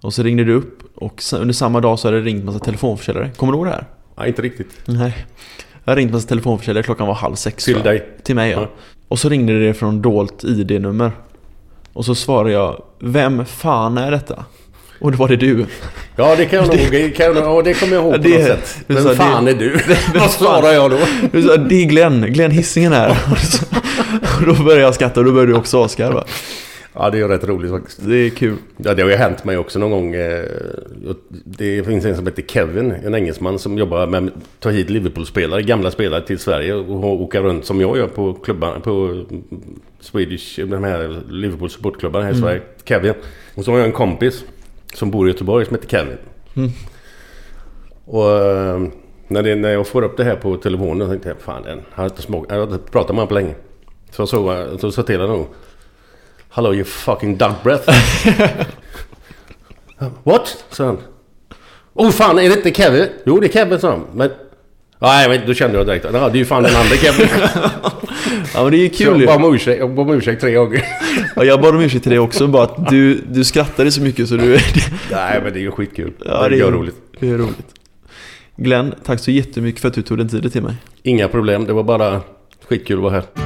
[0.00, 3.30] Och så ringde du upp och under samma dag så hade det ringt massa telefonförsäljare.
[3.36, 3.84] Kommer du ihåg det här?
[4.18, 4.68] Nej, inte riktigt.
[4.84, 5.26] Nej.
[5.84, 8.08] Jag hade ringt massa telefonförsäljare, klockan var halv sex Till dig?
[8.22, 8.60] Till mig ja.
[8.60, 8.68] Ja.
[9.08, 11.12] Och så ringde det från dolt ID-nummer.
[11.92, 14.44] Och så svarade jag, vem fan är detta?
[15.00, 15.66] Och det var det du.
[16.16, 17.14] Ja, det kan jag nog...
[17.16, 18.78] Kan ja, det kommer jag ihåg på Det- något sätt.
[18.86, 19.78] Vem sa- fan det- är du?
[20.18, 20.74] Vad svarar fan?
[20.74, 20.98] jag då?
[21.32, 23.18] Du sa, det är Glenn, Glenn Hisingen här.
[24.40, 26.24] Och då började jag skratta och då började du också asgarva.
[26.98, 28.00] Ja, det är rätt roligt faktiskt.
[28.08, 28.56] Det är kul.
[28.76, 30.14] Ja, det har ju hänt mig också någon gång.
[30.14, 30.44] eh,
[31.44, 35.62] Det finns en som heter Kevin, en engelsman som jobbar med att ta hit Liverpool-spelare,
[35.62, 39.24] gamla spelare till Sverige och åka runt som jag gör på klubbar, på
[40.00, 42.60] Swedish, de här Liverpool supportklubbar här i Sverige.
[42.84, 43.14] Kevin.
[43.54, 44.44] Och så har jag en kompis
[44.94, 46.16] som bor i Göteborg som heter Kevin.
[48.04, 48.80] Och eh,
[49.28, 51.78] när, det, när jag får upp det här på telefonen så tänkte jag, fan den,
[51.90, 53.54] jag har inte, smak, jag har inte pratat med honom på länge.
[54.10, 55.46] Så jag såg, så sa till honom.
[56.50, 57.90] Hello you fucking duck breath.
[60.24, 60.64] What?
[60.70, 60.98] sa han.
[61.94, 63.06] Oh fan, är det inte Kevin?
[63.24, 64.04] Jo, det är Kevin, sa han.
[64.14, 64.30] Men...
[64.98, 66.04] Nej, men då kände jag direkt.
[66.12, 67.28] Ja, det är ju fan den andra Kevin.
[68.54, 69.24] Ja men det är ju Så kul ju.
[69.26, 70.84] jag bad om ursäkt, jag bad om ursäkt tre gånger.
[71.36, 74.28] Ja, jag bad om ursäkt till dig också, bara att du, du skrattade så mycket
[74.28, 74.50] så du...
[75.10, 76.12] Nej, men det är ju skitkul.
[76.24, 76.96] Ja, det är roligt.
[77.20, 77.74] Det är roligt.
[78.56, 80.74] Glenn, tack så jättemycket för att du tog den tiden till mig.
[81.02, 82.20] Inga problem, det var bara
[82.68, 83.45] skitkul att vara här.